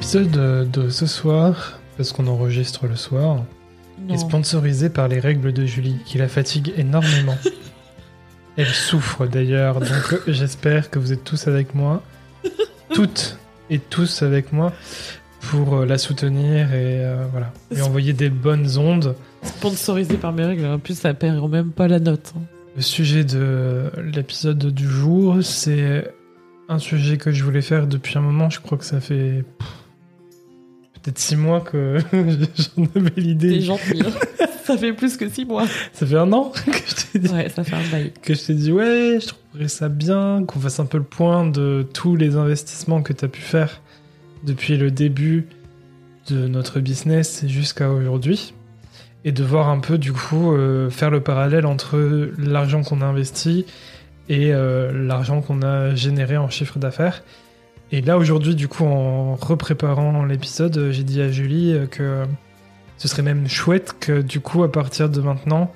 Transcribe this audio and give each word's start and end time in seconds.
L'épisode 0.00 0.70
de 0.70 0.88
ce 0.88 1.06
soir, 1.06 1.80
parce 1.96 2.12
qu'on 2.12 2.28
enregistre 2.28 2.86
le 2.86 2.96
soir, 2.96 3.44
Non. 4.06 4.14
est 4.14 4.18
sponsorisé 4.18 4.88
par 4.90 5.08
les 5.08 5.18
règles 5.20 5.52
de 5.52 5.66
Julie, 5.66 5.96
qui 6.06 6.18
la 6.18 6.28
fatigue 6.28 6.72
énormément. 6.76 7.36
Elle 8.56 8.68
souffre 8.68 9.26
d'ailleurs, 9.26 9.80
donc 9.80 10.20
j'espère 10.26 10.90
que 10.90 10.98
vous 10.98 11.12
êtes 11.12 11.24
tous 11.24 11.46
avec 11.48 11.74
moi, 11.74 12.02
toutes 12.94 13.38
et 13.70 13.78
tous 13.80 14.22
avec 14.22 14.52
moi, 14.52 14.72
pour 15.50 15.74
euh, 15.78 15.86
la 15.86 15.98
soutenir 15.98 16.72
et 16.72 17.04
euh, 17.04 17.24
voilà, 17.30 17.52
lui 17.70 17.82
envoyer 17.82 18.12
des 18.12 18.30
bonnes 18.30 18.78
ondes. 18.78 19.14
Sponsorisé 19.42 20.16
par 20.16 20.32
mes 20.32 20.44
règles, 20.44 20.64
en 20.66 20.78
plus 20.78 20.98
ça 20.98 21.12
perd 21.14 21.48
même 21.50 21.70
pas 21.70 21.86
la 21.88 21.98
note. 22.00 22.32
hein. 22.36 22.40
Le 22.76 22.82
sujet 22.82 23.24
de 23.24 23.90
l'épisode 24.14 24.58
du 24.72 24.88
jour, 24.88 25.38
c'est 25.42 26.12
un 26.68 26.78
sujet 26.78 27.16
que 27.18 27.30
je 27.32 27.44
voulais 27.44 27.62
faire 27.62 27.86
depuis 27.86 28.16
un 28.16 28.22
moment. 28.22 28.48
Je 28.50 28.60
crois 28.60 28.78
que 28.78 28.84
ça 28.84 29.00
fait 29.00 29.44
peut-être 31.02 31.18
six 31.18 31.36
mois 31.36 31.60
que 31.60 31.98
j'en 32.12 32.84
avais 32.96 33.10
T'es 33.10 33.20
l'idée. 33.20 33.60
gentil. 33.60 34.02
ça 34.64 34.76
fait 34.76 34.92
plus 34.92 35.16
que 35.16 35.28
six 35.28 35.44
mois. 35.44 35.66
Ça 35.92 36.06
fait 36.06 36.16
un 36.16 36.32
an 36.32 36.52
que 36.66 36.72
je 36.72 37.06
t'ai 37.12 37.18
dit, 37.18 37.28
Ouais, 37.28 37.48
ça 37.48 37.64
fait 37.64 37.76
un 37.76 37.88
bail. 37.90 38.12
que 38.22 38.34
je 38.34 38.42
t'ai 38.46 38.54
dit 38.54 38.72
ouais, 38.72 39.18
je 39.20 39.28
trouverais 39.28 39.68
ça 39.68 39.88
bien 39.88 40.44
qu'on 40.46 40.60
fasse 40.60 40.80
un 40.80 40.86
peu 40.86 40.98
le 40.98 41.04
point 41.04 41.46
de 41.46 41.86
tous 41.94 42.16
les 42.16 42.36
investissements 42.36 43.02
que 43.02 43.12
tu 43.12 43.24
as 43.24 43.28
pu 43.28 43.40
faire 43.40 43.80
depuis 44.44 44.76
le 44.76 44.90
début 44.90 45.46
de 46.28 46.46
notre 46.46 46.80
business 46.80 47.44
jusqu'à 47.46 47.90
aujourd'hui. 47.90 48.54
Et 49.24 49.32
de 49.32 49.42
voir 49.42 49.68
un 49.68 49.80
peu 49.80 49.98
du 49.98 50.12
coup 50.12 50.52
euh, 50.52 50.90
faire 50.90 51.10
le 51.10 51.20
parallèle 51.20 51.66
entre 51.66 52.30
l'argent 52.38 52.82
qu'on 52.82 53.00
a 53.00 53.04
investi 53.06 53.66
et 54.28 54.52
euh, 54.54 54.92
l'argent 55.06 55.40
qu'on 55.42 55.62
a 55.62 55.94
généré 55.96 56.36
en 56.36 56.48
chiffre 56.48 56.78
d'affaires. 56.78 57.24
Et 57.90 58.02
là 58.02 58.18
aujourd'hui 58.18 58.54
du 58.54 58.68
coup 58.68 58.84
en 58.84 59.34
repréparant 59.36 60.24
l'épisode, 60.24 60.76
euh, 60.76 60.92
j'ai 60.92 61.04
dit 61.04 61.22
à 61.22 61.30
Julie 61.30 61.72
euh, 61.72 61.86
que 61.86 62.24
ce 62.98 63.08
serait 63.08 63.22
même 63.22 63.48
chouette 63.48 63.94
que 63.98 64.20
du 64.20 64.40
coup 64.40 64.62
à 64.62 64.70
partir 64.70 65.08
de 65.08 65.20
maintenant, 65.20 65.72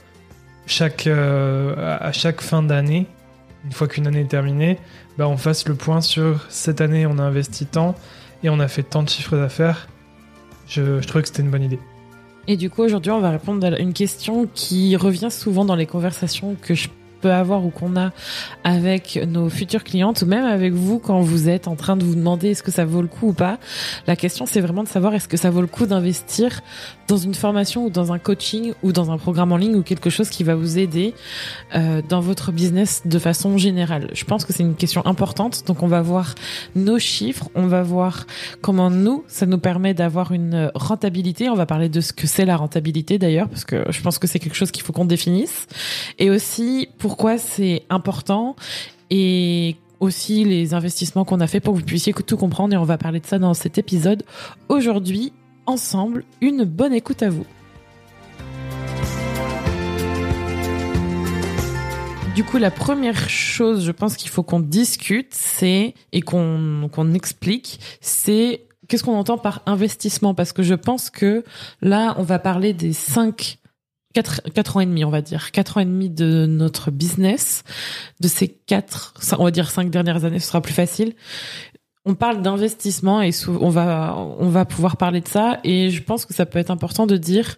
chaque, 0.66 1.06
euh, 1.06 1.98
à 2.00 2.12
chaque 2.12 2.40
fin 2.42 2.62
d'année, 2.62 3.06
une 3.64 3.72
fois 3.72 3.88
qu'une 3.88 4.06
année 4.06 4.20
est 4.20 4.30
terminée, 4.30 4.78
bah 5.16 5.26
on 5.26 5.36
fasse 5.36 5.66
le 5.66 5.74
point 5.74 6.00
sur 6.00 6.44
cette 6.50 6.80
année 6.80 7.06
on 7.06 7.18
a 7.18 7.22
investi 7.22 7.64
tant 7.64 7.94
et 8.42 8.50
on 8.50 8.60
a 8.60 8.68
fait 8.68 8.82
tant 8.82 9.02
de 9.02 9.08
chiffres 9.08 9.36
d'affaires. 9.36 9.88
Je, 10.66 11.00
je 11.00 11.06
trouvais 11.06 11.22
que 11.22 11.28
c'était 11.28 11.42
une 11.42 11.50
bonne 11.50 11.62
idée. 11.62 11.78
Et 12.48 12.56
du 12.56 12.70
coup, 12.70 12.82
aujourd'hui, 12.82 13.12
on 13.12 13.20
va 13.20 13.30
répondre 13.30 13.64
à 13.64 13.78
une 13.78 13.92
question 13.92 14.48
qui 14.52 14.96
revient 14.96 15.30
souvent 15.30 15.64
dans 15.64 15.76
les 15.76 15.86
conversations 15.86 16.56
que 16.60 16.74
je 16.74 16.88
peux 17.22 17.32
avoir 17.32 17.64
ou 17.64 17.70
qu'on 17.70 17.96
a 17.96 18.10
avec 18.64 19.18
nos 19.26 19.48
futures 19.48 19.84
clientes 19.84 20.22
ou 20.22 20.26
même 20.26 20.44
avec 20.44 20.72
vous 20.72 20.98
quand 20.98 21.20
vous 21.20 21.48
êtes 21.48 21.68
en 21.68 21.76
train 21.76 21.96
de 21.96 22.04
vous 22.04 22.14
demander 22.14 22.50
est-ce 22.50 22.62
que 22.62 22.70
ça 22.70 22.84
vaut 22.84 23.00
le 23.00 23.08
coup 23.08 23.28
ou 23.28 23.32
pas. 23.32 23.58
La 24.06 24.16
question, 24.16 24.44
c'est 24.44 24.60
vraiment 24.60 24.82
de 24.82 24.88
savoir 24.88 25.14
est-ce 25.14 25.28
que 25.28 25.36
ça 25.36 25.50
vaut 25.50 25.60
le 25.60 25.66
coup 25.66 25.86
d'investir 25.86 26.60
dans 27.08 27.16
une 27.16 27.34
formation 27.34 27.86
ou 27.86 27.90
dans 27.90 28.12
un 28.12 28.18
coaching 28.18 28.72
ou 28.82 28.92
dans 28.92 29.10
un 29.10 29.18
programme 29.18 29.52
en 29.52 29.56
ligne 29.56 29.76
ou 29.76 29.82
quelque 29.82 30.10
chose 30.10 30.30
qui 30.30 30.44
va 30.44 30.54
vous 30.54 30.78
aider 30.78 31.14
euh, 31.74 32.02
dans 32.08 32.20
votre 32.20 32.52
business 32.52 33.02
de 33.04 33.18
façon 33.18 33.58
générale. 33.58 34.10
Je 34.14 34.24
pense 34.24 34.44
que 34.44 34.52
c'est 34.52 34.62
une 34.62 34.74
question 34.74 35.04
importante. 35.06 35.64
Donc, 35.66 35.82
on 35.82 35.88
va 35.88 36.02
voir 36.02 36.34
nos 36.74 36.98
chiffres, 36.98 37.48
on 37.54 37.66
va 37.66 37.82
voir 37.82 38.26
comment 38.60 38.90
nous, 38.90 39.24
ça 39.28 39.46
nous 39.46 39.58
permet 39.58 39.94
d'avoir 39.94 40.32
une 40.32 40.70
rentabilité. 40.74 41.48
On 41.48 41.54
va 41.54 41.66
parler 41.66 41.88
de 41.88 42.00
ce 42.00 42.12
que 42.12 42.26
c'est 42.26 42.44
la 42.44 42.56
rentabilité 42.56 43.18
d'ailleurs, 43.18 43.48
parce 43.48 43.64
que 43.64 43.84
je 43.90 44.00
pense 44.00 44.18
que 44.18 44.26
c'est 44.26 44.38
quelque 44.38 44.56
chose 44.56 44.70
qu'il 44.70 44.82
faut 44.82 44.92
qu'on 44.92 45.04
définisse. 45.04 45.66
Et 46.18 46.30
aussi 46.30 46.88
pourquoi 47.12 47.36
c'est 47.36 47.82
important 47.90 48.56
et 49.10 49.76
aussi 50.00 50.44
les 50.44 50.72
investissements 50.72 51.26
qu'on 51.26 51.40
a 51.40 51.46
fait 51.46 51.60
pour 51.60 51.74
que 51.74 51.80
vous 51.80 51.84
puissiez 51.84 52.14
tout 52.14 52.38
comprendre. 52.38 52.72
Et 52.72 52.78
on 52.78 52.84
va 52.84 52.96
parler 52.96 53.20
de 53.20 53.26
ça 53.26 53.38
dans 53.38 53.52
cet 53.52 53.76
épisode 53.76 54.22
aujourd'hui 54.70 55.34
ensemble. 55.66 56.24
Une 56.40 56.64
bonne 56.64 56.94
écoute 56.94 57.22
à 57.22 57.28
vous. 57.28 57.44
Du 62.34 62.44
coup, 62.44 62.56
la 62.56 62.70
première 62.70 63.28
chose, 63.28 63.84
je 63.84 63.92
pense 63.92 64.16
qu'il 64.16 64.30
faut 64.30 64.42
qu'on 64.42 64.60
discute, 64.60 65.34
c'est 65.34 65.92
et 66.12 66.22
qu'on 66.22 66.88
qu'on 66.90 67.12
explique, 67.12 67.78
c'est 68.00 68.64
qu'est-ce 68.88 69.04
qu'on 69.04 69.18
entend 69.18 69.36
par 69.36 69.60
investissement, 69.66 70.32
parce 70.32 70.54
que 70.54 70.62
je 70.62 70.74
pense 70.74 71.10
que 71.10 71.44
là, 71.82 72.14
on 72.16 72.22
va 72.22 72.38
parler 72.38 72.72
des 72.72 72.94
cinq, 72.94 73.58
quatre, 74.12 74.40
quatre 74.54 74.76
ans 74.76 74.80
et 74.80 74.86
demi, 74.86 75.04
on 75.04 75.10
va 75.10 75.20
dire, 75.22 75.50
quatre 75.52 75.76
ans 75.76 75.80
et 75.80 75.84
demi 75.84 76.10
de 76.10 76.46
notre 76.46 76.90
business, 76.90 77.64
de 78.20 78.28
ces 78.28 78.48
quatre, 78.48 79.14
on 79.38 79.44
va 79.44 79.50
dire 79.50 79.70
cinq 79.70 79.90
dernières 79.90 80.24
années, 80.24 80.38
ce 80.38 80.46
sera 80.48 80.60
plus 80.60 80.74
facile. 80.74 81.14
On 82.04 82.14
parle 82.14 82.42
d'investissement 82.42 83.22
et 83.22 83.30
on 83.48 83.68
va 83.70 84.16
on 84.38 84.48
va 84.48 84.64
pouvoir 84.64 84.96
parler 84.96 85.20
de 85.20 85.28
ça 85.28 85.60
et 85.62 85.90
je 85.90 86.02
pense 86.02 86.26
que 86.26 86.34
ça 86.34 86.46
peut 86.46 86.58
être 86.58 86.70
important 86.72 87.06
de 87.06 87.16
dire 87.16 87.56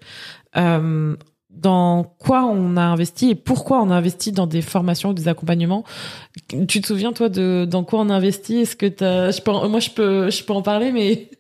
euh, 0.57 1.17
dans 1.49 2.05
quoi 2.19 2.45
on 2.45 2.77
a 2.77 2.83
investi 2.83 3.31
et 3.31 3.35
pourquoi 3.37 3.81
on 3.81 3.91
a 3.91 3.95
investi 3.95 4.33
dans 4.33 4.47
des 4.47 4.61
formations 4.61 5.11
ou 5.11 5.15
des 5.15 5.29
accompagnements. 5.29 5.85
Tu 6.69 6.81
te 6.83 6.87
souviens 6.87 7.13
toi 7.15 7.31
de 7.31 7.67
dans 7.67 7.85
quoi 7.85 8.01
on 8.01 8.11
a 8.11 8.15
investi? 8.15 8.57
Est-ce 8.57 8.77
que 8.77 8.93
en- 9.51 9.69
moi 9.71 9.81
je 9.81 9.91
peux 9.91 10.31
je 10.31 10.45
peux 10.45 10.53
en 10.53 10.61
parler 10.63 10.93
mais 10.93 11.31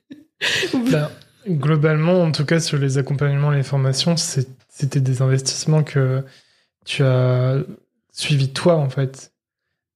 Bah, 0.90 1.10
globalement, 1.46 2.22
en 2.22 2.32
tout 2.32 2.44
cas 2.44 2.60
sur 2.60 2.78
les 2.78 2.96
accompagnements 2.96 3.52
et 3.52 3.56
les 3.56 3.62
formations, 3.62 4.16
c'est- 4.16 4.48
c'était 4.74 5.00
des 5.00 5.22
investissements 5.22 5.84
que 5.84 6.24
tu 6.84 7.04
as 7.04 7.58
suivi 8.10 8.52
toi 8.52 8.74
en 8.74 8.90
fait. 8.90 9.32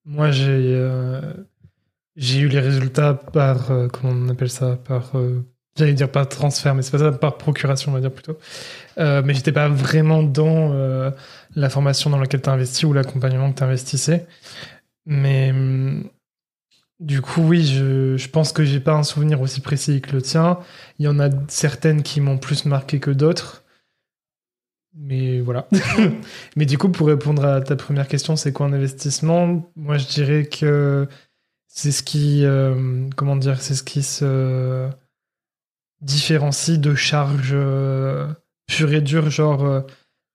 Moi, 0.05 0.31
j'ai 0.31 0.73
euh, 0.73 1.21
eu 2.17 2.49
les 2.49 2.61
résultats 2.61 3.15
par 3.15 3.73
euh, 3.73 3.89
comment 3.89 4.13
on 4.13 4.29
appelle 4.29 4.49
ça 4.49 4.77
par 4.77 5.17
euh, 5.17 5.45
j'allais 5.77 5.95
dire 5.95 6.11
par 6.11 6.29
transfert, 6.29 6.77
mais 6.77 6.83
c'est 6.83 6.93
pas 6.93 6.99
ça 6.99 7.11
par 7.11 7.39
procuration 7.39 7.91
on 7.91 7.95
va 7.97 8.01
dire 8.01 8.13
plutôt. 8.13 8.39
Mais 8.97 9.35
j'étais 9.35 9.53
pas 9.53 9.69
vraiment 9.69 10.23
dans 10.23 11.13
la 11.55 11.71
formation 11.71 12.11
dans 12.11 12.19
laquelle 12.19 12.43
tu 12.43 12.51
investi 12.51 12.87
ou 12.87 12.93
l'accompagnement 12.93 13.53
que 13.53 13.59
tu 13.59 13.65
investissais. 13.65 14.27
Mais 15.07 15.51
hum, 15.51 16.09
du 17.01 17.21
coup, 17.21 17.43
oui, 17.43 17.65
je, 17.65 18.17
je 18.17 18.29
pense 18.29 18.53
que 18.53 18.65
j'ai 18.65 18.81
pas 18.81 18.95
un 18.95 19.05
souvenir 19.05 19.41
aussi 19.41 19.61
précis 19.61 20.01
que 20.01 20.13
le 20.13 20.23
tien. 20.23 20.59
Il 20.99 21.05
y 21.05 21.09
en 21.09 21.21
a 21.21 21.31
certaines 21.49 22.03
qui 22.03 22.21
m'ont 22.21 22.39
plus 22.39 22.65
marqué 22.65 23.01
que 23.01 23.11
d'autres. 23.11 23.65
Mais 25.01 25.41
voilà. 25.41 25.69
Mais 26.57 26.67
du 26.67 26.77
coup, 26.77 26.89
pour 26.89 27.07
répondre 27.07 27.45
à 27.45 27.61
ta 27.61 27.77
première 27.77 28.09
question, 28.09 28.35
c'est 28.37 28.53
quoi 28.53 28.67
un 28.67 28.73
investissement? 28.73 29.71
Moi, 29.77 29.97
je 29.97 30.07
dirais 30.09 30.45
que 30.47 31.07
c'est 31.69 31.93
ce 31.93 32.03
qui, 32.03 32.45
euh, 32.45 33.09
comment 33.17 33.37
dire, 33.37 33.61
c'est 33.61 33.75
ce 33.75 33.85
qui 33.85 34.03
se 34.03 34.89
différencie 36.01 36.79
de 36.79 36.95
charges 36.95 37.53
euh, 37.53 38.27
pures 38.67 38.93
et 38.93 39.01
dures, 39.01 39.31
genre 39.31 39.65
euh, 39.65 39.81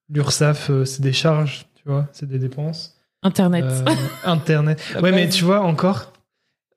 l'URSSAF, 0.10 0.70
euh, 0.70 0.86
c'est 0.86 1.02
des 1.02 1.14
charges, 1.14 1.66
tu 1.76 1.84
vois, 1.86 2.08
c'est 2.12 2.28
des 2.28 2.40
dépenses. 2.40 2.98
internet. 3.22 3.66
Euh, 3.66 3.86
Internet. 4.26 4.82
Ouais, 5.02 5.12
mais 5.12 5.30
tu 5.30 5.44
vois, 5.44 5.62
encore, 5.62 6.14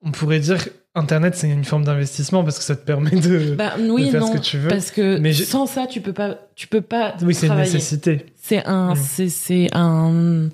on 0.03 0.13
pourrait 0.13 0.41
dire 0.41 0.69
Internet, 0.97 1.37
c'est 1.37 1.49
une 1.49 1.65
forme 1.65 1.85
d'investissement 1.85 2.43
parce 2.43 2.59
que 2.59 2.65
ça 2.65 2.75
te 2.75 2.85
permet 2.85 3.11
de, 3.11 3.55
Bah, 3.57 3.75
de 3.79 4.11
faire 4.11 4.21
non 4.21 4.27
ce 4.29 4.33
que 4.33 4.43
tu 4.43 4.59
veux. 4.59 4.69
parce 4.69 4.91
que 4.91 5.19
Mais 5.19 5.33
sans 5.33 5.67
ça 5.67 5.87
tu 5.87 6.01
peux 6.01 6.13
pas 6.13 6.39
tu 6.57 6.67
peux 6.67 6.81
pas 6.81 7.15
Oui, 7.23 7.35
c'est 7.35 7.47
une 7.47 7.55
nécessité. 7.57 8.27
C'est 8.43 8.65
un, 8.67 8.95
Mm. 8.95 8.97
c'est, 9.29 9.69
un, 9.75 10.49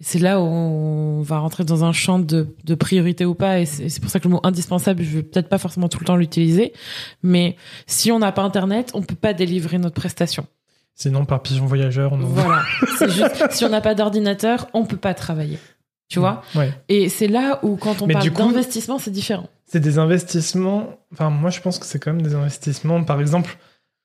c'est 0.00 0.18
là 0.18 0.40
où 0.40 0.44
on 0.44 1.22
va 1.22 1.38
rentrer 1.38 1.64
dans 1.64 1.84
un 1.84 1.92
champ 1.92 2.18
de, 2.18 2.48
de 2.64 2.74
priorité 2.74 3.24
ou 3.24 3.34
pas, 3.34 3.60
et 3.60 3.64
c'est, 3.66 3.98
pour 4.00 4.10
ça 4.10 4.18
que 4.20 4.24
le 4.28 4.34
mot 4.34 4.40
indispensable, 4.42 5.02
je 5.02 5.16
vais 5.16 5.22
peut-être 5.22 5.48
pas 5.48 5.58
forcément 5.58 5.88
tout 5.88 5.98
le 6.00 6.04
temps 6.04 6.16
l'utiliser, 6.16 6.72
mais 7.22 7.56
si 7.86 8.12
on 8.12 8.18
n'a 8.18 8.30
pas 8.32 8.42
Internet, 8.42 8.90
on 8.94 9.02
peut 9.02 9.14
pas 9.14 9.32
délivrer 9.32 9.78
notre 9.78 9.94
prestation. 9.94 10.46
Sinon, 10.98 11.24
par 11.26 11.42
pigeon 11.42 11.66
voyageur, 11.66 12.12
on 12.12 12.22
en 12.22 12.26
Voilà. 12.26 12.62
juste, 13.08 13.46
si 13.52 13.64
on 13.64 13.68
n'a 13.68 13.80
pas 13.82 13.94
d'ordinateur, 13.94 14.66
on 14.74 14.84
peut 14.84 14.96
pas 14.96 15.14
travailler. 15.14 15.58
Tu 16.08 16.20
vois? 16.20 16.42
Ouais. 16.54 16.72
Et 16.88 17.08
c'est 17.08 17.26
là 17.26 17.58
où, 17.62 17.76
quand 17.76 18.02
on 18.02 18.06
Mais 18.06 18.14
parle 18.14 18.30
d'investissement, 18.30 18.98
c'est 18.98 19.10
différent. 19.10 19.48
C'est 19.66 19.80
des 19.80 19.98
investissements. 19.98 21.00
Enfin, 21.12 21.30
moi, 21.30 21.50
je 21.50 21.60
pense 21.60 21.78
que 21.78 21.86
c'est 21.86 21.98
quand 21.98 22.12
même 22.12 22.22
des 22.22 22.34
investissements. 22.34 23.02
Par 23.02 23.20
exemple, 23.20 23.58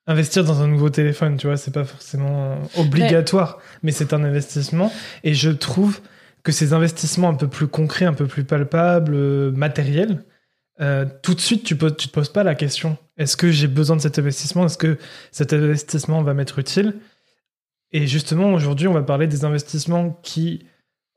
investir 0.07 0.43
dans 0.43 0.61
un 0.61 0.67
nouveau 0.67 0.89
téléphone, 0.89 1.37
tu 1.37 1.47
vois, 1.47 1.57
c'est 1.57 1.71
pas 1.71 1.83
forcément 1.83 2.57
obligatoire, 2.77 3.59
mais 3.83 3.91
c'est 3.91 4.13
un 4.13 4.23
investissement. 4.23 4.91
Et 5.23 5.35
je 5.35 5.51
trouve 5.51 6.01
que 6.43 6.51
ces 6.51 6.73
investissements 6.73 7.29
un 7.29 7.35
peu 7.35 7.47
plus 7.47 7.67
concrets, 7.67 8.05
un 8.05 8.13
peu 8.13 8.25
plus 8.25 8.43
palpables, 8.43 9.13
euh, 9.13 9.51
matériels, 9.51 10.23
euh, 10.79 11.05
tout 11.21 11.35
de 11.35 11.39
suite, 11.39 11.63
tu 11.63 11.75
ne 11.75 11.89
tu 11.89 12.07
te 12.07 12.13
poses 12.13 12.29
pas 12.29 12.43
la 12.43 12.55
question 12.55 12.97
est-ce 13.21 13.37
que 13.37 13.51
j'ai 13.51 13.67
besoin 13.67 13.95
de 13.95 14.01
cet 14.01 14.17
investissement? 14.17 14.65
Est-ce 14.65 14.79
que 14.79 14.97
cet 15.31 15.53
investissement 15.53 16.23
va 16.23 16.33
m'être 16.33 16.57
utile? 16.57 16.95
Et 17.91 18.07
justement, 18.07 18.51
aujourd'hui, 18.53 18.87
on 18.87 18.93
va 18.93 19.03
parler 19.03 19.27
des 19.27 19.45
investissements 19.45 20.19
qui, 20.23 20.65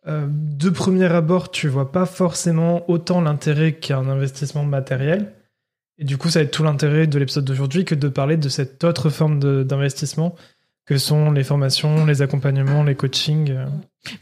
euh, 0.06 0.26
de 0.28 0.70
premier 0.70 1.06
abord, 1.06 1.50
tu 1.50 1.68
vois 1.68 1.90
pas 1.90 2.06
forcément 2.06 2.88
autant 2.90 3.20
l'intérêt 3.20 3.74
qu'un 3.74 4.08
investissement 4.08 4.64
matériel. 4.64 5.32
Et 5.98 6.04
du 6.04 6.18
coup, 6.18 6.28
ça 6.28 6.40
va 6.40 6.44
être 6.44 6.50
tout 6.50 6.64
l'intérêt 6.64 7.06
de 7.06 7.18
l'épisode 7.18 7.44
d'aujourd'hui 7.44 7.84
que 7.84 7.94
de 7.94 8.08
parler 8.08 8.36
de 8.36 8.48
cette 8.48 8.82
autre 8.84 9.10
forme 9.10 9.64
d'investissement 9.64 10.34
que 10.86 10.98
sont 10.98 11.30
les 11.30 11.44
formations, 11.44 12.04
les 12.04 12.20
accompagnements, 12.20 12.82
les 12.84 12.94
coachings. 12.94 13.50
Euh. 13.50 13.66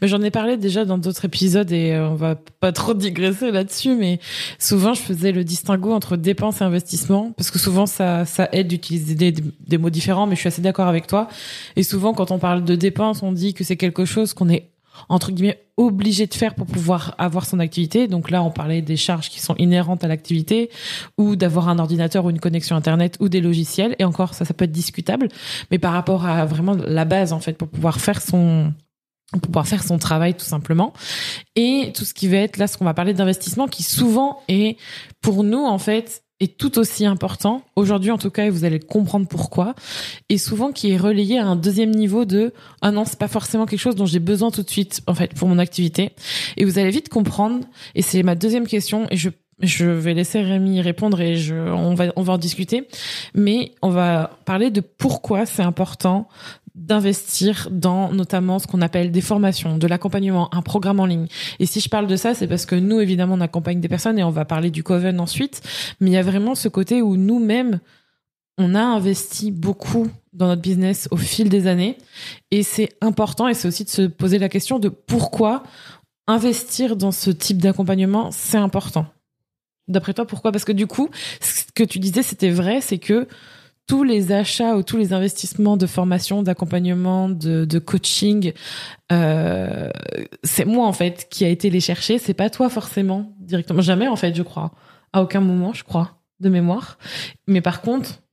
Mais 0.01 0.07
j'en 0.07 0.21
ai 0.21 0.31
parlé 0.31 0.55
déjà 0.55 0.85
dans 0.85 0.97
d'autres 0.97 1.25
épisodes 1.25 1.69
et 1.73 1.91
euh, 1.91 2.07
on 2.07 2.15
va 2.15 2.35
pas 2.35 2.71
trop 2.71 2.93
digresser 2.93 3.51
là-dessus, 3.51 3.95
mais 3.97 4.19
souvent 4.59 4.93
je 4.93 5.01
faisais 5.01 5.33
le 5.33 5.43
distinguo 5.43 5.91
entre 5.91 6.15
dépenses 6.15 6.61
et 6.61 6.63
investissement 6.63 7.33
parce 7.35 7.51
que 7.51 7.59
souvent 7.59 7.85
ça, 7.85 8.23
aide 8.53 8.69
d'utiliser 8.69 9.15
des, 9.15 9.33
des 9.33 9.77
mots 9.77 9.89
différents, 9.89 10.25
mais 10.25 10.35
je 10.35 10.39
suis 10.39 10.47
assez 10.47 10.61
d'accord 10.61 10.87
avec 10.87 11.05
toi. 11.05 11.27
Et 11.75 11.83
souvent 11.83 12.13
quand 12.13 12.31
on 12.31 12.39
parle 12.39 12.63
de 12.63 12.75
dépenses, 12.75 13.23
on 13.23 13.33
dit 13.33 13.53
que 13.53 13.65
c'est 13.65 13.75
quelque 13.75 14.05
chose 14.05 14.33
qu'on 14.33 14.47
est 14.47 14.69
entre 15.09 15.31
guillemets 15.31 15.59
obligé 15.77 16.27
de 16.27 16.33
faire 16.33 16.53
pour 16.55 16.67
pouvoir 16.67 17.15
avoir 17.17 17.45
son 17.45 17.59
activité. 17.59 18.07
Donc 18.07 18.29
là, 18.29 18.43
on 18.43 18.51
parlait 18.51 18.81
des 18.81 18.97
charges 18.97 19.29
qui 19.29 19.39
sont 19.39 19.55
inhérentes 19.57 20.03
à 20.03 20.07
l'activité 20.07 20.69
ou 21.17 21.35
d'avoir 21.35 21.69
un 21.69 21.79
ordinateur 21.79 22.25
ou 22.25 22.29
une 22.29 22.39
connexion 22.39 22.75
internet 22.75 23.17
ou 23.19 23.29
des 23.29 23.41
logiciels. 23.41 23.95
Et 23.99 24.03
encore, 24.03 24.33
ça, 24.33 24.45
ça 24.45 24.53
peut 24.53 24.65
être 24.65 24.71
discutable. 24.71 25.29
Mais 25.71 25.79
par 25.79 25.93
rapport 25.93 26.25
à 26.25 26.45
vraiment 26.45 26.75
la 26.75 27.05
base, 27.05 27.33
en 27.33 27.39
fait, 27.39 27.57
pour 27.57 27.69
pouvoir 27.69 27.99
faire 27.99 28.21
son, 28.21 28.71
pour 29.31 29.41
pouvoir 29.41 29.67
faire 29.67 29.83
son 29.83 29.97
travail 29.97 30.35
tout 30.35 30.45
simplement 30.45 30.93
et 31.55 31.91
tout 31.95 32.05
ce 32.05 32.13
qui 32.13 32.27
va 32.27 32.37
être 32.37 32.57
là 32.57 32.67
ce 32.67 32.77
qu'on 32.77 32.85
va 32.85 32.93
parler 32.93 33.13
d'investissement 33.13 33.67
qui 33.67 33.83
souvent 33.83 34.41
est 34.47 34.77
pour 35.21 35.43
nous 35.43 35.63
en 35.63 35.79
fait 35.79 36.22
est 36.43 36.57
tout 36.57 36.77
aussi 36.79 37.05
important, 37.05 37.63
aujourd'hui 37.75 38.11
en 38.11 38.17
tout 38.17 38.29
cas, 38.29 38.45
et 38.45 38.49
vous 38.49 38.65
allez 38.65 38.79
comprendre 38.79 39.27
pourquoi, 39.27 39.75
et 40.29 40.37
souvent 40.37 40.71
qui 40.71 40.91
est 40.91 40.97
relayé 40.97 41.39
à 41.39 41.45
un 41.45 41.55
deuxième 41.55 41.91
niveau 41.91 42.25
de 42.25 42.53
«Ah 42.81 42.91
non, 42.91 43.05
c'est 43.05 43.19
pas 43.19 43.27
forcément 43.27 43.65
quelque 43.65 43.79
chose 43.79 43.95
dont 43.95 44.05
j'ai 44.05 44.19
besoin 44.19 44.51
tout 44.51 44.63
de 44.63 44.69
suite, 44.69 45.01
en 45.07 45.13
fait, 45.13 45.33
pour 45.33 45.47
mon 45.47 45.59
activité.» 45.59 46.11
Et 46.57 46.65
vous 46.65 46.79
allez 46.79 46.91
vite 46.91 47.09
comprendre, 47.09 47.65
et 47.95 48.01
c'est 48.01 48.23
ma 48.23 48.35
deuxième 48.35 48.67
question, 48.67 49.07
et 49.09 49.17
je 49.17 49.29
je 49.59 49.85
vais 49.85 50.13
laisser 50.13 50.41
Rémi 50.41 50.81
répondre 50.81 51.21
et 51.21 51.35
je, 51.35 51.55
on 51.55 51.93
va, 51.93 52.05
on 52.15 52.21
va 52.21 52.33
en 52.33 52.37
discuter. 52.37 52.87
Mais 53.33 53.71
on 53.81 53.89
va 53.89 54.37
parler 54.45 54.71
de 54.71 54.81
pourquoi 54.81 55.45
c'est 55.45 55.61
important 55.61 56.27
d'investir 56.75 57.67
dans 57.71 58.11
notamment 58.11 58.57
ce 58.57 58.65
qu'on 58.65 58.81
appelle 58.81 59.11
des 59.11 59.21
formations, 59.21 59.77
de 59.77 59.87
l'accompagnement, 59.87 60.53
un 60.53 60.61
programme 60.61 60.99
en 60.99 61.05
ligne. 61.05 61.27
Et 61.59 61.65
si 61.65 61.79
je 61.79 61.89
parle 61.89 62.07
de 62.07 62.15
ça, 62.15 62.33
c'est 62.33 62.47
parce 62.47 62.65
que 62.65 62.75
nous, 62.75 62.99
évidemment, 62.99 63.35
on 63.35 63.41
accompagne 63.41 63.79
des 63.79 63.87
personnes 63.87 64.17
et 64.17 64.23
on 64.23 64.31
va 64.31 64.45
parler 64.45 64.71
du 64.71 64.83
Coven 64.83 65.19
ensuite. 65.19 65.61
Mais 65.99 66.09
il 66.09 66.13
y 66.13 66.17
a 66.17 66.23
vraiment 66.23 66.55
ce 66.55 66.67
côté 66.67 67.01
où 67.01 67.15
nous-mêmes, 67.15 67.79
on 68.57 68.73
a 68.75 68.81
investi 68.81 69.51
beaucoup 69.51 70.07
dans 70.33 70.47
notre 70.47 70.61
business 70.61 71.07
au 71.11 71.17
fil 71.17 71.49
des 71.49 71.67
années. 71.67 71.97
Et 72.49 72.63
c'est 72.63 72.89
important 73.01 73.47
et 73.47 73.53
c'est 73.53 73.67
aussi 73.67 73.83
de 73.83 73.89
se 73.89 74.01
poser 74.03 74.39
la 74.39 74.49
question 74.49 74.79
de 74.79 74.89
pourquoi 74.89 75.63
investir 76.27 76.95
dans 76.95 77.11
ce 77.11 77.29
type 77.29 77.57
d'accompagnement, 77.57 78.31
c'est 78.31 78.57
important. 78.57 79.05
D'après 79.87 80.13
toi, 80.13 80.25
pourquoi? 80.25 80.51
Parce 80.51 80.63
que 80.65 80.71
du 80.71 80.87
coup, 80.87 81.09
ce 81.41 81.65
que 81.75 81.83
tu 81.83 81.99
disais, 81.99 82.23
c'était 82.23 82.49
vrai, 82.49 82.79
c'est 82.81 82.99
que 82.99 83.27
tous 83.87 84.03
les 84.03 84.31
achats 84.31 84.75
ou 84.75 84.83
tous 84.83 84.97
les 84.97 85.13
investissements 85.13 85.77
de 85.77 85.85
formation, 85.87 86.41
d'accompagnement, 86.43 87.29
de, 87.29 87.65
de, 87.65 87.79
coaching, 87.79 88.53
euh, 89.11 89.89
c'est 90.43 90.65
moi 90.65 90.87
en 90.87 90.93
fait 90.93 91.27
qui 91.29 91.43
a 91.45 91.49
été 91.49 91.69
les 91.69 91.79
chercher. 91.79 92.17
C'est 92.17 92.33
pas 92.33 92.49
toi 92.49 92.69
forcément 92.69 93.35
directement. 93.39 93.81
Jamais 93.81 94.07
en 94.07 94.15
fait, 94.15 94.35
je 94.35 94.43
crois. 94.43 94.71
À 95.11 95.21
aucun 95.21 95.41
moment, 95.41 95.73
je 95.73 95.83
crois, 95.83 96.21
de 96.39 96.49
mémoire. 96.49 96.97
Mais 97.47 97.61
par 97.61 97.81
contre, 97.81 98.23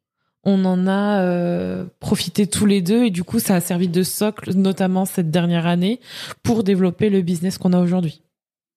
on 0.45 0.65
en 0.65 0.87
a 0.87 1.21
euh, 1.21 1.85
profité 1.99 2.47
tous 2.47 2.67
les 2.67 2.81
deux 2.81 3.05
et 3.05 3.11
du 3.11 3.25
coup, 3.25 3.39
ça 3.39 3.57
a 3.57 3.61
servi 3.61 3.89
de 3.89 4.03
socle, 4.03 4.55
notamment 4.55 5.05
cette 5.05 5.31
dernière 5.31 5.67
année, 5.67 6.01
pour 6.43 6.65
développer 6.65 7.11
le 7.11 7.23
business 7.23 7.59
qu'on 7.59 7.73
a 7.73 7.81
aujourd'hui. 7.81 8.23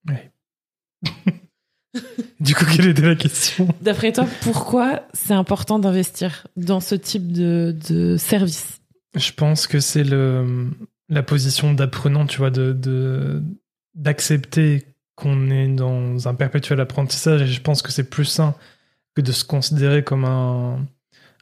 Ouais. 0.09 0.31
du 2.39 2.55
coup, 2.55 2.65
quelle 2.65 2.87
était 2.87 3.01
la 3.01 3.15
question? 3.15 3.67
D'après 3.81 4.11
toi, 4.11 4.27
pourquoi 4.41 5.03
c'est 5.13 5.33
important 5.33 5.79
d'investir 5.79 6.47
dans 6.57 6.79
ce 6.79 6.95
type 6.95 7.31
de, 7.31 7.75
de 7.89 8.17
service? 8.17 8.79
Je 9.15 9.31
pense 9.31 9.67
que 9.67 9.79
c'est 9.79 10.03
le 10.03 10.69
la 11.09 11.21
position 11.21 11.73
d'apprenant, 11.73 12.25
tu 12.25 12.37
vois, 12.39 12.49
de 12.49 13.43
d'accepter 13.93 14.85
qu'on 15.15 15.49
est 15.49 15.67
dans 15.67 16.27
un 16.27 16.33
perpétuel 16.33 16.79
apprentissage. 16.79 17.41
Et 17.43 17.47
je 17.47 17.61
pense 17.61 17.81
que 17.81 17.91
c'est 17.91 18.09
plus 18.09 18.25
sain 18.25 18.55
que 19.15 19.21
de 19.21 19.31
se 19.31 19.45
considérer 19.45 20.03
comme 20.03 20.25
un, 20.25 20.85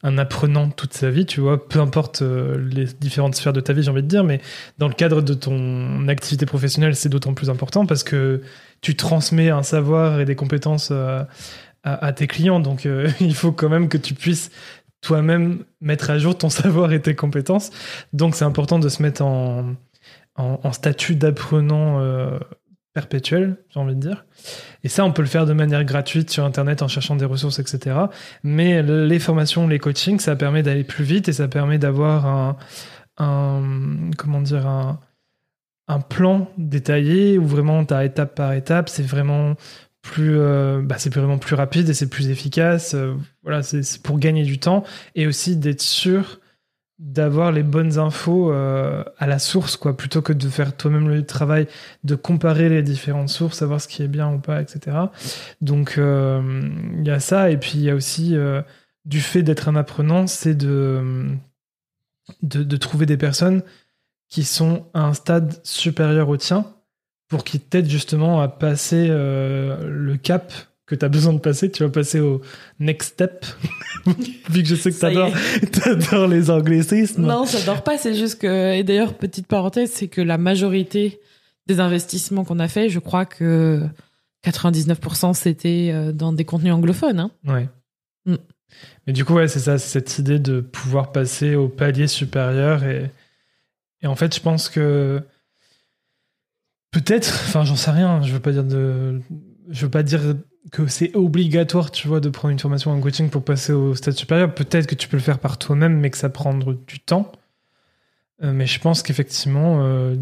un 0.04 0.18
apprenant 0.18 0.70
toute 0.70 0.94
sa 0.94 1.10
vie, 1.10 1.26
tu 1.26 1.42
vois, 1.42 1.68
peu 1.68 1.80
importe 1.80 2.22
euh, 2.22 2.58
les 2.72 2.86
différentes 2.86 3.36
sphères 3.36 3.54
de 3.54 3.62
ta 3.62 3.74
vie, 3.74 3.84
j'ai 3.84 3.92
envie 3.92 4.02
de 4.02 4.08
dire, 4.08 4.24
mais 4.24 4.42
dans 4.78 4.88
le 4.88 4.94
cadre 4.94 5.22
de 5.22 5.34
ton 5.34 6.08
activité 6.08 6.46
professionnelle, 6.46 6.96
c'est 6.96 7.10
d'autant 7.10 7.34
plus 7.34 7.50
important 7.50 7.86
parce 7.86 8.04
que 8.04 8.42
tu 8.82 8.96
transmets 8.96 9.50
un 9.50 9.64
savoir 9.64 10.20
et 10.20 10.26
des 10.26 10.36
compétences 10.36 10.90
euh, 10.92 11.24
à, 11.84 12.14
tes 12.14 12.28
clients. 12.28 12.60
Donc, 12.60 12.86
euh, 12.86 13.10
il 13.20 13.36
faut 13.36 13.52
quand 13.52 13.70
même 13.70 13.90
que 13.90 13.98
tu 13.98 14.14
puisses 14.14 14.52
toi-même 15.02 15.64
mettre 15.82 16.10
à 16.10 16.18
jour 16.18 16.38
ton 16.38 16.50
savoir 16.50 16.92
et 16.94 17.02
tes 17.02 17.16
compétences. 17.16 17.70
Donc, 18.14 18.36
c'est 18.36 18.46
important 18.46 18.80
de 18.80 18.90
se 18.90 19.02
mettre 19.02 19.24
en, 19.24 19.76
statut 20.72 21.16
d'apprenant 21.16 22.00
perpétuel, 22.94 23.58
j'ai 23.70 23.80
envie 23.80 23.96
de 23.96 24.00
dire. 24.00 24.26
Et 24.84 24.90
ça, 24.90 25.06
on 25.06 25.12
peut 25.12 25.22
le 25.22 25.28
faire 25.28 25.46
de 25.46 25.54
manière 25.54 25.84
gratuite 25.86 26.30
sur 26.30 26.44
Internet 26.44 26.82
en 26.82 26.88
cherchant 26.88 27.16
des 27.16 27.26
ressources, 27.26 27.60
etc. 27.60 27.96
Mais 28.44 28.84
les 28.84 29.20
formations, 29.20 29.68
les 29.68 29.80
coachings, 29.80 30.20
ça 30.20 30.36
permet 30.36 30.64
d'aller 30.64 30.84
plus 30.84 31.04
vite 31.04 31.30
et 31.30 31.34
ça 31.34 31.48
permet 31.48 31.78
d'avoir 31.78 32.58
un, 33.18 34.10
comment 34.18 34.42
dire, 34.42 34.68
un 34.68 36.00
plan 36.00 36.50
détaillé 36.58 37.38
où 37.38 37.46
vraiment 37.46 37.86
tu 37.86 37.94
as 37.94 38.06
étape 38.06 38.36
par 38.36 38.54
étape, 38.54 38.90
c'est 38.90 39.04
vraiment 39.04 39.56
plus 40.02 40.38
euh, 40.40 40.82
bah, 40.84 40.96
c'est 40.98 41.14
vraiment 41.14 41.38
plus 41.38 41.56
rapide 41.56 41.90
et 41.90 41.94
c'est 41.94 42.10
plus 42.10 42.30
efficace 42.30 42.96
euh, 42.96 43.14
voilà 43.44 43.62
c'est 43.64 44.02
pour 44.02 44.18
gagner 44.20 44.44
du 44.44 44.60
temps 44.60 44.84
et 45.16 45.28
aussi 45.28 45.56
d'être 45.56 45.82
sûr 45.82 46.40
d'avoir 47.02 47.52
les 47.52 47.64
bonnes 47.64 47.98
infos 47.98 48.54
euh, 48.54 49.04
à 49.18 49.28
la 49.28 49.40
source 49.40 49.76
quoi 49.76 49.98
plutôt 49.98 50.22
que 50.22 50.32
de 50.32 50.48
faire 50.48 50.78
toi-même 50.78 51.10
le 51.10 51.26
travail 51.26 51.68
de 52.04 52.16
comparer 52.16 52.70
les 52.70 52.84
différentes 52.84 53.30
sources 53.30 53.58
savoir 53.58 53.82
ce 53.82 53.90
qui 53.90 54.04
est 54.04 54.08
bien 54.08 54.32
ou 54.32 54.40
pas 54.40 54.62
etc 54.62 54.98
donc 55.62 55.96
il 55.98 57.04
y 57.04 57.10
a 57.10 57.20
ça 57.20 57.50
et 57.50 57.58
puis 57.58 57.74
il 57.76 57.82
y 57.82 57.90
a 57.90 57.96
aussi 57.96 58.38
du 59.06 59.20
fait 59.20 59.42
d'être 59.42 59.68
un 59.68 59.76
apprenant 59.76 60.28
c'est 60.28 60.54
de, 60.54 61.28
de, 62.44 62.64
de 62.64 62.78
trouver 62.78 63.06
des 63.08 63.18
personnes 63.18 63.64
qui 64.32 64.44
sont 64.44 64.88
à 64.94 65.02
un 65.02 65.14
stade 65.14 65.60
supérieur 65.64 66.30
au 66.30 66.38
tien 66.38 66.66
pour 67.32 67.44
qu'ils 67.44 67.62
t'aident 67.62 67.90
justement 67.90 68.42
à 68.42 68.48
passer 68.48 69.08
euh, 69.10 69.90
le 69.90 70.18
cap 70.18 70.52
que 70.92 71.00
tu 71.00 71.06
as 71.06 71.10
besoin 71.10 71.34
de 71.34 71.40
passer. 71.40 71.72
Tu 71.72 71.84
vas 71.84 71.90
passer 71.90 72.20
au 72.20 72.42
next 72.80 73.14
step. 73.14 73.46
Vu 74.50 74.62
que 74.62 74.70
je 74.70 74.76
sais 74.76 74.92
que 74.92 75.00
tu 75.00 75.90
adores 75.90 76.28
les 76.28 76.50
anglicismes. 76.50 77.24
Non, 77.24 77.46
j'adore 77.46 77.84
pas. 77.84 77.98
C'est 77.98 78.14
juste 78.14 78.42
que, 78.42 78.74
et 78.76 78.84
d'ailleurs, 78.84 79.16
petite 79.16 79.48
parenthèse, 79.48 79.92
c'est 79.92 80.08
que 80.08 80.22
la 80.22 80.38
majorité 80.38 81.20
des 81.68 81.80
investissements 81.80 82.44
qu'on 82.44 82.60
a 82.60 82.68
fait, 82.68 82.90
je 82.90 83.00
crois 83.00 83.26
que 83.26 83.82
99% 84.46 85.34
c'était 85.34 85.92
euh, 85.94 86.12
dans 86.12 86.34
des 86.34 86.46
contenus 86.46 86.74
anglophones. 86.74 87.20
Hein. 87.20 87.32
Ouais. 87.46 87.70
Mm. 88.26 88.36
Mais 89.06 89.14
du 89.14 89.26
coup, 89.26 89.34
ouais, 89.34 89.48
c'est 89.48 89.60
ça, 89.60 89.78
cette 89.78 90.18
idée 90.20 90.40
de 90.40 90.62
pouvoir 90.62 91.12
passer 91.12 91.56
au 91.56 91.68
palier 91.68 92.08
supérieur 92.08 92.84
et 92.84 93.12
et 94.02 94.08
en 94.08 94.16
fait, 94.16 94.36
je 94.36 94.42
pense 94.42 94.70
que 94.70 95.22
peut-être, 96.92 97.42
enfin, 97.46 97.64
j'en 97.64 97.76
sais 97.76 97.92
rien. 97.92 98.22
Je 98.24 98.34
veux 98.34 98.40
pas 98.40 98.52
dire 98.52 98.64
de, 98.64 99.22
je 99.70 99.86
veux 99.86 99.92
pas 99.92 100.04
dire 100.04 100.22
que 100.72 100.88
c'est 100.88 101.16
obligatoire, 101.16 101.92
tu 101.92 102.08
vois, 102.08 102.20
de 102.20 102.30
prendre 102.30 102.52
une 102.52 102.60
formation 102.60 102.92
en 102.92 103.02
coaching 103.02 103.30
pour 103.30 103.44
passer 103.44 103.74
au 103.74 103.96
stade 103.96 104.14
supérieur. 104.14 104.54
Peut-être 104.54 104.88
que 104.88 104.96
tu 104.96 105.08
peux 105.08 105.18
le 105.18 105.24
faire 105.24 105.40
par 105.40 105.58
toi-même, 105.58 106.00
mais 106.00 106.10
que 106.10 106.18
ça 106.18 106.30
prendre 106.30 106.74
du 106.74 107.00
temps. 107.00 107.32
Euh, 108.44 108.54
mais 108.54 108.68
je 108.68 108.80
pense 108.80 109.02
qu'effectivement, 109.02 109.84
euh, 109.84 110.16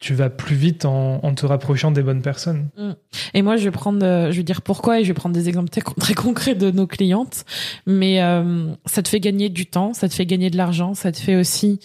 tu 0.00 0.14
vas 0.14 0.30
plus 0.30 0.56
vite 0.56 0.86
en, 0.86 1.20
te 1.34 1.44
rapprochant 1.44 1.90
des 1.90 2.02
bonnes 2.02 2.22
personnes. 2.22 2.70
Mm. 2.78 2.92
Et 3.34 3.42
moi, 3.42 3.58
je 3.58 3.64
vais 3.64 3.70
prendre, 3.70 4.04
euh, 4.04 4.32
je 4.32 4.38
vais 4.38 4.42
dire 4.42 4.62
pourquoi 4.62 4.98
et 4.98 5.04
je 5.04 5.08
vais 5.08 5.14
prendre 5.14 5.34
des 5.34 5.48
exemples 5.48 5.68
très, 5.68 6.14
concrets 6.14 6.54
de 6.54 6.70
nos 6.70 6.86
clientes. 6.86 7.44
Mais 7.86 8.22
euh, 8.22 8.72
ça 8.86 9.02
te 9.02 9.08
fait 9.08 9.20
gagner 9.20 9.50
du 9.50 9.66
temps, 9.66 9.92
ça 9.92 10.08
te 10.08 10.14
fait 10.14 10.24
gagner 10.24 10.48
de 10.48 10.56
l'argent, 10.56 10.94
ça 10.94 11.12
te 11.12 11.18
fait 11.18 11.36
aussi 11.36 11.80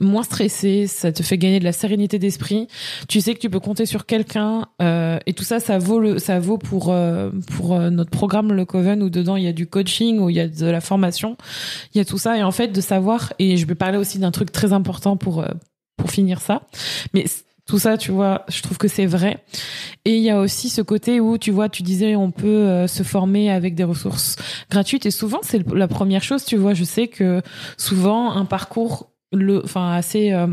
moins 0.00 0.24
stresser, 0.24 0.88
ça 0.88 1.12
te 1.12 1.22
fait 1.22 1.38
gagner 1.38 1.60
de 1.60 1.64
la 1.64 1.70
sérénité 1.70 2.18
d'esprit. 2.18 2.66
Tu 3.08 3.20
sais 3.20 3.34
que 3.34 3.38
tu 3.38 3.48
peux 3.48 3.60
compter 3.60 3.86
sur 3.86 4.04
quelqu'un 4.04 4.66
euh, 4.82 5.20
et 5.26 5.32
tout 5.32 5.44
ça, 5.44 5.60
ça 5.60 5.78
vaut 5.78 6.00
le, 6.00 6.18
ça 6.18 6.40
vaut 6.40 6.58
pour 6.58 6.92
pour 7.56 7.78
notre 7.78 8.10
programme 8.10 8.52
le 8.52 8.64
Coven 8.64 9.02
où 9.02 9.10
dedans 9.10 9.36
il 9.36 9.44
y 9.44 9.48
a 9.48 9.52
du 9.52 9.68
coaching, 9.68 10.18
où 10.18 10.28
il 10.28 10.36
y 10.36 10.40
a 10.40 10.48
de 10.48 10.66
la 10.66 10.80
formation, 10.80 11.36
il 11.94 11.98
y 11.98 12.00
a 12.00 12.04
tout 12.04 12.18
ça 12.18 12.36
et 12.36 12.42
en 12.42 12.50
fait 12.50 12.68
de 12.68 12.80
savoir 12.80 13.32
et 13.38 13.56
je 13.56 13.64
vais 13.66 13.76
parler 13.76 13.98
aussi 13.98 14.18
d'un 14.18 14.32
truc 14.32 14.50
très 14.50 14.72
important 14.72 15.16
pour 15.16 15.44
pour 15.96 16.10
finir 16.10 16.40
ça, 16.40 16.62
mais 17.14 17.26
tout 17.70 17.78
ça, 17.78 17.96
tu 17.96 18.10
vois, 18.10 18.44
je 18.48 18.62
trouve 18.62 18.78
que 18.78 18.88
c'est 18.88 19.06
vrai. 19.06 19.44
Et 20.04 20.16
il 20.16 20.22
y 20.24 20.30
a 20.30 20.40
aussi 20.40 20.68
ce 20.68 20.82
côté 20.82 21.20
où, 21.20 21.38
tu 21.38 21.52
vois, 21.52 21.68
tu 21.68 21.84
disais, 21.84 22.16
on 22.16 22.32
peut 22.32 22.48
euh, 22.48 22.88
se 22.88 23.04
former 23.04 23.48
avec 23.48 23.76
des 23.76 23.84
ressources 23.84 24.34
gratuites. 24.68 25.06
Et 25.06 25.12
souvent, 25.12 25.38
c'est 25.42 25.64
la 25.72 25.86
première 25.86 26.24
chose, 26.24 26.44
tu 26.44 26.56
vois. 26.56 26.74
Je 26.74 26.82
sais 26.82 27.06
que 27.06 27.42
souvent, 27.76 28.32
un 28.32 28.44
parcours, 28.44 29.12
le, 29.32 29.62
enfin, 29.62 29.92
assez 29.92 30.32
euh, 30.32 30.48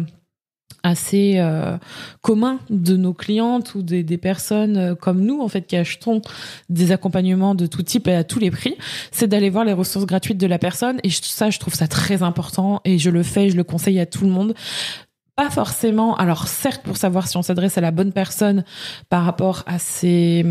assez 0.83 1.33
euh, 1.37 1.75
commun 2.21 2.59
de 2.69 2.95
nos 2.95 3.15
clientes 3.15 3.73
ou 3.73 3.81
des, 3.81 4.03
personnes 4.17 4.95
comme 4.95 5.21
nous 5.21 5.41
en 5.41 5.47
fait 5.47 5.63
qui 5.63 5.75
achetons 5.75 6.21
des 6.69 6.91
accompagnements 6.91 7.55
de 7.55 7.65
tout 7.65 7.83
type 7.83 8.07
et 8.07 8.13
à 8.13 8.23
tous 8.23 8.39
les 8.39 8.51
prix, 8.51 8.75
c'est 9.11 9.27
d'aller 9.27 9.49
voir 9.49 9.65
les 9.65 9.73
ressources 9.73 10.05
gratuites 10.05 10.37
de 10.37 10.47
la 10.47 10.59
personne 10.59 10.99
et 11.03 11.09
ça 11.09 11.49
je 11.49 11.59
trouve 11.59 11.73
ça 11.73 11.87
très 11.87 12.23
important 12.23 12.79
et 12.85 12.99
je 12.99 13.09
le 13.09 13.23
fais, 13.23 13.49
je 13.49 13.57
le 13.57 13.63
conseille 13.63 13.99
à 13.99 14.05
tout 14.05 14.23
le 14.23 14.29
monde 14.29 14.53
pas 15.37 15.51
forcément. 15.51 16.17
Alors 16.17 16.47
certes, 16.47 16.81
pour 16.81 16.97
savoir 16.97 17.27
si 17.27 17.37
on 17.37 17.43
s'adresse 17.43 17.77
à 17.77 17.81
la 17.81 17.91
bonne 17.91 18.11
personne 18.11 18.65
par 19.07 19.23
rapport 19.23 19.61
à 19.67 19.77
ses, 19.77 20.43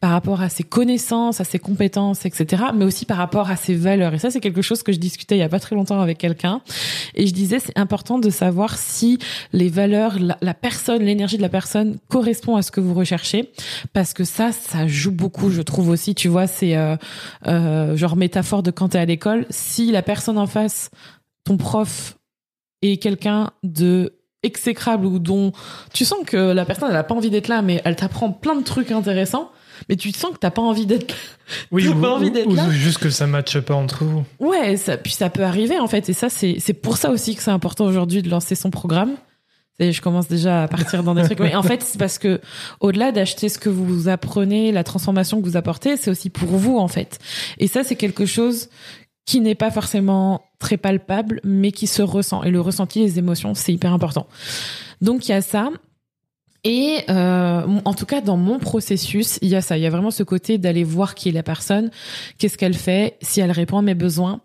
par 0.00 0.10
rapport 0.10 0.42
à 0.42 0.50
ses 0.50 0.64
connaissances, 0.64 1.40
à 1.40 1.44
ses 1.44 1.58
compétences, 1.58 2.26
etc. 2.26 2.64
Mais 2.74 2.84
aussi 2.84 3.06
par 3.06 3.16
rapport 3.16 3.50
à 3.50 3.56
ses 3.56 3.74
valeurs. 3.74 4.12
Et 4.12 4.18
ça, 4.18 4.30
c'est 4.30 4.40
quelque 4.40 4.60
chose 4.60 4.82
que 4.82 4.92
je 4.92 4.98
discutais 4.98 5.36
il 5.36 5.38
y 5.38 5.42
a 5.42 5.48
pas 5.48 5.60
très 5.60 5.74
longtemps 5.74 5.98
avec 6.02 6.18
quelqu'un. 6.18 6.60
Et 7.14 7.26
je 7.26 7.32
disais, 7.32 7.58
c'est 7.58 7.78
important 7.78 8.18
de 8.18 8.28
savoir 8.28 8.76
si 8.76 9.18
les 9.54 9.70
valeurs, 9.70 10.18
la, 10.18 10.54
personne, 10.54 11.02
l'énergie 11.02 11.38
de 11.38 11.42
la 11.42 11.48
personne 11.48 11.96
correspond 12.08 12.56
à 12.56 12.60
ce 12.60 12.70
que 12.70 12.80
vous 12.80 12.92
recherchez, 12.92 13.50
parce 13.94 14.12
que 14.12 14.24
ça, 14.24 14.52
ça 14.52 14.86
joue 14.86 15.12
beaucoup. 15.12 15.48
Je 15.48 15.62
trouve 15.62 15.88
aussi. 15.88 16.14
Tu 16.14 16.28
vois, 16.28 16.46
c'est 16.46 16.76
euh, 16.76 16.96
euh, 17.46 17.96
genre 17.96 18.16
métaphore 18.16 18.62
de 18.62 18.70
quand 18.70 18.90
t'es 18.90 18.98
à 18.98 19.06
l'école. 19.06 19.46
Si 19.48 19.90
la 19.90 20.02
personne 20.02 20.36
en 20.36 20.46
face, 20.46 20.90
ton 21.44 21.56
prof 21.56 22.18
est 22.82 22.98
quelqu'un 22.98 23.52
de 23.62 24.17
exécrable 24.42 25.06
ou 25.06 25.18
dont 25.18 25.52
tu 25.92 26.04
sens 26.04 26.20
que 26.24 26.36
la 26.36 26.64
personne 26.64 26.88
elle 26.90 26.96
a 26.96 27.04
pas 27.04 27.14
envie 27.14 27.30
d'être 27.30 27.48
là 27.48 27.60
mais 27.60 27.82
elle 27.84 27.96
t'apprend 27.96 28.30
plein 28.30 28.54
de 28.54 28.62
trucs 28.62 28.92
intéressants 28.92 29.50
mais 29.88 29.96
tu 29.96 30.12
sens 30.12 30.32
que 30.32 30.38
t'as 30.38 30.50
pas 30.50 30.62
envie 30.62 30.86
d'être 30.86 31.14
oui 31.72 31.88
ou, 31.88 32.00
pas 32.00 32.12
envie 32.12 32.30
d'être 32.30 32.52
là. 32.52 32.70
juste 32.70 32.98
que 32.98 33.10
ça 33.10 33.26
matche 33.26 33.58
pas 33.58 33.74
entre 33.74 34.04
vous. 34.04 34.24
Ouais 34.38 34.76
ça 34.76 34.96
puis 34.96 35.12
ça 35.12 35.28
peut 35.28 35.42
arriver 35.42 35.80
en 35.80 35.88
fait 35.88 36.08
et 36.08 36.12
ça 36.12 36.28
c'est 36.28 36.56
c'est 36.60 36.72
pour 36.72 36.98
ça 36.98 37.10
aussi 37.10 37.34
que 37.34 37.42
c'est 37.42 37.50
important 37.50 37.84
aujourd'hui 37.84 38.22
de 38.22 38.30
lancer 38.30 38.54
son 38.54 38.70
programme. 38.70 39.14
Et 39.80 39.92
je 39.92 40.02
commence 40.02 40.26
déjà 40.26 40.64
à 40.64 40.68
partir 40.68 41.04
dans 41.04 41.14
des 41.14 41.22
trucs. 41.22 41.38
Mais 41.38 41.54
en 41.54 41.62
fait 41.62 41.82
c'est 41.82 41.98
parce 41.98 42.18
que 42.18 42.40
au-delà 42.80 43.12
d'acheter 43.12 43.48
ce 43.48 43.58
que 43.58 43.68
vous 43.68 44.08
apprenez 44.08 44.72
la 44.72 44.82
transformation 44.82 45.40
que 45.40 45.46
vous 45.46 45.56
apportez 45.56 45.96
c'est 45.96 46.10
aussi 46.10 46.30
pour 46.30 46.48
vous 46.48 46.78
en 46.78 46.88
fait. 46.88 47.18
Et 47.58 47.66
ça 47.66 47.82
c'est 47.82 47.96
quelque 47.96 48.26
chose 48.26 48.70
qui 49.28 49.42
n'est 49.42 49.54
pas 49.54 49.70
forcément 49.70 50.40
très 50.58 50.78
palpable, 50.78 51.42
mais 51.44 51.70
qui 51.70 51.86
se 51.86 52.00
ressent. 52.00 52.42
Et 52.44 52.50
le 52.50 52.62
ressenti, 52.62 53.00
les 53.00 53.18
émotions, 53.18 53.54
c'est 53.54 53.74
hyper 53.74 53.92
important. 53.92 54.26
Donc 55.02 55.28
il 55.28 55.32
y 55.32 55.34
a 55.34 55.42
ça. 55.42 55.68
Et 56.64 57.00
euh, 57.10 57.62
en 57.84 57.92
tout 57.92 58.06
cas, 58.06 58.22
dans 58.22 58.38
mon 58.38 58.58
processus, 58.58 59.38
il 59.42 59.48
y 59.50 59.54
a 59.54 59.60
ça. 59.60 59.76
Il 59.76 59.82
y 59.82 59.86
a 59.86 59.90
vraiment 59.90 60.10
ce 60.10 60.22
côté 60.22 60.56
d'aller 60.56 60.82
voir 60.82 61.14
qui 61.14 61.28
est 61.28 61.32
la 61.32 61.42
personne, 61.42 61.90
qu'est-ce 62.38 62.56
qu'elle 62.56 62.72
fait, 62.72 63.18
si 63.20 63.40
elle 63.40 63.50
répond 63.52 63.76
à 63.76 63.82
mes 63.82 63.94
besoins, 63.94 64.40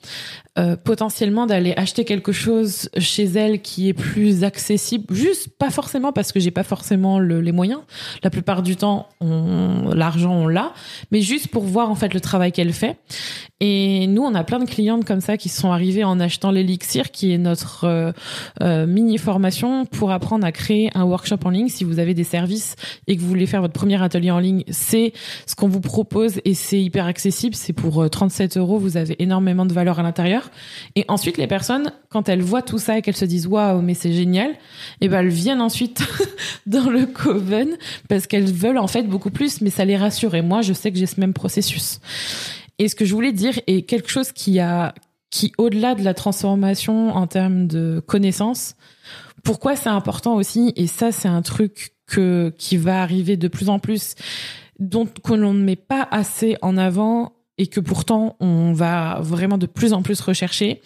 euh, 0.60 0.76
potentiellement 0.76 1.48
d'aller 1.48 1.74
acheter 1.78 2.06
quelque 2.06 2.32
chose 2.32 2.90
chez 2.98 3.24
elle 3.24 3.62
qui 3.62 3.90
est 3.90 3.94
plus 3.94 4.44
accessible, 4.44 5.06
juste 5.14 5.50
pas 5.58 5.72
forcément 5.72 6.12
parce 6.12 6.32
que 6.32 6.40
j'ai 6.40 6.52
pas 6.52 6.64
forcément 6.64 7.20
les 7.20 7.52
moyens. 7.52 7.82
La 8.24 8.30
plupart 8.30 8.62
du 8.62 8.76
temps, 8.76 9.08
l'argent 9.22 10.34
on 10.34 10.48
l'a, 10.48 10.74
mais 11.12 11.22
juste 11.22 11.48
pour 11.48 11.64
voir 11.64 11.90
en 11.90 11.96
fait 11.96 12.14
le 12.14 12.20
travail 12.20 12.52
qu'elle 12.52 12.74
fait. 12.74 12.98
Et 13.66 14.08
nous, 14.08 14.24
on 14.24 14.36
a 14.36 14.44
plein 14.44 14.60
de 14.60 14.66
clientes 14.66 15.06
comme 15.06 15.22
ça 15.22 15.38
qui 15.38 15.48
sont 15.48 15.72
arrivées 15.72 16.04
en 16.04 16.20
achetant 16.20 16.52
l'élixir, 16.52 17.12
qui 17.12 17.32
est 17.32 17.38
notre 17.38 17.86
euh, 17.86 18.12
euh, 18.62 18.86
mini 18.86 19.18
formation 19.18 19.86
pour 19.86 20.12
apprendre 20.12 20.46
à 20.46 20.52
créer 20.52 20.90
un 20.96 21.06
workshop 21.06 21.38
en 21.46 21.50
ligne. 21.50 21.70
Si 21.70 21.86
vous 21.86 22.00
avez 22.00 22.14
des 22.14 22.26
services 22.26 22.76
et 23.08 23.16
que 23.16 23.22
vous 23.22 23.28
voulez 23.30 23.46
faire 23.46 23.62
votre 23.62 23.74
premier 23.74 24.04
atelier 24.04 24.32
en 24.32 24.40
ligne, 24.40 24.66
c'est 24.70 25.14
ce 25.46 25.56
qu'on 25.56 25.70
vous 25.70 25.80
propose 25.80 26.42
et 26.44 26.56
c'est 26.56 26.82
hyper 26.82 27.06
accessible. 27.06 27.56
C'est 27.56 27.72
pour 27.72 28.10
37 28.10 28.58
euros. 28.58 28.78
Vous 28.78 28.98
avez 28.98 29.16
énormément 29.24 29.66
de 29.66 29.72
valeur 29.72 29.98
à 29.98 30.04
l'intérieur. 30.04 30.43
Et 30.96 31.06
ensuite, 31.08 31.38
les 31.38 31.48
personnes, 31.48 31.92
quand 32.10 32.30
elles 32.30 32.42
voient 32.42 32.62
tout 32.62 32.80
ça 32.80 32.98
et 32.98 33.02
qu'elles 33.02 33.16
se 33.16 33.26
disent 33.26 33.48
waouh, 33.48 33.82
mais 33.82 33.94
c'est 33.94 34.14
génial, 34.14 34.52
et 34.52 34.56
eh 35.02 35.08
ben 35.08 35.20
elles 35.20 35.30
viennent 35.30 35.62
ensuite 35.62 36.02
dans 36.66 36.90
le 36.90 37.06
coven 37.06 37.78
parce 38.10 38.28
qu'elles 38.28 38.52
veulent 38.52 38.78
en 38.78 38.88
fait 38.88 39.04
beaucoup 39.04 39.32
plus, 39.32 39.62
mais 39.62 39.70
ça 39.70 39.86
les 39.86 39.98
rassure. 39.98 40.36
Et 40.36 40.42
moi, 40.42 40.62
je 40.62 40.74
sais 40.74 40.92
que 40.92 40.98
j'ai 40.98 41.06
ce 41.06 41.20
même 41.20 41.34
processus. 41.34 42.00
Et 42.80 42.88
ce 42.88 42.96
que 42.96 43.06
je 43.06 43.14
voulais 43.14 43.34
dire 43.34 43.60
est 43.68 43.84
quelque 43.84 44.10
chose 44.10 44.32
qui 44.32 44.60
a, 44.60 44.94
qui 45.30 45.52
au-delà 45.58 45.96
de 45.96 46.04
la 46.04 46.14
transformation 46.14 47.16
en 47.16 47.28
termes 47.28 47.68
de 47.68 48.02
connaissances, 48.06 48.76
pourquoi 49.44 49.76
c'est 49.76 49.90
important 49.90 50.36
aussi, 50.36 50.74
et 50.76 50.88
ça 50.88 51.12
c'est 51.12 51.28
un 51.28 51.42
truc 51.42 51.94
que 52.08 52.54
qui 52.58 52.78
va 52.78 53.02
arriver 53.02 53.38
de 53.38 53.48
plus 53.48 53.70
en 53.70 53.80
plus, 53.80 54.16
dont 54.80 55.06
que 55.06 55.34
l'on 55.34 55.54
ne 55.54 55.64
met 55.64 55.76
pas 55.76 56.08
assez 56.12 56.56
en 56.62 56.78
avant 56.78 57.34
et 57.58 57.68
que 57.68 57.80
pourtant 57.80 58.36
on 58.40 58.74
va 58.74 59.20
vraiment 59.22 59.58
de 59.58 59.66
plus 59.66 59.94
en 59.94 60.02
plus 60.02 60.20
rechercher, 60.22 60.82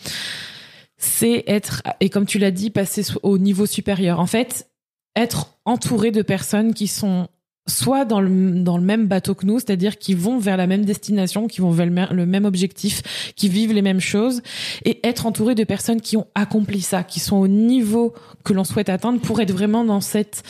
c'est 0.98 1.44
être, 1.48 1.84
et 2.00 2.10
comme 2.10 2.26
tu 2.26 2.40
l'as 2.40 2.52
dit, 2.52 2.70
passer 2.70 3.04
au 3.24 3.38
niveau 3.38 3.66
supérieur. 3.66 4.20
En 4.20 4.26
fait, 4.26 4.70
être 5.16 5.58
entouré 5.66 6.12
de 6.12 6.22
personnes 6.22 6.74
qui 6.74 6.88
sont 6.88 7.28
soit 7.68 8.06
dans 8.06 8.22
le, 8.22 8.62
dans 8.62 8.78
le 8.78 8.84
même 8.84 9.08
bateau 9.08 9.36
que 9.36 9.46
nous, 9.46 9.60
c'est-à-dire 9.60 9.98
qui 9.98 10.14
vont 10.14 10.40
vers 10.40 10.58
la 10.58 10.68
même 10.68 10.86
destination, 10.86 11.48
qui 11.48 11.62
vont 11.62 11.72
vers 11.72 12.14
le 12.14 12.26
même 12.26 12.46
objectif, 12.46 13.34
qui 13.36 13.50
vivent 13.50 13.74
les 13.74 13.82
mêmes 13.82 14.00
choses, 14.00 14.42
et 14.86 15.06
être 15.08 15.26
entouré 15.26 15.56
de 15.56 15.64
personnes 15.64 16.02
qui 16.02 16.18
ont 16.18 16.28
accompli 16.36 16.82
ça, 16.82 17.04
qui 17.04 17.20
sont 17.20 17.38
au 17.38 17.48
niveau 17.48 18.14
que 18.44 18.54
l'on 18.54 18.64
souhaite 18.64 18.90
atteindre 18.90 19.20
pour 19.20 19.42
être 19.42 19.52
vraiment 19.52 19.84
dans 19.84 20.02
cette 20.02 20.44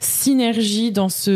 synergie, 0.00 0.90
dans 0.90 1.08
ce 1.08 1.30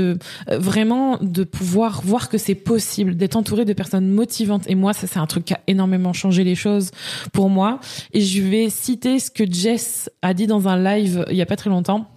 euh, 0.51 0.59
vraiment 0.59 1.19
de 1.19 1.45
pouvoir 1.45 2.03
voir 2.03 2.29
que 2.29 2.39
c'est 2.39 2.57
possible, 2.57 3.17
d'être 3.17 3.37
entouré 3.37 3.65
de 3.65 3.73
personnes 3.73 4.11
motivantes. 4.11 4.65
Et 4.69 4.75
moi, 4.75 4.93
ça 4.93 5.07
c'est 5.07 5.21
un 5.21 5.27
truc 5.27 5.45
qui 5.45 5.55
a 5.55 5.61
énormément 5.67 6.13
changé 6.13 6.45
les 6.45 6.55
choses 6.57 6.91
pour 7.33 7.51
moi. 7.51 7.81
Et 8.13 8.21
je 8.21 8.43
vais 8.43 8.69
citer 8.71 9.19
ce 9.19 9.31
que 9.31 9.45
Jess 9.51 10.11
a 10.23 10.35
dit 10.35 10.47
dans 10.47 10.69
un 10.69 10.83
live 10.83 11.25
il 11.31 11.37
y 11.37 11.43
a 11.43 11.47
pas 11.47 11.57
très 11.57 11.71
longtemps 11.71 12.09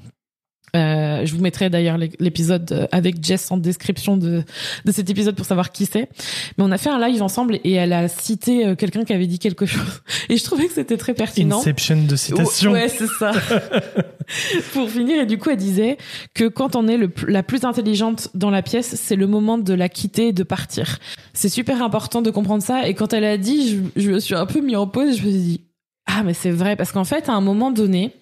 euh, 0.75 1.25
je 1.25 1.35
vous 1.35 1.41
mettrai 1.41 1.69
d'ailleurs 1.69 1.97
l'épisode 1.97 2.71
euh, 2.71 2.87
avec 2.91 3.23
Jess 3.23 3.51
en 3.51 3.57
description 3.57 4.15
de, 4.15 4.43
de 4.85 4.91
cet 4.91 5.09
épisode 5.09 5.35
pour 5.35 5.45
savoir 5.45 5.71
qui 5.71 5.85
c'est. 5.85 6.09
Mais 6.57 6.63
on 6.63 6.71
a 6.71 6.77
fait 6.77 6.89
un 6.89 7.05
live 7.05 7.21
ensemble 7.21 7.59
et 7.63 7.73
elle 7.73 7.91
a 7.91 8.07
cité 8.07 8.65
euh, 8.65 8.75
quelqu'un 8.75 9.03
qui 9.03 9.11
avait 9.11 9.27
dit 9.27 9.39
quelque 9.39 9.65
chose. 9.65 10.01
Et 10.29 10.37
je 10.37 10.43
trouvais 10.43 10.67
que 10.67 10.73
c'était 10.73 10.97
très 10.97 11.13
pertinent. 11.13 11.59
Inception 11.59 12.03
de 12.03 12.15
citation. 12.15 12.71
Ouais, 12.71 12.87
c'est 12.87 13.07
ça. 13.07 13.33
pour 14.73 14.89
finir, 14.89 15.21
et 15.21 15.25
du 15.25 15.37
coup, 15.37 15.49
elle 15.49 15.57
disait 15.57 15.97
que 16.33 16.47
quand 16.47 16.75
on 16.75 16.87
est 16.87 16.95
le, 16.95 17.11
la 17.27 17.43
plus 17.43 17.65
intelligente 17.65 18.29
dans 18.33 18.49
la 18.49 18.61
pièce, 18.61 18.95
c'est 18.95 19.17
le 19.17 19.27
moment 19.27 19.57
de 19.57 19.73
la 19.73 19.89
quitter 19.89 20.27
et 20.27 20.33
de 20.33 20.43
partir. 20.43 20.99
C'est 21.33 21.49
super 21.49 21.83
important 21.83 22.21
de 22.21 22.31
comprendre 22.31 22.63
ça. 22.63 22.87
Et 22.87 22.93
quand 22.93 23.11
elle 23.13 23.25
a 23.25 23.37
dit, 23.37 23.81
je, 23.95 24.01
je 24.01 24.11
me 24.11 24.19
suis 24.19 24.35
un 24.35 24.45
peu 24.45 24.61
mis 24.61 24.75
en 24.75 24.87
pause, 24.87 25.17
je 25.17 25.25
me 25.25 25.31
suis 25.31 25.39
dit, 25.39 25.61
ah, 26.05 26.23
mais 26.23 26.33
c'est 26.33 26.51
vrai, 26.51 26.75
parce 26.75 26.91
qu'en 26.91 27.03
fait, 27.03 27.29
à 27.29 27.33
un 27.33 27.41
moment 27.41 27.71
donné, 27.71 28.13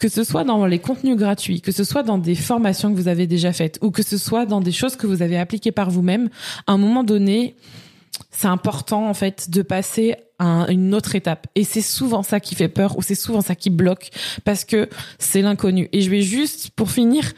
que 0.00 0.08
ce 0.08 0.24
soit 0.24 0.44
dans 0.44 0.66
les 0.66 0.80
contenus 0.80 1.16
gratuits, 1.16 1.60
que 1.60 1.70
ce 1.70 1.84
soit 1.84 2.02
dans 2.02 2.18
des 2.18 2.34
formations 2.34 2.92
que 2.92 2.98
vous 2.98 3.06
avez 3.06 3.26
déjà 3.26 3.52
faites, 3.52 3.78
ou 3.82 3.90
que 3.90 4.02
ce 4.02 4.18
soit 4.18 4.46
dans 4.46 4.60
des 4.60 4.72
choses 4.72 4.96
que 4.96 5.06
vous 5.06 5.22
avez 5.22 5.38
appliquées 5.38 5.72
par 5.72 5.90
vous-même, 5.90 6.30
à 6.66 6.72
un 6.72 6.78
moment 6.78 7.04
donné, 7.04 7.54
c'est 8.30 8.48
important 8.48 9.08
en 9.08 9.14
fait 9.14 9.50
de 9.50 9.62
passer 9.62 10.16
à 10.38 10.66
une 10.70 10.94
autre 10.94 11.14
étape. 11.14 11.46
Et 11.54 11.64
c'est 11.64 11.82
souvent 11.82 12.22
ça 12.22 12.40
qui 12.40 12.54
fait 12.54 12.68
peur, 12.68 12.98
ou 12.98 13.02
c'est 13.02 13.14
souvent 13.14 13.42
ça 13.42 13.54
qui 13.54 13.68
bloque, 13.68 14.10
parce 14.44 14.64
que 14.64 14.88
c'est 15.18 15.42
l'inconnu. 15.42 15.90
Et 15.92 16.00
je 16.00 16.10
vais 16.10 16.22
juste, 16.22 16.70
pour 16.70 16.90
finir, 16.90 17.32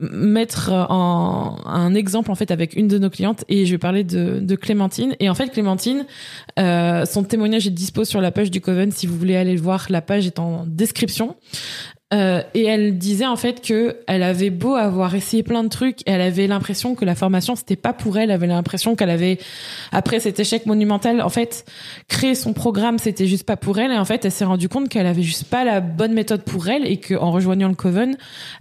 mettre 0.00 0.72
en, 0.72 1.58
un 1.66 1.94
exemple 1.94 2.30
en 2.30 2.34
fait 2.34 2.50
avec 2.50 2.74
une 2.74 2.88
de 2.88 2.98
nos 2.98 3.10
clientes 3.10 3.44
et 3.48 3.66
je 3.66 3.72
vais 3.72 3.78
parler 3.78 4.04
de, 4.04 4.40
de 4.40 4.56
Clémentine. 4.56 5.14
Et 5.20 5.28
en 5.28 5.34
fait 5.34 5.48
Clémentine 5.48 6.06
euh, 6.58 7.04
son 7.04 7.22
témoignage 7.24 7.66
est 7.66 7.70
dispo 7.70 8.04
sur 8.04 8.20
la 8.20 8.32
page 8.32 8.50
du 8.50 8.60
Coven. 8.60 8.90
Si 8.92 9.06
vous 9.06 9.16
voulez 9.16 9.36
aller 9.36 9.54
le 9.54 9.60
voir 9.60 9.86
la 9.90 10.02
page 10.02 10.26
est 10.26 10.38
en 10.38 10.64
description 10.66 11.36
euh, 12.12 12.42
et 12.54 12.64
elle 12.64 12.98
disait 12.98 13.26
en 13.26 13.36
fait 13.36 13.64
que 13.64 13.98
elle 14.08 14.24
avait 14.24 14.50
beau 14.50 14.74
avoir 14.74 15.14
essayé 15.14 15.44
plein 15.44 15.62
de 15.62 15.68
trucs, 15.68 16.00
elle 16.06 16.20
avait 16.20 16.48
l'impression 16.48 16.96
que 16.96 17.04
la 17.04 17.14
formation 17.14 17.54
c'était 17.54 17.76
pas 17.76 17.92
pour 17.92 18.18
elle. 18.18 18.24
Elle 18.24 18.30
avait 18.32 18.48
l'impression 18.48 18.96
qu'elle 18.96 19.10
avait 19.10 19.38
après 19.92 20.18
cet 20.18 20.40
échec 20.40 20.66
monumental, 20.66 21.22
en 21.22 21.28
fait, 21.28 21.64
créer 22.08 22.34
son 22.34 22.52
programme 22.52 22.98
c'était 22.98 23.26
juste 23.26 23.44
pas 23.44 23.56
pour 23.56 23.78
elle. 23.78 23.92
Et 23.92 23.96
en 23.96 24.04
fait, 24.04 24.24
elle 24.24 24.32
s'est 24.32 24.44
rendue 24.44 24.68
compte 24.68 24.88
qu'elle 24.88 25.06
avait 25.06 25.22
juste 25.22 25.44
pas 25.44 25.64
la 25.64 25.80
bonne 25.80 26.12
méthode 26.12 26.42
pour 26.42 26.68
elle 26.68 26.84
et 26.84 26.98
qu'en 26.98 27.30
rejoignant 27.30 27.68
le 27.68 27.76
Coven, 27.76 28.16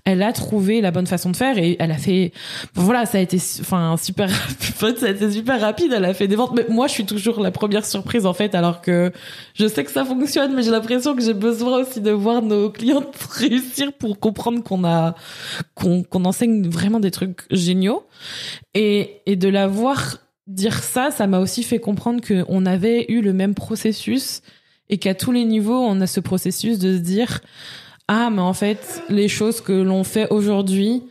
elle 0.05 0.21
a 0.21 0.31
trouvé 0.31 0.79
la 0.81 0.91
bonne 0.91 1.07
façon 1.07 1.31
de 1.31 1.35
faire 1.35 1.57
et 1.57 1.75
elle 1.79 1.91
a 1.91 1.97
fait. 1.97 2.31
voilà, 2.75 3.07
ça 3.07 3.17
a 3.17 3.21
été 3.21 3.37
enfin 3.61 3.95
super. 3.97 4.29
ça 4.77 4.87
a 5.07 5.09
été 5.09 5.31
super 5.31 5.59
rapide. 5.59 5.91
Elle 5.95 6.05
a 6.05 6.13
fait 6.13 6.27
des 6.27 6.35
ventes. 6.35 6.53
Mais 6.55 6.65
moi, 6.69 6.85
je 6.85 6.93
suis 6.93 7.05
toujours 7.05 7.39
la 7.39 7.49
première 7.49 7.85
surprise 7.85 8.27
en 8.27 8.33
fait, 8.33 8.53
alors 8.53 8.81
que 8.81 9.11
je 9.55 9.67
sais 9.67 9.83
que 9.83 9.91
ça 9.91 10.05
fonctionne, 10.05 10.53
mais 10.53 10.61
j'ai 10.61 10.71
l'impression 10.71 11.15
que 11.15 11.23
j'ai 11.23 11.33
besoin 11.33 11.79
aussi 11.79 11.99
de 11.99 12.11
voir 12.11 12.43
nos 12.43 12.69
clients 12.69 13.01
réussir 13.39 13.93
pour 13.93 14.19
comprendre 14.19 14.63
qu'on 14.63 14.83
a 14.83 15.15
qu'on 15.75 16.03
qu'on 16.03 16.25
enseigne 16.25 16.67
vraiment 16.69 16.99
des 16.99 17.11
trucs 17.11 17.41
géniaux 17.51 18.03
et 18.73 19.21
et 19.25 19.35
de 19.35 19.49
la 19.49 19.67
voir 19.67 20.17
dire 20.47 20.81
ça, 20.83 21.11
ça 21.11 21.27
m'a 21.27 21.39
aussi 21.39 21.63
fait 21.63 21.79
comprendre 21.79 22.21
que 22.21 22.43
on 22.47 22.65
avait 22.65 23.05
eu 23.11 23.21
le 23.21 23.33
même 23.33 23.53
processus 23.55 24.41
et 24.89 24.97
qu'à 24.97 25.13
tous 25.13 25.31
les 25.31 25.45
niveaux, 25.45 25.79
on 25.79 26.01
a 26.01 26.07
ce 26.07 26.19
processus 26.19 26.79
de 26.79 26.95
se 26.97 27.01
dire 27.01 27.41
ah 28.07 28.29
mais 28.31 28.41
en 28.41 28.53
fait 28.53 29.03
les 29.09 29.27
choses 29.27 29.61
que 29.61 29.73
l'on 29.73 30.03
fait 30.03 30.27
aujourd'hui 30.31 31.03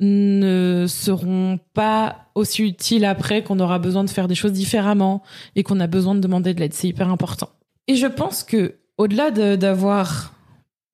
ne 0.00 0.86
seront 0.88 1.58
pas 1.74 2.26
aussi 2.36 2.62
utiles 2.62 3.04
après 3.04 3.42
qu'on 3.42 3.58
aura 3.58 3.80
besoin 3.80 4.04
de 4.04 4.10
faire 4.10 4.28
des 4.28 4.36
choses 4.36 4.52
différemment 4.52 5.22
et 5.56 5.64
qu'on 5.64 5.80
a 5.80 5.88
besoin 5.88 6.14
de 6.14 6.20
demander 6.20 6.54
de 6.54 6.60
l'aide. 6.60 6.72
C'est 6.74 6.86
hyper 6.88 7.08
important. 7.10 7.48
Et 7.88 7.96
je 7.96 8.06
pense 8.06 8.44
que 8.44 8.76
au-delà 8.96 9.32
de- 9.32 9.56
d'avoir 9.56 10.32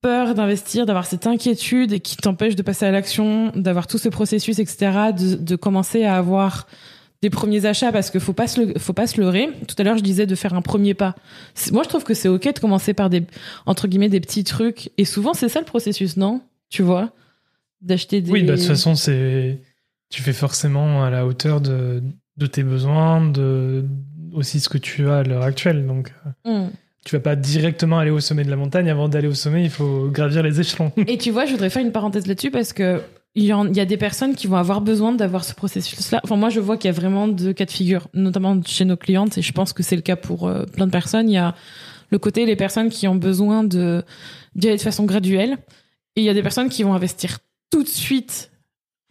peur 0.05 0.35
d'investir, 0.35 0.85
d'avoir 0.87 1.07
cette 1.07 1.27
inquiétude 1.27 1.93
et 1.95 2.01
qui 2.01 2.17
t'empêche 2.17 2.57
de 2.57 2.63
passer 2.63 2.85
à 2.85 2.91
l'action, 2.91 3.51
d'avoir 3.57 3.87
tout 3.87 3.99
ce 3.99 4.11
processus, 4.11 4.59
etc., 4.59 4.77
de, 5.19 5.35
de 5.37 5.57
commencer 5.57 6.05
à 6.05 6.17
avoir 6.19 6.67
des 7.23 7.31
premiers 7.31 7.65
achats 7.65 7.91
parce 7.91 8.11
que 8.11 8.19
faut 8.19 8.35
pas 8.35 8.47
se 8.47 8.61
le- 8.61 8.79
faut 8.79 8.93
pas 8.93 9.07
se 9.07 9.19
leurrer. 9.19 9.49
Tout 9.67 9.77
à 9.79 9.83
l'heure, 9.83 9.97
je 9.97 10.03
disais 10.03 10.27
de 10.27 10.35
faire 10.35 10.53
un 10.53 10.61
premier 10.61 10.93
pas. 10.93 11.15
Moi, 11.73 11.83
je 11.85 11.89
trouve 11.89 12.05
que 12.05 12.13
c'est 12.13 12.29
ok 12.29 12.53
de 12.55 12.59
commencer 12.59 12.93
par 12.93 13.09
des 13.09 13.23
entre 13.65 13.89
guillemets 13.89 14.11
des 14.11 14.21
petits 14.21 14.45
trucs 14.45 14.91
et 14.99 15.07
souvent 15.07 15.33
c'est 15.33 15.49
ça 15.49 15.59
le 15.61 15.65
processus, 15.65 16.19
non? 16.19 16.43
Tu 16.69 16.83
vois, 16.83 17.13
d'acheter 17.81 18.21
des. 18.21 18.31
Oui, 18.31 18.43
bah, 18.43 18.53
de 18.55 18.59
toute 18.59 18.67
façon, 18.69 18.95
c'est 18.95 19.59
tu 20.11 20.21
fais 20.23 20.35
forcément 20.35 21.03
à 21.03 21.09
la 21.11 21.25
hauteur 21.27 21.63
de, 21.63 22.03
de 22.37 22.47
tes 22.47 22.63
besoins, 22.63 23.27
de 23.27 23.85
aussi 24.35 24.61
ce 24.61 24.69
que 24.69 24.79
tu 24.79 25.09
as 25.09 25.19
à 25.19 25.23
l'heure 25.23 25.45
actuelle. 25.45 25.87
Donc, 25.87 26.13
euh, 26.47 26.67
Hmm. 26.67 26.71
Tu 27.05 27.15
vas 27.15 27.21
pas 27.21 27.37
directement 27.37 27.99
aller 27.99 28.11
au 28.11 28.21
sommet 28.21 28.45
de 28.45 28.51
la 28.51 28.57
montagne. 28.57 28.91
Avant 28.91 29.09
d'aller 29.09 29.29
au 29.29 29.35
sommet, 29.35 29.63
il 29.63 29.71
faut 29.71 30.09
gravir 30.09 30.43
les 30.43 30.61
échelons. 30.61 30.91
Et 31.07 31.19
tu 31.19 31.31
vois, 31.31 31.45
je 31.45 31.53
voudrais 31.53 31.71
faire 31.71 31.83
une 31.83 31.93
parenthèse 31.93 32.27
là-dessus 32.27 32.51
parce 32.51 32.73
que 32.73 33.01
il 33.37 33.45
y, 33.45 33.51
a 33.53 33.85
des 33.85 33.97
personnes 33.97 34.37
qui 34.37 34.47
vont 34.47 34.59
avoir 34.59 34.81
besoin 34.81 35.11
d'avoir 35.11 35.43
ce 35.43 35.55
processus-là. 35.55 36.21
Enfin, 36.23 36.37
moi, 36.37 36.51
je 36.51 36.61
vois 36.61 36.77
qu'il 36.77 36.87
y 36.89 36.95
a 36.95 36.97
vraiment 36.97 37.27
deux 37.27 37.53
cas 37.53 37.65
de 37.65 37.71
figure, 37.73 38.07
notamment 38.15 38.61
chez 38.65 38.85
nos 38.85 38.97
clientes, 38.97 39.37
et 39.37 39.43
je 39.43 39.51
pense 39.51 39.73
que 39.73 39.83
c'est 39.83 39.97
le 39.97 40.03
cas 40.03 40.15
pour 40.15 40.47
euh, 40.47 40.67
plein 40.67 40.87
de 40.87 40.93
personnes. 40.93 41.29
Il 41.29 41.33
y 41.33 41.39
a 41.39 41.53
le 42.11 42.19
côté 42.21 42.47
les 42.47 42.55
personnes 42.55 42.91
qui 42.91 43.09
ont 43.09 43.17
besoin 43.17 43.65
de 43.65 44.05
d'y 44.55 44.69
aller 44.69 44.77
de 44.77 44.83
façon 44.83 45.05
graduelle, 45.05 45.59
et 46.15 46.21
il 46.21 46.25
y 46.25 46.29
a 46.29 46.35
des 46.35 46.43
personnes 46.43 46.69
qui 46.69 46.85
vont 46.85 46.95
investir 46.95 47.39
tout 47.71 47.83
de 47.83 47.89
suite 47.89 48.53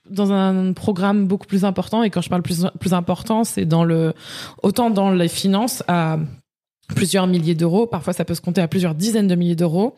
dans 0.10 0.32
un 0.32 0.72
programme 0.72 1.28
beaucoup 1.28 1.48
plus 1.48 1.66
important. 1.66 2.02
Et 2.02 2.10
quand 2.10 2.22
je 2.22 2.30
parle 2.30 2.44
plus 2.44 2.66
plus 2.80 2.94
important, 2.94 3.44
c'est 3.44 3.66
dans 3.66 3.84
le 3.84 4.14
autant 4.62 4.90
dans 4.90 5.12
les 5.12 5.28
finances 5.28 5.84
à 5.90 6.18
plusieurs 6.88 7.28
milliers 7.28 7.56
d'euros. 7.56 7.88
Parfois, 7.88 8.14
ça 8.14 8.26
peut 8.26 8.36
se 8.36 8.42
compter 8.42 8.62
à 8.62 8.68
plusieurs 8.68 8.96
dizaines 8.96 9.28
de 9.28 9.36
milliers 9.36 9.56
d'euros 9.56 9.96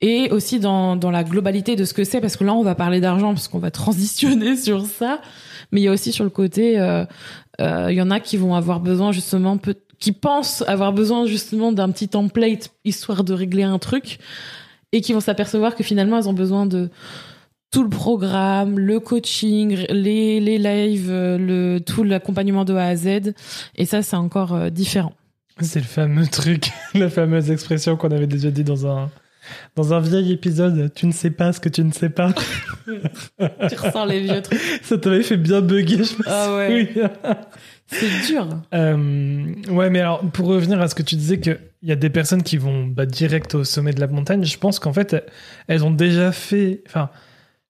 et 0.00 0.30
aussi 0.30 0.60
dans, 0.60 0.96
dans 0.96 1.10
la 1.10 1.24
globalité 1.24 1.74
de 1.74 1.84
ce 1.84 1.94
que 1.94 2.04
c'est, 2.04 2.20
parce 2.20 2.36
que 2.36 2.44
là, 2.44 2.52
on 2.52 2.62
va 2.62 2.74
parler 2.74 3.00
d'argent, 3.00 3.32
parce 3.32 3.48
qu'on 3.48 3.58
va 3.58 3.70
transitionner 3.70 4.56
sur 4.58 4.84
ça, 4.84 5.20
mais 5.72 5.80
il 5.80 5.84
y 5.84 5.88
a 5.88 5.92
aussi 5.92 6.12
sur 6.12 6.24
le 6.24 6.30
côté, 6.30 6.78
euh, 6.78 7.04
euh, 7.60 7.88
il 7.90 7.96
y 7.96 8.02
en 8.02 8.10
a 8.10 8.20
qui 8.20 8.36
vont 8.36 8.54
avoir 8.54 8.80
besoin 8.80 9.12
justement, 9.12 9.56
peu, 9.56 9.74
qui 9.98 10.12
pensent 10.12 10.62
avoir 10.66 10.92
besoin 10.92 11.26
justement 11.26 11.72
d'un 11.72 11.90
petit 11.90 12.08
template, 12.08 12.72
histoire 12.84 13.24
de 13.24 13.32
régler 13.32 13.62
un 13.62 13.78
truc, 13.78 14.18
et 14.92 15.00
qui 15.00 15.12
vont 15.12 15.20
s'apercevoir 15.20 15.74
que 15.74 15.82
finalement, 15.82 16.18
elles 16.18 16.28
ont 16.28 16.34
besoin 16.34 16.66
de 16.66 16.90
tout 17.72 17.82
le 17.82 17.90
programme, 17.90 18.78
le 18.78 19.00
coaching, 19.00 19.86
les, 19.90 20.40
les 20.40 20.58
lives, 20.58 21.10
euh, 21.10 21.38
le, 21.38 21.80
tout 21.80 22.04
l'accompagnement 22.04 22.64
de 22.64 22.74
A 22.74 22.86
à 22.86 22.96
Z, 22.96 23.32
et 23.76 23.86
ça, 23.86 24.02
c'est 24.02 24.16
encore 24.16 24.54
euh, 24.54 24.70
différent. 24.70 25.12
C'est 25.60 25.80
le 25.80 25.86
fameux 25.86 26.26
truc, 26.26 26.70
la 26.94 27.08
fameuse 27.08 27.50
expression 27.50 27.96
qu'on 27.96 28.10
avait 28.10 28.26
déjà 28.26 28.50
dit 28.50 28.64
dans 28.64 28.86
un, 28.86 29.10
dans 29.74 29.94
un 29.94 30.00
vieil 30.00 30.32
épisode. 30.32 30.92
Tu 30.94 31.06
ne 31.06 31.12
sais 31.12 31.30
pas 31.30 31.52
ce 31.52 31.60
que 31.60 31.70
tu 31.70 31.82
ne 31.82 31.92
sais 31.92 32.10
pas. 32.10 32.32
tu 32.86 33.74
ressens 33.76 34.04
les 34.04 34.20
vieux 34.20 34.42
trucs. 34.42 34.60
Ça 34.82 34.98
t'avait 34.98 35.22
fait 35.22 35.38
bien 35.38 35.62
bugger, 35.62 36.04
je 36.04 36.14
me 36.14 36.24
Ah 36.26 36.56
ouais. 36.56 36.92
C'est 37.86 38.26
dur. 38.26 38.48
Euh, 38.74 39.54
ouais, 39.70 39.90
mais 39.90 40.00
alors, 40.00 40.20
pour 40.32 40.48
revenir 40.48 40.80
à 40.80 40.88
ce 40.88 40.94
que 40.94 41.02
tu 41.02 41.14
disais, 41.16 41.40
qu'il 41.40 41.58
y 41.82 41.92
a 41.92 41.96
des 41.96 42.10
personnes 42.10 42.42
qui 42.42 42.58
vont 42.58 42.84
bah, 42.84 43.06
direct 43.06 43.54
au 43.54 43.64
sommet 43.64 43.92
de 43.92 44.00
la 44.00 44.08
montagne, 44.08 44.44
je 44.44 44.58
pense 44.58 44.78
qu'en 44.78 44.92
fait, 44.92 45.24
elles 45.68 45.84
ont 45.84 45.90
déjà 45.90 46.32
fait. 46.32 46.82
Enfin, 46.86 47.10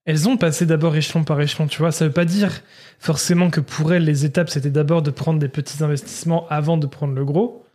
elles 0.07 0.28
ont 0.28 0.37
passé 0.37 0.66
d'abord 0.66 0.97
échelon 0.97 1.23
par 1.23 1.40
échelon, 1.40 1.66
tu 1.66 1.78
vois. 1.78 1.92
Ça 1.92 2.07
veut 2.07 2.12
pas 2.12 2.25
dire 2.25 2.62
forcément 2.99 3.51
que 3.51 3.61
pour 3.61 3.92
elles, 3.92 4.05
les 4.05 4.25
étapes, 4.25 4.49
c'était 4.49 4.70
d'abord 4.70 5.03
de 5.03 5.11
prendre 5.11 5.38
des 5.38 5.49
petits 5.49 5.85
investissements 5.85 6.46
avant 6.49 6.79
de 6.79 6.87
prendre 6.87 7.14
le 7.14 7.25
gros. 7.25 7.65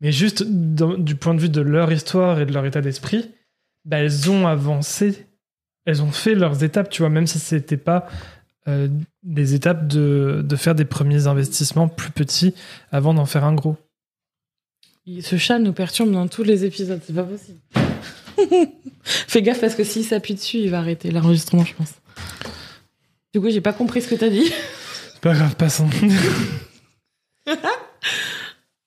Mais 0.00 0.12
juste 0.12 0.42
dans- 0.44 0.96
du 0.96 1.14
point 1.14 1.34
de 1.34 1.40
vue 1.40 1.48
de 1.48 1.60
leur 1.60 1.92
histoire 1.92 2.40
et 2.40 2.46
de 2.46 2.52
leur 2.52 2.64
état 2.66 2.80
d'esprit, 2.80 3.30
bah, 3.84 3.98
elles 3.98 4.30
ont 4.30 4.46
avancé. 4.46 5.26
Elles 5.86 6.02
ont 6.02 6.12
fait 6.12 6.34
leurs 6.34 6.62
étapes, 6.64 6.90
tu 6.90 7.02
vois, 7.02 7.10
même 7.10 7.26
si 7.26 7.38
c'était 7.38 7.76
pas 7.76 8.08
euh, 8.68 8.88
des 9.22 9.54
étapes 9.54 9.86
de, 9.88 10.42
de 10.44 10.56
faire 10.56 10.74
des 10.74 10.84
premiers 10.84 11.26
investissements 11.26 11.88
plus 11.88 12.10
petits 12.10 12.54
avant 12.92 13.14
d'en 13.14 13.24
faire 13.26 13.44
un 13.44 13.54
gros. 13.54 13.76
Ce 15.22 15.38
chat 15.38 15.58
nous 15.58 15.72
perturbe 15.72 16.12
dans 16.12 16.28
tous 16.28 16.42
les 16.42 16.64
épisodes, 16.66 17.00
c'est 17.04 17.14
pas 17.14 17.24
possible. 17.24 17.58
Fais 19.02 19.42
gaffe 19.42 19.60
parce 19.60 19.74
que 19.74 19.82
s'il 19.82 20.04
s'appuie 20.04 20.34
dessus, 20.34 20.58
il 20.58 20.70
va 20.70 20.78
arrêter 20.78 21.10
l'enregistrement, 21.10 21.64
je 21.64 21.74
pense. 21.74 21.94
Du 23.34 23.40
coup, 23.40 23.48
j'ai 23.50 23.60
pas 23.62 23.72
compris 23.72 24.02
ce 24.02 24.08
que 24.08 24.14
t'as 24.14 24.28
dit. 24.28 24.52
C'est 25.14 25.20
pas 25.20 25.32
grave, 25.34 25.56
passons. 25.56 25.88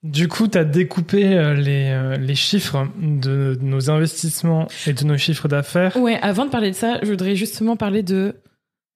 du 0.04 0.28
coup, 0.28 0.50
tu 0.50 0.58
as 0.58 0.66
découpé 0.66 1.34
euh, 1.34 1.54
les, 1.54 1.90
euh, 1.92 2.18
les 2.18 2.36
chiffres 2.36 2.88
de 3.02 3.58
nos 3.62 3.90
investissements 3.90 4.68
et 4.86 4.92
de 4.92 5.04
nos 5.06 5.18
chiffres 5.18 5.48
d'affaires. 5.48 5.96
Ouais, 5.96 6.20
avant 6.22 6.46
de 6.46 6.50
parler 6.50 6.72
de 6.72 6.76
ça, 6.76 7.00
je 7.02 7.10
voudrais 7.10 7.38
justement 7.38 7.78
parler 7.78 8.04
de 8.04 8.36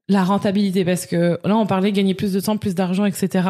la 0.09 0.25
rentabilité 0.25 0.83
parce 0.83 1.05
que 1.05 1.39
là, 1.45 1.55
on 1.55 1.65
parlait 1.65 1.93
gagner 1.93 2.13
plus 2.13 2.33
de 2.33 2.39
temps, 2.41 2.57
plus 2.57 2.75
d'argent, 2.75 3.05
etc. 3.05 3.47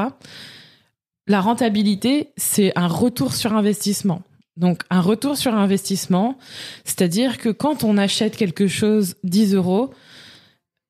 La 1.28 1.42
rentabilité, 1.42 2.30
c'est 2.38 2.72
un 2.76 2.88
retour 2.88 3.34
sur 3.34 3.54
investissement. 3.54 4.22
Donc, 4.56 4.84
un 4.90 5.02
retour 5.02 5.36
sur 5.36 5.54
investissement, 5.56 6.38
c'est-à-dire 6.84 7.38
que 7.38 7.50
quand 7.50 7.84
on 7.84 7.98
achète 7.98 8.36
quelque 8.36 8.68
chose 8.68 9.16
10 9.24 9.56
euros, 9.56 9.92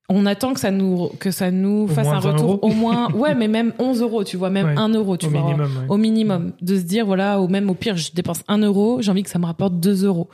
on 0.09 0.25
attend 0.25 0.53
que 0.53 0.59
ça 0.61 0.71
nous, 0.71 1.09
que 1.19 1.31
ça 1.31 1.51
nous 1.51 1.87
fasse 1.87 2.07
un 2.07 2.19
20 2.19 2.31
retour. 2.31 2.49
euros. 2.51 2.59
au 2.61 2.69
moins, 2.69 3.11
ouais, 3.13 3.35
mais 3.35 3.47
même 3.49 3.73
11 3.77 4.01
euros, 4.01 4.23
tu 4.23 4.37
vois, 4.37 4.49
même 4.49 4.67
Ouais, 4.67 4.77
1 4.77 4.89
euro, 4.93 5.17
tu 5.17 5.25
au 5.25 5.29
vois. 5.29 5.41
minimum. 5.41 5.69
ouais. 5.77 5.85
au 5.89 5.97
minimum. 5.97 6.53
De 6.61 6.77
se 6.77 6.83
dire 6.83 7.05
voilà 7.05 7.41
ou 7.41 7.47
même 7.49 7.69
au 7.69 7.73
pire 7.73 7.97
je 7.97 8.11
dépense 8.13 8.41
1 8.47 8.59
euro 8.59 9.01
j'ai 9.01 9.11
envie 9.11 9.23
que 9.23 9.29
ça 9.29 9.39
me 9.39 9.45
rapporte 9.45 9.79
2 9.79 10.05
euros. 10.05 10.29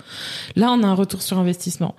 Là 0.55 0.69
on 0.71 0.83
a 0.83 0.87
un 0.87 0.93
retour 0.93 1.21
sur 1.23 1.39
investissement. 1.39 1.95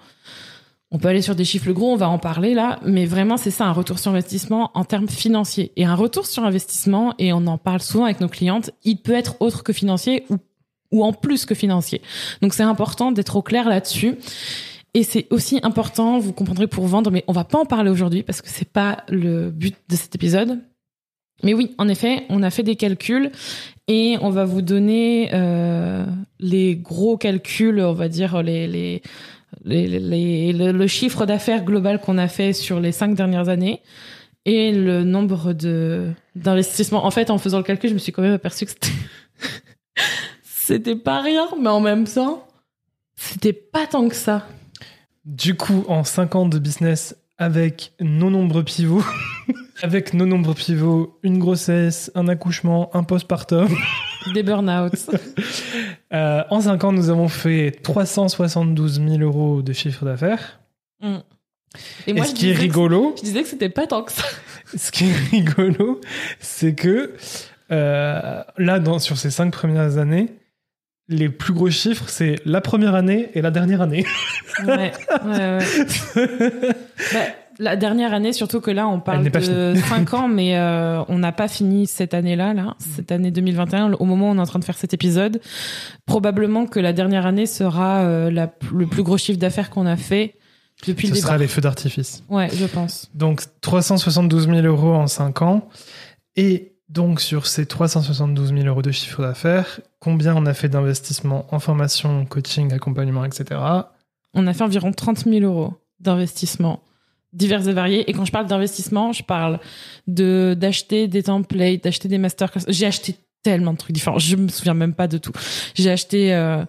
On 0.92 0.98
peut 0.98 1.08
aller 1.08 1.22
sur 1.22 1.34
des 1.34 1.44
chiffres 1.44 1.72
gros 1.72 1.90
on 1.92 1.96
va 1.96 2.08
en 2.08 2.18
parler 2.18 2.54
là 2.54 2.78
mais 2.84 3.04
vraiment 3.06 3.36
c'est 3.36 3.50
ça 3.50 3.64
un 3.64 3.72
retour 3.72 3.98
sur 3.98 4.12
investissement 4.12 4.70
en 4.74 4.84
termes 4.84 5.08
financiers. 5.08 5.72
Et 5.76 5.84
un 5.84 5.96
retour 5.96 6.26
sur 6.26 6.44
investissement 6.44 7.14
et 7.18 7.32
on 7.32 7.44
en 7.48 7.58
parle 7.58 7.80
souvent 7.80 8.04
avec 8.04 8.20
nos 8.20 8.28
clientes 8.28 8.70
il 8.84 8.98
peut 8.98 9.14
être 9.14 9.34
autre 9.40 9.64
que 9.64 9.72
financier 9.72 10.24
ou 10.30 10.36
ou 10.92 11.02
en 11.02 11.12
plus 11.12 11.44
que 11.44 11.56
financier. 11.56 12.00
Donc 12.40 12.54
c'est 12.54 12.62
important 12.62 13.10
d'être 13.10 13.34
au 13.34 13.42
clair 13.42 13.68
là-dessus 13.68 14.14
et 14.94 15.02
c'est 15.02 15.26
aussi 15.30 15.58
important, 15.64 16.20
vous 16.20 16.32
comprendrez 16.32 16.68
pour 16.68 16.86
vendre, 16.86 17.10
mais 17.10 17.24
on 17.26 17.32
va 17.32 17.42
pas 17.42 17.58
en 17.58 17.66
parler 17.66 17.90
aujourd'hui 17.90 18.22
parce 18.22 18.40
que 18.40 18.48
c'est 18.48 18.70
pas 18.70 18.98
le 19.08 19.50
but 19.50 19.74
de 19.88 19.96
cet 19.96 20.14
épisode. 20.14 20.60
Mais 21.42 21.52
oui, 21.52 21.74
en 21.78 21.88
effet, 21.88 22.22
on 22.28 22.44
a 22.44 22.50
fait 22.50 22.62
des 22.62 22.76
calculs 22.76 23.32
et 23.88 24.16
on 24.20 24.30
va 24.30 24.44
vous 24.44 24.62
donner 24.62 25.30
euh, 25.32 26.06
les 26.38 26.76
gros 26.76 27.16
calculs, 27.16 27.80
on 27.80 27.92
va 27.92 28.08
dire 28.08 28.40
le 28.44 29.00
chiffre 30.86 31.26
d'affaires 31.26 31.64
global 31.64 32.00
qu'on 32.00 32.16
a 32.16 32.28
fait 32.28 32.52
sur 32.52 32.78
les 32.78 32.92
cinq 32.92 33.16
dernières 33.16 33.48
années 33.48 33.82
et 34.44 34.70
le 34.72 35.02
nombre 35.02 35.52
de 35.54 36.08
d'investissements. 36.36 37.04
En 37.04 37.10
fait, 37.10 37.30
en 37.30 37.38
faisant 37.38 37.58
le 37.58 37.64
calcul, 37.64 37.90
je 37.90 37.94
me 37.94 37.98
suis 37.98 38.12
quand 38.12 38.22
même 38.22 38.32
aperçu 38.32 38.64
que 38.64 38.70
c'était 38.70 38.92
c'était 40.44 40.96
pas 40.96 41.20
rien, 41.20 41.48
mais 41.60 41.68
en 41.68 41.80
même 41.80 42.04
temps, 42.04 42.46
c'était 43.16 43.52
pas 43.52 43.86
tant 43.86 44.08
que 44.08 44.14
ça. 44.14 44.46
Du 45.24 45.56
coup, 45.56 45.84
en 45.88 46.04
5 46.04 46.34
ans 46.36 46.46
de 46.46 46.58
business 46.58 47.16
avec 47.38 47.92
nos 48.00 48.30
nombreux 48.30 48.62
pivots, 48.62 49.02
avec 49.82 50.14
nos 50.14 50.26
nombreux 50.26 50.54
pivots, 50.54 51.18
une 51.22 51.38
grossesse, 51.38 52.10
un 52.14 52.28
accouchement, 52.28 52.90
un 52.94 53.02
postpartum, 53.04 53.68
Des 54.34 54.42
burn-out. 54.42 54.92
euh, 56.12 56.42
en 56.50 56.60
5 56.60 56.84
ans, 56.84 56.92
nous 56.92 57.10
avons 57.10 57.28
fait 57.28 57.72
372 57.82 59.00
000 59.06 59.18
euros 59.22 59.60
de 59.62 59.72
chiffre 59.74 60.04
d'affaires. 60.04 60.60
Mm. 61.02 61.16
Et 62.06 62.10
Et 62.10 62.12
moi, 62.14 62.24
ce 62.24 62.30
je 62.30 62.36
qui 62.36 62.46
est 62.48 62.52
disais 62.52 62.56
que- 62.56 62.62
rigolo, 62.72 63.14
je 63.18 63.22
disais 63.22 63.42
que 63.42 63.48
c'était 63.48 63.68
pas 63.68 63.86
tant 63.86 64.02
que 64.02 64.12
ça. 64.12 64.22
ce 64.76 64.90
qui 64.92 65.06
est 65.10 65.16
rigolo, 65.30 66.00
c'est 66.38 66.74
que 66.74 67.14
euh, 67.70 68.42
là, 68.56 68.78
dans, 68.78 68.98
sur 68.98 69.18
ces 69.18 69.30
cinq 69.30 69.50
premières 69.52 69.98
années, 69.98 70.28
les 71.08 71.28
plus 71.28 71.52
gros 71.52 71.70
chiffres, 71.70 72.04
c'est 72.08 72.36
la 72.44 72.60
première 72.60 72.94
année 72.94 73.30
et 73.34 73.42
la 73.42 73.50
dernière 73.50 73.82
année. 73.82 74.04
Ouais, 74.66 74.92
ouais, 75.24 75.58
ouais. 75.58 75.64
Bah, 77.12 77.20
la 77.58 77.76
dernière 77.76 78.14
année, 78.14 78.32
surtout 78.32 78.60
que 78.60 78.70
là, 78.70 78.86
on 78.86 79.00
parle 79.00 79.28
de 79.28 79.74
5 79.74 80.14
ans, 80.14 80.28
mais 80.32 80.56
euh, 80.56 81.02
on 81.08 81.18
n'a 81.18 81.32
pas 81.32 81.48
fini 81.48 81.86
cette 81.86 82.14
année-là, 82.14 82.54
là, 82.54 82.76
cette 82.78 83.12
année 83.12 83.30
2021, 83.30 83.94
au 83.94 84.04
moment 84.04 84.28
où 84.28 84.32
on 84.32 84.38
est 84.38 84.40
en 84.40 84.46
train 84.46 84.58
de 84.58 84.64
faire 84.64 84.78
cet 84.78 84.94
épisode. 84.94 85.40
Probablement 86.06 86.66
que 86.66 86.80
la 86.80 86.92
dernière 86.92 87.26
année 87.26 87.46
sera 87.46 88.02
euh, 88.02 88.30
la, 88.30 88.52
le 88.72 88.86
plus 88.86 89.02
gros 89.02 89.18
chiffre 89.18 89.38
d'affaires 89.38 89.70
qu'on 89.70 89.86
a 89.86 89.96
fait 89.96 90.36
depuis 90.86 91.08
Ce 91.08 91.14
le 91.14 91.18
sera 91.18 91.38
les 91.38 91.48
feux 91.48 91.60
d'artifice. 91.60 92.24
Ouais, 92.28 92.48
je 92.52 92.66
pense. 92.66 93.10
Donc 93.14 93.42
372 93.60 94.46
000 94.46 94.60
euros 94.66 94.94
en 94.94 95.06
5 95.06 95.42
ans. 95.42 95.68
Et 96.36 96.73
donc 96.88 97.20
sur 97.20 97.46
ces 97.46 97.66
372 97.66 98.54
000 98.54 98.66
euros 98.66 98.82
de 98.82 98.90
chiffre 98.90 99.22
d'affaires, 99.22 99.80
combien 100.00 100.34
on 100.36 100.46
a 100.46 100.54
fait 100.54 100.68
d'investissement 100.68 101.46
en 101.50 101.58
formation, 101.58 102.26
coaching, 102.26 102.72
accompagnement, 102.72 103.24
etc. 103.24 103.60
on 104.34 104.46
a 104.46 104.52
fait 104.52 104.64
environ 104.64 104.92
30 104.92 105.24
000 105.24 105.44
euros 105.44 105.74
d'investissement 106.00 106.82
divers 107.32 107.68
et 107.68 107.72
variés. 107.72 108.08
Et 108.08 108.12
quand 108.12 108.24
je 108.24 108.32
parle 108.32 108.46
d'investissement, 108.46 109.12
je 109.12 109.22
parle 109.22 109.58
de 110.06 110.54
d'acheter 110.58 111.08
des 111.08 111.24
templates, 111.24 111.84
d'acheter 111.84 112.08
des 112.08 112.18
masterclass. 112.18 112.62
J'ai 112.68 112.86
acheté 112.86 113.16
tellement 113.42 113.72
de 113.72 113.78
trucs 113.78 113.92
différents. 113.92 114.18
Je 114.18 114.36
me 114.36 114.48
souviens 114.48 114.74
même 114.74 114.94
pas 114.94 115.08
de 115.08 115.18
tout. 115.18 115.32
J'ai 115.74 115.90
acheté 115.90 116.34
euh, 116.34 116.64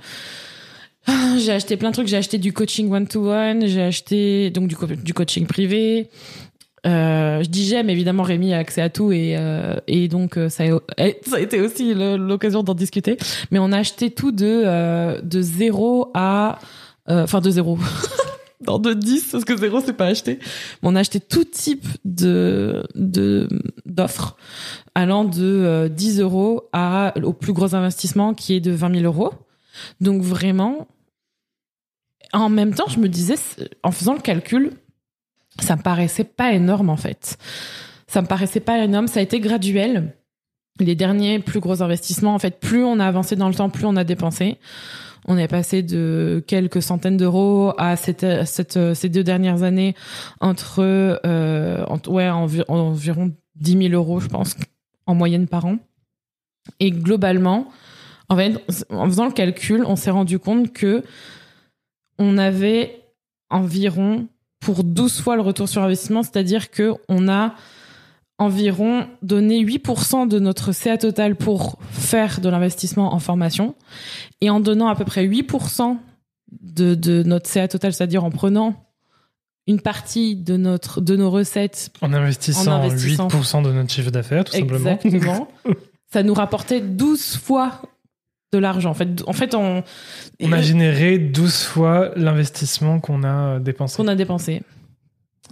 plein 1.07 1.89
de 1.89 1.93
trucs. 1.93 2.07
J'ai 2.07 2.17
acheté 2.17 2.37
du 2.37 2.51
coaching 2.51 2.91
one 2.91 3.07
to 3.07 3.31
one. 3.31 3.67
J'ai 3.67 3.83
acheté 3.83 4.49
donc 4.49 4.67
du 4.67 5.13
coaching 5.13 5.45
privé. 5.45 6.09
Euh, 6.85 7.43
je 7.43 7.49
dis 7.49 7.65
j'aime 7.65 7.89
évidemment 7.89 8.23
Rémi 8.23 8.53
a 8.53 8.59
accès 8.59 8.81
à 8.81 8.89
tout 8.89 9.11
et 9.11 9.35
euh, 9.37 9.75
et 9.87 10.07
donc 10.07 10.37
euh, 10.37 10.49
ça 10.49 10.63
a, 10.65 10.79
eh, 10.97 11.19
ça 11.25 11.37
a 11.37 11.39
été 11.39 11.59
aussi 11.61 11.93
l'occasion 11.93 12.63
d'en 12.63 12.75
discuter. 12.75 13.17
Mais 13.51 13.59
on 13.59 13.71
a 13.71 13.79
acheté 13.79 14.11
tout 14.11 14.31
de 14.31 14.63
euh, 14.65 15.19
de 15.21 15.41
zéro 15.41 16.11
à 16.13 16.59
enfin 17.07 17.41
de 17.41 17.49
zéro. 17.49 17.77
dans 18.61 18.79
de 18.79 18.93
10 18.93 19.31
parce 19.31 19.45
que 19.45 19.57
zéro 19.57 19.81
c'est 19.81 19.93
pas 19.93 20.07
acheté. 20.07 20.39
on 20.81 20.95
a 20.95 21.01
acheté 21.01 21.19
tout 21.19 21.43
type 21.43 21.85
de 22.05 22.83
de 22.95 23.47
d'offres 23.85 24.37
allant 24.95 25.25
de 25.25 25.89
10 25.93 26.21
euros 26.21 26.69
à 26.71 27.13
au 27.21 27.33
plus 27.33 27.53
gros 27.53 27.75
investissement 27.75 28.33
qui 28.33 28.55
est 28.55 28.61
de 28.61 28.71
20 28.71 29.01
000 29.01 29.05
euros. 29.05 29.33
Donc 30.01 30.21
vraiment, 30.21 30.87
en 32.33 32.49
même 32.49 32.73
temps, 32.73 32.87
je 32.87 32.99
me 32.99 33.09
disais, 33.09 33.35
en 33.83 33.91
faisant 33.91 34.13
le 34.13 34.21
calcul, 34.21 34.71
ça 35.59 35.75
me 35.75 35.81
paraissait 35.81 36.23
pas 36.23 36.53
énorme 36.53 36.89
en 36.89 36.97
fait. 36.97 37.37
Ça 38.07 38.21
me 38.21 38.27
paraissait 38.27 38.59
pas 38.59 38.83
énorme, 38.83 39.07
ça 39.07 39.19
a 39.19 39.23
été 39.23 39.39
graduel. 39.39 40.15
Les 40.79 40.95
derniers 40.95 41.39
plus 41.39 41.61
gros 41.61 41.81
investissements, 41.81 42.35
en 42.35 42.39
fait, 42.39 42.59
plus 42.59 42.83
on 42.83 42.99
a 42.99 43.05
avancé 43.05 43.35
dans 43.35 43.47
le 43.47 43.55
temps, 43.55 43.69
plus 43.69 43.85
on 43.85 43.95
a 43.95 44.03
dépensé. 44.03 44.57
On 45.27 45.37
est 45.37 45.47
passé 45.47 45.81
de 45.81 46.43
quelques 46.45 46.81
centaines 46.81 47.17
d'euros 47.17 47.73
à 47.77 47.95
cette, 47.95 48.45
cette, 48.45 48.93
ces 48.93 49.09
deux 49.09 49.23
dernières 49.23 49.63
années 49.63 49.95
entre, 50.39 50.81
euh, 51.25 51.85
ouais, 52.07 52.29
environ 52.29 53.31
10 53.55 53.89
000 53.89 53.93
euros, 53.93 54.19
je 54.19 54.27
pense, 54.27 54.55
en 55.07 55.15
moyenne 55.15 55.47
par 55.47 55.65
an. 55.65 55.77
Et 56.79 56.91
globalement, 56.91 57.67
en 58.29 58.37
en 58.37 59.05
faisant 59.05 59.25
le 59.25 59.31
calcul, 59.31 59.83
on 59.85 59.95
s'est 59.95 60.11
rendu 60.11 60.39
compte 60.39 60.73
que 60.73 61.03
on 62.17 62.37
avait 62.37 63.01
environ 63.49 64.27
pour 64.65 64.83
12 64.83 65.21
fois 65.21 65.35
le 65.35 65.43
retour 65.43 65.69
sur 65.69 65.83
investissement, 65.83 66.23
c'est-à-dire 66.23 66.71
que 66.71 66.95
on 67.07 67.29
a 67.29 67.53
environ 68.39 69.05
donné 69.21 69.63
8% 69.63 70.27
de 70.27 70.39
notre 70.39 70.71
CA 70.71 70.97
total 70.97 71.35
pour 71.35 71.77
faire 71.91 72.41
de 72.41 72.49
l'investissement 72.49 73.13
en 73.13 73.19
formation 73.19 73.75
et 74.41 74.49
en 74.49 74.59
donnant 74.59 74.87
à 74.87 74.95
peu 74.95 75.05
près 75.05 75.25
8% 75.27 75.97
de, 76.61 76.95
de 76.95 77.21
notre 77.21 77.47
CA 77.47 77.67
total, 77.67 77.93
c'est-à-dire 77.93 78.23
en 78.23 78.31
prenant 78.31 78.91
une 79.67 79.79
partie 79.79 80.35
de 80.35 80.57
notre 80.57 80.99
de 80.99 81.15
nos 81.15 81.29
recettes 81.29 81.91
en 82.01 82.11
investissant, 82.11 82.87
8% 82.87 83.63
de 83.63 83.71
notre 83.71 83.91
chiffre 83.91 84.09
d'affaires 84.09 84.45
tout 84.45 84.53
simplement. 84.53 84.97
Exactement. 85.03 85.47
ça 86.11 86.23
nous 86.23 86.33
rapportait 86.33 86.81
12 86.81 87.37
fois 87.37 87.81
de 88.55 88.59
l'argent. 88.59 88.91
En 88.91 88.93
fait, 88.93 89.23
en 89.27 89.33
fait 89.33 89.53
on, 89.53 89.83
on 90.41 90.51
a 90.51 90.61
généré 90.61 91.17
12 91.17 91.63
fois 91.63 92.11
l'investissement 92.15 92.99
qu'on 92.99 93.23
a 93.23 93.59
dépensé. 93.59 93.97
Qu'on 93.97 94.07
a 94.07 94.15
dépensé. 94.15 94.61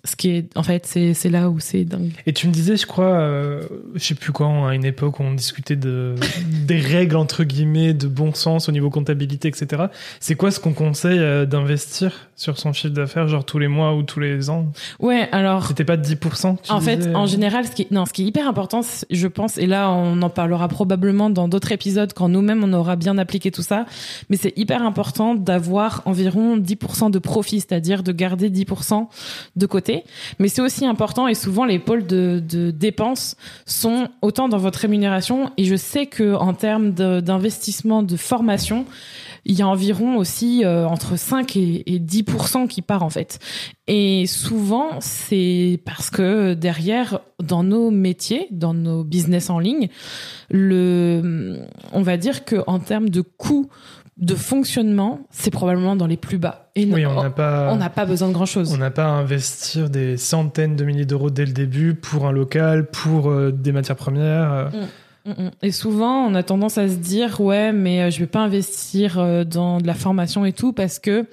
Ce 0.05 0.17
qui 0.17 0.31
est, 0.31 0.57
en 0.57 0.63
fait, 0.63 0.85
c'est 0.85 1.29
là 1.29 1.49
où 1.49 1.61
c'est 1.61 1.85
dingue. 1.85 2.11
Et 2.25 2.33
tu 2.33 2.47
me 2.49 2.51
disais, 2.51 2.75
je 2.75 2.85
crois, 2.85 3.05
euh, 3.05 3.63
je 3.95 4.03
sais 4.03 4.15
plus 4.15 4.33
quand, 4.33 4.67
à 4.67 4.75
une 4.75 4.83
époque 4.83 5.21
où 5.21 5.23
on 5.23 5.33
discutait 5.33 5.77
de, 5.77 6.15
des 6.67 6.81
règles, 6.81 7.15
entre 7.15 7.45
guillemets, 7.45 7.93
de 7.93 8.09
bon 8.09 8.33
sens 8.33 8.67
au 8.67 8.73
niveau 8.73 8.89
comptabilité, 8.89 9.47
etc. 9.47 9.83
C'est 10.19 10.35
quoi 10.35 10.51
ce 10.51 10.59
qu'on 10.59 10.73
conseille 10.73 11.19
euh, 11.19 11.45
d'investir 11.45 12.27
sur 12.35 12.57
son 12.59 12.73
chiffre 12.73 12.93
d'affaires, 12.93 13.29
genre 13.29 13.45
tous 13.45 13.59
les 13.59 13.69
mois 13.69 13.95
ou 13.95 14.03
tous 14.03 14.19
les 14.19 14.49
ans? 14.49 14.67
Ouais, 14.99 15.29
alors. 15.31 15.67
C'était 15.67 15.85
pas 15.85 15.95
10% 15.95 16.57
En 16.67 16.81
fait, 16.81 17.15
en 17.15 17.25
général, 17.25 17.65
ce 17.65 17.71
qui, 17.71 17.87
non, 17.89 18.05
ce 18.05 18.11
qui 18.11 18.23
est 18.23 18.25
hyper 18.25 18.45
important, 18.45 18.81
je 19.09 19.27
pense, 19.27 19.57
et 19.57 19.67
là, 19.67 19.89
on 19.89 20.21
en 20.21 20.29
parlera 20.29 20.67
probablement 20.67 21.29
dans 21.29 21.47
d'autres 21.47 21.71
épisodes 21.71 22.11
quand 22.11 22.27
nous-mêmes 22.27 22.61
on 22.61 22.73
aura 22.73 22.97
bien 22.97 23.17
appliqué 23.17 23.51
tout 23.51 23.61
ça, 23.61 23.85
mais 24.29 24.35
c'est 24.35 24.51
hyper 24.57 24.83
important 24.83 25.33
d'avoir 25.33 26.01
environ 26.03 26.57
10% 26.57 27.09
de 27.09 27.19
profit, 27.19 27.61
c'est-à-dire 27.61 28.03
de 28.03 28.11
garder 28.11 28.49
10% 28.49 29.07
de 29.55 29.65
côté 29.65 29.92
mais 30.39 30.47
c'est 30.47 30.61
aussi 30.61 30.85
important 30.85 31.27
et 31.27 31.33
souvent 31.33 31.65
les 31.65 31.79
pôles 31.79 32.05
de, 32.05 32.41
dépenses 32.71 33.35
sont 33.65 34.07
autant 34.21 34.49
dans 34.49 34.57
votre 34.57 34.79
rémunération 34.79 35.51
et 35.57 35.65
je 35.65 35.75
sais 35.75 36.05
que 36.05 36.35
en 36.35 36.53
termes 36.53 36.91
d'investissement 36.91 38.03
de, 38.03 38.17
formation, 38.17 38.85
il 39.45 39.57
y 39.57 39.61
a 39.61 39.67
environ 39.67 40.17
aussi 40.17 40.63
euh, 40.63 40.87
entre 40.87 41.17
5 41.17 41.55
et, 41.57 41.99
10% 41.99 42.67
qui 42.67 42.81
part 42.81 43.03
en 43.03 43.09
fait. 43.09 43.39
Et 43.87 44.25
souvent, 44.27 45.01
c'est 45.01 45.81
parce 45.85 46.09
que 46.09 46.53
derrière, 46.53 47.19
dans 47.41 47.63
nos 47.63 47.91
métiers, 47.91 48.47
dans 48.51 48.73
nos 48.73 49.03
business 49.03 49.49
en 49.49 49.59
ligne, 49.59 49.89
le, 50.49 51.59
on 51.91 52.01
va 52.01 52.17
dire 52.17 52.45
que 52.45 52.57
en 52.67 52.79
termes 52.79 53.09
de 53.09 53.21
coûts 53.21 53.69
de 54.17 54.35
fonctionnement, 54.35 55.21
c'est 55.31 55.49
probablement 55.49 55.95
dans 55.95 56.05
les 56.05 56.17
plus 56.17 56.37
bas. 56.37 56.69
Et 56.75 56.85
oui, 56.85 57.05
on 57.05 57.23
n'a 57.23 57.29
pas, 57.89 58.05
besoin 58.05 58.27
de 58.27 58.33
grand 58.33 58.45
chose. 58.45 58.71
On 58.73 58.77
n'a 58.77 58.91
pas 58.91 59.05
à 59.05 59.09
investir 59.09 59.89
des 59.89 60.17
centaines 60.17 60.75
de 60.75 60.83
milliers 60.83 61.05
d'euros 61.05 61.29
dès 61.29 61.45
le 61.45 61.51
début 61.51 61.95
pour 61.95 62.27
un 62.27 62.31
local, 62.31 62.89
pour 62.89 63.29
euh, 63.29 63.51
des 63.51 63.71
matières 63.71 63.97
premières. 63.97 64.51
Euh. 64.51 64.69
Mm, 65.25 65.29
mm, 65.29 65.45
mm. 65.45 65.51
Et 65.63 65.71
souvent, 65.71 66.25
on 66.25 66.35
a 66.35 66.43
tendance 66.43 66.77
à 66.77 66.87
se 66.87 66.95
dire, 66.95 67.41
ouais, 67.41 67.71
mais 67.71 68.03
euh, 68.03 68.09
je 68.11 68.19
vais 68.19 68.27
pas 68.27 68.41
investir 68.41 69.45
dans 69.45 69.79
de 69.79 69.87
la 69.87 69.95
formation 69.95 70.45
et 70.45 70.53
tout 70.53 70.73
parce 70.73 70.99
que 70.99 71.25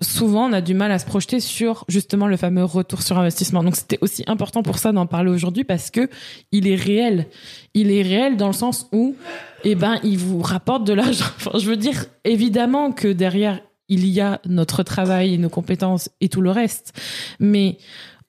souvent 0.00 0.48
on 0.48 0.52
a 0.52 0.60
du 0.60 0.74
mal 0.74 0.92
à 0.92 0.98
se 0.98 1.06
projeter 1.06 1.40
sur 1.40 1.84
justement 1.88 2.26
le 2.26 2.36
fameux 2.36 2.64
retour 2.64 3.02
sur 3.02 3.18
investissement. 3.18 3.62
Donc 3.62 3.76
c'était 3.76 3.98
aussi 4.00 4.24
important 4.26 4.62
pour 4.62 4.78
ça 4.78 4.92
d'en 4.92 5.06
parler 5.06 5.30
aujourd'hui 5.30 5.64
parce 5.64 5.90
que 5.90 6.08
il 6.52 6.68
est 6.68 6.76
réel. 6.76 7.26
Il 7.74 7.90
est 7.90 8.02
réel 8.02 8.36
dans 8.36 8.46
le 8.46 8.52
sens 8.52 8.88
où 8.92 9.16
eh 9.64 9.74
ben 9.74 9.98
il 10.04 10.18
vous 10.18 10.40
rapporte 10.40 10.84
de 10.84 10.92
l'argent. 10.92 11.24
Enfin, 11.36 11.58
je 11.58 11.66
veux 11.66 11.76
dire 11.76 12.06
évidemment 12.24 12.92
que 12.92 13.08
derrière 13.08 13.60
il 13.88 14.06
y 14.06 14.20
a 14.20 14.40
notre 14.44 14.82
travail 14.82 15.34
et 15.34 15.38
nos 15.38 15.48
compétences 15.48 16.10
et 16.20 16.28
tout 16.28 16.42
le 16.42 16.50
reste. 16.50 16.92
Mais 17.40 17.78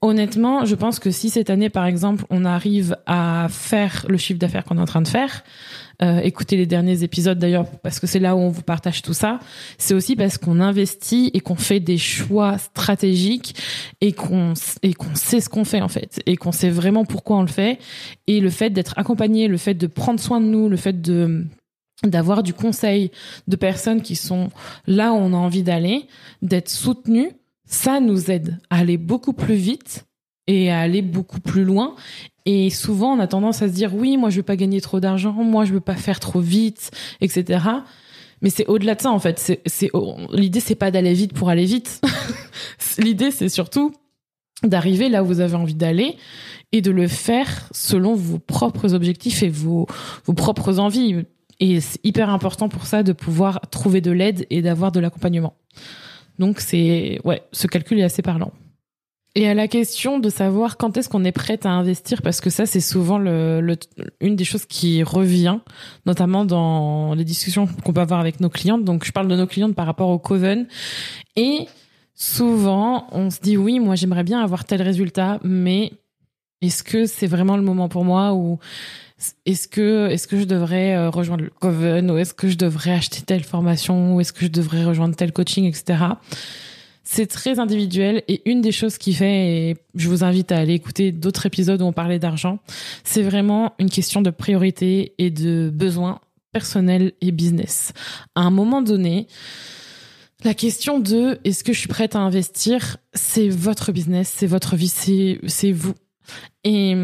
honnêtement, 0.02 0.66
je 0.66 0.76
pense 0.76 1.00
que 1.00 1.12
si 1.12 1.30
cette 1.30 1.50
année 1.50 1.70
par 1.70 1.86
exemple, 1.86 2.26
on 2.30 2.46
arrive 2.46 2.96
à 3.06 3.48
faire 3.50 4.06
le 4.10 4.18
chiffre 4.18 4.40
d'affaires 4.40 4.64
qu'on 4.64 4.78
est 4.78 4.82
en 4.82 4.86
train 4.86 5.02
de 5.02 5.08
faire, 5.08 5.44
euh, 6.02 6.22
écoutez 6.24 6.56
les 6.56 6.66
derniers 6.66 7.04
épisodes 7.04 7.38
d'ailleurs 7.38 7.70
parce 7.82 8.00
que 8.00 8.08
c'est 8.08 8.20
là 8.20 8.36
où 8.36 8.40
on 8.40 8.50
vous 8.50 8.62
partage 8.62 9.02
tout 9.02 9.14
ça. 9.14 9.40
C'est 9.78 9.94
aussi 9.94 10.16
parce 10.16 10.38
qu'on 10.38 10.62
investit 10.62 11.30
et 11.34 11.42
qu'on 11.42 11.56
fait 11.56 11.82
des 11.82 11.98
choix 11.98 12.58
stratégiques 12.58 13.56
et 14.00 14.14
qu'on 14.14 14.54
et 14.82 14.94
qu'on 14.94 15.16
sait 15.16 15.42
ce 15.42 15.50
qu'on 15.50 15.66
fait 15.66 15.82
en 15.82 15.90
fait. 15.90 16.22
Et 16.26 16.38
qu'on 16.38 16.54
sait 16.54 16.70
vraiment 16.70 17.04
pourquoi 17.04 17.38
on 17.38 17.42
le 17.42 17.48
fait. 17.48 17.80
Et 18.28 18.40
le 18.40 18.50
fait 18.50 18.70
d'être 18.70 18.94
accompagné, 18.98 19.50
le 19.50 19.58
fait 19.58 19.74
de 19.74 19.88
prendre 19.88 20.22
soin 20.22 20.40
de 20.40 20.46
nous, 20.46 20.70
le 20.70 20.78
fait 20.78 21.02
de 21.02 21.46
d'avoir 22.06 22.44
du 22.44 22.54
conseil 22.54 23.12
de 23.50 23.58
personnes 23.58 24.02
qui 24.02 24.16
sont 24.16 24.52
là 24.88 25.12
où 25.12 25.18
on 25.18 25.34
a 25.34 25.38
envie 25.38 25.64
d'aller, 25.64 26.08
d'être 26.42 26.70
soutenu, 26.70 27.32
ça 27.66 28.00
nous 28.00 28.32
aide 28.32 28.58
à 28.70 28.78
aller 28.78 28.96
beaucoup 28.98 29.34
plus 29.34 29.56
vite 29.56 30.06
et 30.48 30.72
à 30.72 30.80
aller 30.80 31.02
beaucoup 31.02 31.42
plus 31.42 31.66
loin 31.66 31.96
et 32.46 32.70
souvent, 32.70 33.14
on 33.14 33.20
a 33.20 33.28
tendance 33.28 33.62
à 33.62 33.68
se 33.68 33.74
dire 33.74 33.94
oui, 33.94 34.18
moi 34.18 34.30
je 34.30 34.38
veux 34.38 34.44
pas 34.44 34.56
gagner 34.56 34.82
trop 34.82 35.00
d'argent, 35.00 35.34
moi 35.34 35.66
je 35.66 35.74
veux 35.74 35.80
pas 35.80 35.96
faire 35.96 36.20
trop 36.20 36.40
vite, 36.40 36.92
etc. 37.22 37.60
Mais 38.42 38.50
c'est 38.50 38.66
au-delà 38.68 38.96
de 38.96 39.02
ça 39.02 39.12
en 39.12 39.20
fait. 39.20 39.40
C'est, 39.40 39.62
c'est 39.66 39.92
l'idée, 40.32 40.60
c'est 40.60 40.76
pas 40.76 40.92
d'aller 40.92 41.14
vite 41.14 41.34
pour 41.34 41.50
aller 41.50 41.66
vite. 41.66 42.02
l'idée, 42.98 43.32
c'est 43.32 43.50
surtout 43.50 43.94
d'arriver 44.64 45.10
là 45.10 45.24
où 45.24 45.26
vous 45.26 45.40
avez 45.40 45.56
envie 45.56 45.76
d'aller 45.76 46.18
et 46.72 46.82
de 46.82 46.92
le 46.92 47.08
faire 47.08 47.68
selon 47.72 48.14
vos 48.16 48.40
propres 48.40 48.94
objectifs 48.94 49.44
et 49.44 49.50
vos, 49.50 49.88
vos 50.26 50.34
propres 50.34 50.80
envies. 50.80 51.24
Et 51.60 51.82
c'est 51.82 52.00
hyper 52.06 52.30
important 52.30 52.70
pour 52.70 52.86
ça 52.86 53.04
de 53.04 53.12
pouvoir 53.12 53.62
trouver 53.70 54.02
de 54.02 54.12
l'aide 54.12 54.46
et 54.50 54.62
d'avoir 54.62 54.92
de 54.92 55.00
l'accompagnement. 55.00 55.56
Donc 56.38 56.62
c'est 56.62 57.20
ouais, 57.26 57.44
ce 57.52 57.68
calcul 57.68 58.00
est 58.00 58.04
assez 58.04 58.22
parlant. 58.22 58.54
Et 59.36 59.48
à 59.48 59.54
la 59.54 59.68
question 59.68 60.18
de 60.20 60.30
savoir 60.30 60.78
quand 60.78 60.98
est-ce 60.98 61.08
qu'on 61.08 61.24
est 61.24 61.32
prête 61.32 61.66
à 61.66 61.70
investir, 61.70 62.22
parce 62.24 62.42
que 62.42 62.50
ça 62.50 62.66
c'est 62.66 62.80
souvent 62.80 63.20
le, 63.20 63.78
une 64.22 64.36
des 64.36 64.44
choses 64.44 64.66
qui 64.66 65.04
revient, 65.04 65.60
notamment 66.06 66.46
dans 66.46 67.14
les 67.14 67.24
discussions 67.24 67.68
qu'on 67.86 67.94
peut 67.94 68.02
avoir 68.02 68.20
avec 68.20 68.40
nos 68.40 68.50
clientes. 68.50 68.84
Donc 68.84 69.06
je 69.06 69.12
parle 69.12 69.28
de 69.28 69.36
nos 69.36 69.46
clientes 69.46 69.76
par 69.76 69.86
rapport 69.86 70.10
au 70.10 70.18
Coven. 70.18 70.68
Et 71.36 71.68
souvent 72.16 73.08
on 73.12 73.30
se 73.30 73.40
dit 73.40 73.56
oui, 73.56 73.80
moi 73.80 73.96
j'aimerais 73.96 74.24
bien 74.24 74.42
avoir 74.42 74.66
tel 74.66 74.82
résultat, 74.82 75.40
mais 75.44 75.94
est-ce 76.62 76.84
que 76.84 77.06
c'est 77.06 77.28
vraiment 77.28 77.56
le 77.56 77.64
moment 77.64 77.88
pour 77.88 78.04
moi 78.04 78.34
ou 78.34 78.58
est-ce 79.46 79.68
que 79.68 80.08
est-ce 80.10 80.28
que 80.28 80.40
je 80.40 80.46
devrais 80.46 80.96
euh, 80.96 81.10
rejoindre 81.10 81.44
le 81.44 81.52
Coven 81.52 82.10
ou 82.10 82.18
est-ce 82.18 82.34
que 82.34 82.48
je 82.48 82.58
devrais 82.58 82.92
acheter 82.92 83.22
telle 83.22 83.44
formation 83.44 84.16
ou 84.16 84.22
est-ce 84.22 84.34
que 84.34 84.46
je 84.46 84.52
devrais 84.52 84.84
rejoindre 84.84 85.16
tel 85.16 85.32
coaching, 85.32 85.66
etc. 85.66 86.06
C'est 87.12 87.26
très 87.26 87.58
individuel 87.58 88.22
et 88.28 88.48
une 88.48 88.62
des 88.62 88.72
choses 88.72 89.00
qui 89.00 89.16
fait, 89.16 89.70
et 89.72 89.78
je 89.96 90.08
vous 90.10 90.24
invite 90.24 90.52
à 90.52 90.60
aller 90.60 90.76
écouter 90.76 91.12
d'autres 91.12 91.48
épisodes 91.48 91.82
où 91.82 91.86
on 91.86 91.92
parlait 91.92 92.20
d'argent, 92.20 92.60
c'est 93.04 93.24
vraiment 93.24 93.74
une 93.80 93.90
question 93.90 94.22
de 94.22 94.30
priorité 94.30 95.16
et 95.18 95.32
de 95.32 95.72
besoins 95.74 96.22
personnels 96.52 97.14
et 97.22 97.32
business. 97.32 97.94
À 98.36 98.42
un 98.42 98.52
moment 98.52 98.84
donné, 98.84 99.26
La 100.44 100.54
question 100.54 101.00
de 101.00 101.40
est-ce 101.44 101.64
que 101.64 101.74
je 101.74 101.80
suis 101.80 101.90
prête 101.90 102.16
à 102.16 102.20
investir, 102.20 102.98
c'est 103.14 103.50
votre 103.50 103.92
business, 103.92 104.32
c'est 104.34 104.48
votre 104.48 104.76
vie, 104.76 104.88
c'est 105.48 105.72
vous. 105.72 105.96
Et 106.64 106.96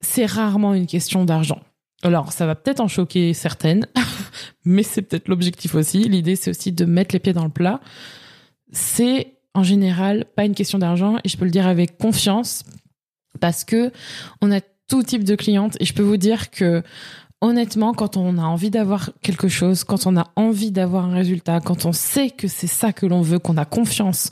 c'est 0.00 0.24
rarement 0.24 0.72
une 0.72 0.86
question 0.86 1.24
d'argent. 1.24 1.60
Alors, 2.02 2.32
ça 2.32 2.46
va 2.46 2.54
peut-être 2.54 2.80
en 2.80 2.88
choquer 2.88 3.34
certaines, 3.34 3.88
mais 4.64 4.84
c'est 4.84 5.02
peut-être 5.02 5.26
l'objectif 5.28 5.74
aussi. 5.74 6.08
L'idée, 6.08 6.36
c'est 6.36 6.50
aussi 6.50 6.70
de 6.70 6.84
mettre 6.84 7.12
les 7.14 7.18
pieds 7.18 7.32
dans 7.32 7.44
le 7.44 7.50
plat. 7.50 7.80
C'est 8.72 9.37
en 9.58 9.62
général 9.62 10.24
pas 10.36 10.44
une 10.44 10.54
question 10.54 10.78
d'argent 10.78 11.18
et 11.24 11.28
je 11.28 11.36
peux 11.36 11.44
le 11.44 11.50
dire 11.50 11.66
avec 11.66 11.98
confiance 11.98 12.64
parce 13.40 13.64
que 13.64 13.90
on 14.40 14.52
a 14.52 14.60
tout 14.88 15.02
type 15.02 15.24
de 15.24 15.34
clientes 15.34 15.76
et 15.80 15.84
je 15.84 15.92
peux 15.92 16.02
vous 16.02 16.16
dire 16.16 16.50
que 16.50 16.82
honnêtement, 17.40 17.92
quand 17.92 18.16
on 18.16 18.38
a 18.38 18.42
envie 18.42 18.70
d'avoir 18.70 19.10
quelque 19.22 19.48
chose, 19.48 19.84
quand 19.84 20.06
on 20.06 20.16
a 20.16 20.30
envie 20.36 20.70
d'avoir 20.70 21.04
un 21.04 21.14
résultat, 21.14 21.60
quand 21.60 21.84
on 21.84 21.92
sait 21.92 22.30
que 22.30 22.48
c'est 22.48 22.66
ça 22.66 22.92
que 22.92 23.06
l'on 23.06 23.20
veut, 23.20 23.38
qu'on 23.38 23.56
a 23.56 23.64
confiance 23.64 24.30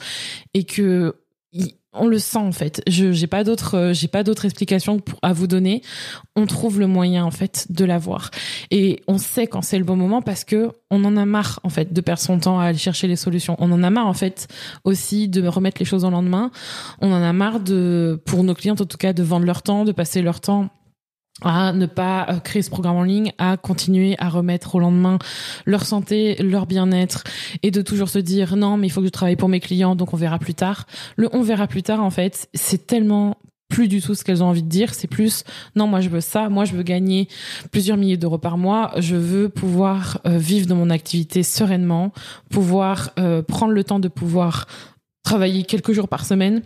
et 0.55 0.65
que 0.65 1.15
on 1.99 2.07
le 2.07 2.19
sent 2.19 2.39
en 2.39 2.53
fait. 2.53 2.83
Je 2.89 3.13
j'ai 3.13 3.27
pas 3.27 3.45
d'autre 3.45 3.77
euh, 3.77 3.93
j'ai 3.93 4.09
pas 4.09 4.23
d'autre 4.23 4.45
explication 4.45 5.01
à 5.23 5.33
vous 5.33 5.47
donner. 5.47 5.83
On 6.35 6.47
trouve 6.47 6.81
le 6.81 6.87
moyen 6.87 7.25
en 7.25 7.31
fait 7.31 7.67
de 7.71 7.85
l'avoir 7.85 8.31
et 8.71 9.03
on 9.09 9.19
sait 9.19 9.47
quand 9.47 9.63
c'est 9.63 9.79
le 9.79 9.85
bon 9.85 9.97
moment 9.97 10.23
parce 10.23 10.45
que 10.45 10.71
on 10.91 11.05
en 11.05 11.17
a 11.17 11.25
marre 11.25 11.61
en 11.63 11.69
fait 11.69 11.93
de 11.93 12.01
perdre 12.01 12.21
son 12.21 12.39
temps 12.39 12.61
à 12.61 12.67
aller 12.67 12.79
chercher 12.79 13.09
les 13.09 13.17
solutions. 13.17 13.57
On 13.59 13.73
en 13.73 13.83
a 13.83 13.91
marre 13.91 14.07
en 14.07 14.15
fait 14.15 14.49
aussi 14.85 15.29
de 15.29 15.47
remettre 15.47 15.81
les 15.81 15.87
choses 15.87 16.05
au 16.05 16.11
lendemain. 16.11 16.51
On 17.01 17.13
en 17.13 17.23
a 17.23 17.33
marre 17.33 17.61
de 17.61 18.21
pour 18.27 18.45
nos 18.45 18.55
clientes 18.55 18.81
en 18.81 18.87
tout 18.87 18.99
cas 18.99 19.13
de 19.13 19.23
vendre 19.23 19.47
leur 19.47 19.63
temps, 19.63 19.85
de 19.85 19.93
passer 19.93 20.23
leur 20.23 20.41
temps 20.41 20.71
à 21.43 21.73
ne 21.73 21.87
pas 21.87 22.27
euh, 22.29 22.39
créer 22.41 22.63
ce 22.63 22.71
programme 22.71 22.97
en 22.97 23.03
ligne, 23.03 23.33
à 23.39 23.57
continuer 23.57 24.17
à 24.19 24.29
remettre 24.29 24.75
au 24.75 24.81
lendemain 24.81 25.19
leur 25.67 25.85
santé, 25.85 26.37
leur 26.43 26.67
bien-être 26.67 27.25
et 27.63 27.71
de 27.71 27.83
toujours 27.83 28.09
se 28.09 28.19
dire 28.19 28.57
non 28.57 28.77
mais 28.77 28.87
il 28.87 28.91
faut 28.91 29.01
que 29.01 29.07
je 29.07 29.13
travaille 29.13 29.37
pour 29.37 29.49
mes 29.49 29.61
clients 29.61 29.97
donc 29.97 30.15
on 30.15 30.17
verra 30.17 30.39
plus 30.39 30.55
tard. 30.55 30.87
Le 31.17 31.29
on 31.33 31.43
verra 31.43 31.67
plus 31.67 31.83
tard 31.83 32.03
en 32.03 32.11
fait 32.11 32.49
c'est 32.55 32.87
tellement 32.87 33.37
plus 33.69 33.89
du 33.89 34.01
tout 34.01 34.15
ce 34.15 34.25
qu'elles 34.25 34.43
ont 34.43 34.47
envie 34.47 34.63
de 34.63 34.69
dire, 34.69 34.95
c'est 34.95 35.09
plus 35.09 35.45
non 35.75 35.87
moi 35.87 36.01
je 36.01 36.09
veux 36.09 36.21
ça, 36.21 36.49
moi 36.49 36.65
je 36.65 36.75
veux 36.75 36.83
gagner 36.83 37.29
plusieurs 37.73 37.97
milliers 37.97 38.17
d'euros 38.17 38.39
par 38.39 38.59
mois, 38.59 38.93
je 38.99 39.17
veux 39.17 39.49
pouvoir 39.49 40.21
euh, 40.27 40.39
vivre 40.39 40.67
de 40.67 40.75
mon 40.75 40.89
activité 40.89 41.43
sereinement, 41.43 42.13
pouvoir 42.49 43.11
euh, 43.19 43.43
prendre 43.43 43.73
le 43.73 43.85
temps 43.85 43.99
de 43.99 44.09
pouvoir 44.09 44.67
travailler 45.23 45.65
quelques 45.65 45.93
jours 45.93 46.09
par 46.09 46.25
semaine 46.25 46.63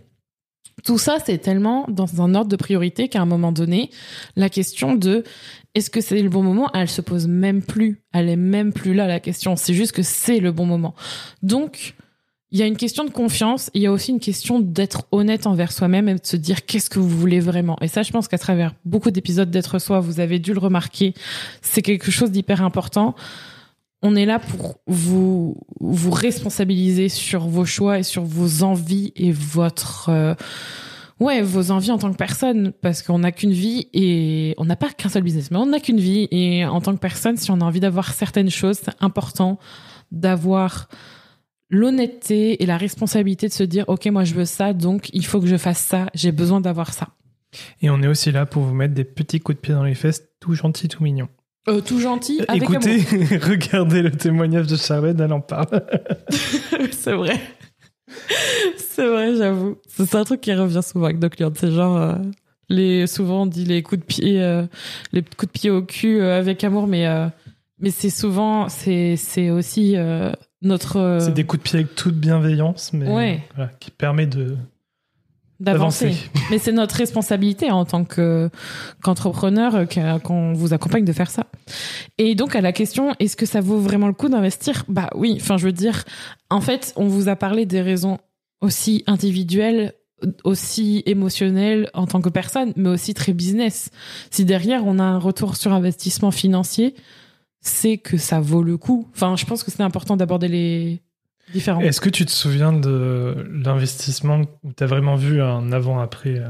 tout 0.83 0.97
ça, 0.97 1.17
c'est 1.23 1.37
tellement 1.37 1.85
dans 1.89 2.21
un 2.21 2.35
ordre 2.35 2.49
de 2.49 2.55
priorité 2.55 3.07
qu'à 3.07 3.21
un 3.21 3.25
moment 3.25 3.51
donné, 3.51 3.89
la 4.35 4.49
question 4.49 4.95
de 4.95 5.23
est-ce 5.73 5.89
que 5.89 6.01
c'est 6.01 6.21
le 6.21 6.29
bon 6.29 6.43
moment, 6.43 6.69
elle 6.73 6.89
se 6.89 7.01
pose 7.01 7.27
même 7.27 7.61
plus. 7.61 8.01
Elle 8.13 8.29
est 8.29 8.35
même 8.35 8.73
plus 8.73 8.93
là, 8.93 9.07
la 9.07 9.19
question. 9.19 9.55
C'est 9.55 9.73
juste 9.73 9.93
que 9.93 10.03
c'est 10.03 10.39
le 10.39 10.51
bon 10.51 10.65
moment. 10.65 10.93
Donc, 11.43 11.95
il 12.51 12.59
y 12.59 12.63
a 12.63 12.65
une 12.65 12.75
question 12.75 13.05
de 13.05 13.09
confiance, 13.09 13.69
il 13.73 13.81
y 13.81 13.85
a 13.85 13.91
aussi 13.93 14.11
une 14.11 14.19
question 14.19 14.59
d'être 14.59 15.05
honnête 15.13 15.47
envers 15.47 15.71
soi-même 15.71 16.09
et 16.09 16.15
de 16.15 16.19
se 16.25 16.35
dire 16.35 16.65
qu'est-ce 16.65 16.89
que 16.89 16.99
vous 16.99 17.07
voulez 17.07 17.39
vraiment. 17.39 17.77
Et 17.79 17.87
ça, 17.87 18.03
je 18.03 18.11
pense 18.11 18.27
qu'à 18.27 18.37
travers 18.37 18.75
beaucoup 18.83 19.09
d'épisodes 19.09 19.49
d'être 19.49 19.79
soi, 19.79 20.01
vous 20.01 20.19
avez 20.19 20.37
dû 20.37 20.53
le 20.53 20.59
remarquer, 20.59 21.13
c'est 21.61 21.81
quelque 21.81 22.11
chose 22.11 22.29
d'hyper 22.31 22.61
important 22.61 23.15
on 24.01 24.15
est 24.15 24.25
là 24.25 24.39
pour 24.39 24.79
vous 24.87 25.57
vous 25.79 26.11
responsabiliser 26.11 27.09
sur 27.09 27.47
vos 27.47 27.65
choix 27.65 27.99
et 27.99 28.03
sur 28.03 28.23
vos 28.23 28.63
envies 28.63 29.11
et 29.15 29.31
votre 29.31 30.09
euh, 30.09 30.33
ouais 31.19 31.41
vos 31.41 31.71
envies 31.71 31.91
en 31.91 31.97
tant 31.97 32.11
que 32.11 32.17
personne. 32.17 32.73
Parce 32.81 33.03
qu'on 33.03 33.19
n'a 33.19 33.31
qu'une 33.31 33.51
vie 33.51 33.87
et 33.93 34.55
on 34.57 34.65
n'a 34.65 34.75
pas 34.75 34.89
qu'un 34.89 35.09
seul 35.09 35.23
business 35.23 35.51
mais 35.51 35.57
on 35.57 35.67
n'a 35.67 35.79
qu'une 35.79 35.99
vie. 35.99 36.27
Et 36.31 36.65
en 36.65 36.81
tant 36.81 36.93
que 36.93 36.99
personne 36.99 37.37
si 37.37 37.51
on 37.51 37.61
a 37.61 37.63
envie 37.63 37.79
d'avoir 37.79 38.13
certaines 38.13 38.49
choses 38.49 38.79
c'est 38.83 38.95
important 39.01 39.59
d'avoir 40.11 40.89
l'honnêteté 41.69 42.61
et 42.61 42.65
la 42.65 42.77
responsabilité 42.77 43.47
de 43.47 43.53
se 43.53 43.63
dire 43.63 43.85
ok 43.87 44.07
moi 44.07 44.25
je 44.25 44.33
veux 44.33 44.45
ça 44.45 44.73
donc 44.73 45.09
il 45.13 45.25
faut 45.25 45.39
que 45.39 45.47
je 45.47 45.57
fasse 45.57 45.79
ça. 45.79 46.07
J'ai 46.15 46.31
besoin 46.31 46.59
d'avoir 46.59 46.93
ça. 46.93 47.09
Et 47.81 47.89
on 47.89 48.01
est 48.01 48.07
aussi 48.07 48.31
là 48.31 48.45
pour 48.45 48.63
vous 48.63 48.73
mettre 48.73 48.93
des 48.93 49.03
petits 49.03 49.39
coups 49.41 49.57
de 49.57 49.61
pied 49.61 49.73
dans 49.73 49.83
les 49.83 49.95
fesses 49.95 50.23
tout 50.39 50.55
gentils 50.55 50.87
tout 50.87 51.03
mignons 51.03 51.29
euh, 51.67 51.81
tout 51.81 51.99
gentil. 51.99 52.41
Avec 52.47 52.63
Écoutez, 52.63 52.97
regardez 53.37 54.01
le 54.01 54.11
témoignage 54.11 54.67
de 54.67 54.75
Charlotte, 54.75 55.17
elle 55.19 55.33
en 55.33 55.41
parle. 55.41 55.83
c'est 56.91 57.13
vrai. 57.13 57.39
C'est 58.77 59.07
vrai, 59.07 59.35
j'avoue. 59.35 59.77
C'est 59.87 60.15
un 60.15 60.23
truc 60.23 60.41
qui 60.41 60.53
revient 60.53 60.81
souvent 60.83 61.05
avec 61.05 61.19
nos 61.19 61.29
clients. 61.29 61.51
C'est 61.55 61.71
genre, 61.71 61.97
euh, 61.97 62.15
les, 62.69 63.07
souvent 63.07 63.43
on 63.43 63.45
dit 63.45 63.65
les 63.65 63.83
coups 63.83 64.01
de 64.01 64.05
pied, 64.05 64.41
euh, 64.41 64.65
les 65.13 65.21
coups 65.21 65.51
de 65.53 65.59
pied 65.59 65.69
au 65.69 65.81
cul 65.81 66.21
avec 66.21 66.63
amour, 66.63 66.87
mais, 66.87 67.07
mais 67.79 67.91
c'est 67.91 68.09
souvent, 68.09 68.67
c'est, 68.67 69.15
c'est 69.15 69.49
aussi 69.49 69.95
notre. 70.61 71.19
C'est 71.21 71.33
des 71.33 71.43
coups 71.43 71.63
de 71.63 71.69
pied 71.69 71.79
avec 71.79 71.95
toute 71.95 72.15
bienveillance, 72.15 72.91
mais 72.91 73.07
ouais. 73.07 73.43
qui 73.79 73.91
permet 73.91 74.25
de, 74.25 74.57
d'avancer. 75.61 76.15
Mais 76.51 76.57
c'est 76.57 76.71
notre 76.71 76.95
responsabilité 76.95 77.71
en 77.71 77.85
tant 77.85 78.03
que 78.03 78.49
qu'entrepreneur 79.01 79.87
qu'on 80.23 80.53
vous 80.53 80.73
accompagne 80.73 81.05
de 81.05 81.13
faire 81.13 81.29
ça. 81.29 81.45
Et 82.17 82.35
donc 82.35 82.55
à 82.55 82.61
la 82.61 82.73
question, 82.73 83.15
est-ce 83.19 83.37
que 83.37 83.45
ça 83.45 83.61
vaut 83.61 83.79
vraiment 83.79 84.07
le 84.07 84.13
coup 84.13 84.27
d'investir? 84.27 84.83
Bah 84.89 85.09
oui. 85.15 85.37
Enfin, 85.39 85.57
je 85.57 85.65
veux 85.65 85.71
dire, 85.71 86.03
en 86.49 86.61
fait, 86.61 86.93
on 86.95 87.07
vous 87.07 87.29
a 87.29 87.35
parlé 87.35 87.65
des 87.65 87.81
raisons 87.81 88.17
aussi 88.61 89.03
individuelles 89.07 89.93
aussi 90.43 91.01
émotionnelles 91.05 91.89
en 91.95 92.05
tant 92.05 92.21
que 92.21 92.29
personne, 92.29 92.73
mais 92.75 92.89
aussi 92.89 93.15
très 93.15 93.33
business. 93.33 93.89
Si 94.29 94.45
derrière 94.45 94.85
on 94.85 94.99
a 94.99 95.03
un 95.03 95.17
retour 95.17 95.55
sur 95.55 95.73
investissement 95.73 96.29
financier, 96.29 96.95
c'est 97.59 97.97
que 97.97 98.17
ça 98.17 98.39
vaut 98.39 98.63
le 98.63 98.77
coup. 98.77 99.07
Enfin, 99.15 99.35
je 99.35 99.45
pense 99.45 99.63
que 99.63 99.71
c'est 99.71 99.81
important 99.81 100.17
d'aborder 100.17 100.47
les 100.47 101.01
est-ce 101.53 102.01
que 102.01 102.09
tu 102.09 102.25
te 102.25 102.31
souviens 102.31 102.73
de 102.73 103.47
l'investissement 103.51 104.41
où 104.63 104.73
tu 104.73 104.83
as 104.83 104.87
vraiment 104.87 105.15
vu 105.15 105.41
un 105.41 105.71
avant-après 105.71 106.39
euh 106.39 106.47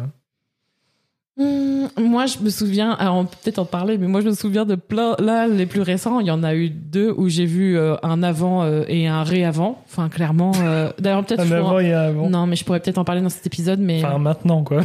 mmh, 1.37 2.01
moi, 2.01 2.25
je 2.25 2.37
me 2.39 2.49
souviens, 2.49 2.91
alors 2.91 3.25
peut-être 3.25 3.59
en 3.59 3.65
parler, 3.65 3.97
mais 3.97 4.07
moi 4.07 4.21
je 4.21 4.27
me 4.27 4.33
souviens 4.33 4.65
de 4.65 4.75
plein, 4.75 5.15
là, 5.19 5.47
les 5.47 5.65
plus 5.65 5.81
récents, 5.81 6.19
il 6.19 6.27
y 6.27 6.31
en 6.31 6.43
a 6.43 6.53
eu 6.55 6.69
deux 6.69 7.11
où 7.11 7.29
j'ai 7.29 7.45
vu 7.45 7.77
euh, 7.77 7.95
un 8.03 8.21
avant 8.21 8.63
euh, 8.63 8.83
et 8.87 9.07
un 9.07 9.23
ré-avant. 9.23 9.83
Enfin, 9.85 10.09
clairement. 10.09 10.51
D'ailleurs, 10.99 11.25
peut-être. 11.25 11.41
un 11.41 11.51
avant 11.51 11.79
et 11.79 11.93
un 11.93 12.01
avant. 12.01 12.29
Non, 12.29 12.45
mais 12.47 12.55
je 12.55 12.63
pourrais 12.63 12.79
peut-être 12.79 12.97
en 12.97 13.03
parler 13.03 13.21
dans 13.21 13.29
cet 13.29 13.45
épisode, 13.45 13.79
mais. 13.79 14.03
Enfin, 14.03 14.19
maintenant, 14.19 14.63
quoi. 14.63 14.83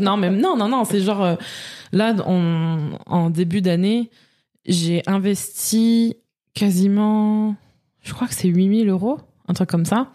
non, 0.00 0.16
mais 0.16 0.30
non, 0.30 0.56
non, 0.56 0.68
non, 0.68 0.84
c'est 0.84 1.00
genre, 1.00 1.36
là, 1.92 2.14
en 3.06 3.30
début 3.30 3.60
d'année, 3.60 4.10
j'ai 4.66 5.02
investi 5.06 6.16
quasiment 6.54 7.54
je 8.08 8.14
crois 8.14 8.26
que 8.26 8.34
c'est 8.34 8.48
8000 8.48 8.88
euros, 8.88 9.18
un 9.48 9.52
truc 9.52 9.68
comme 9.68 9.84
ça, 9.84 10.08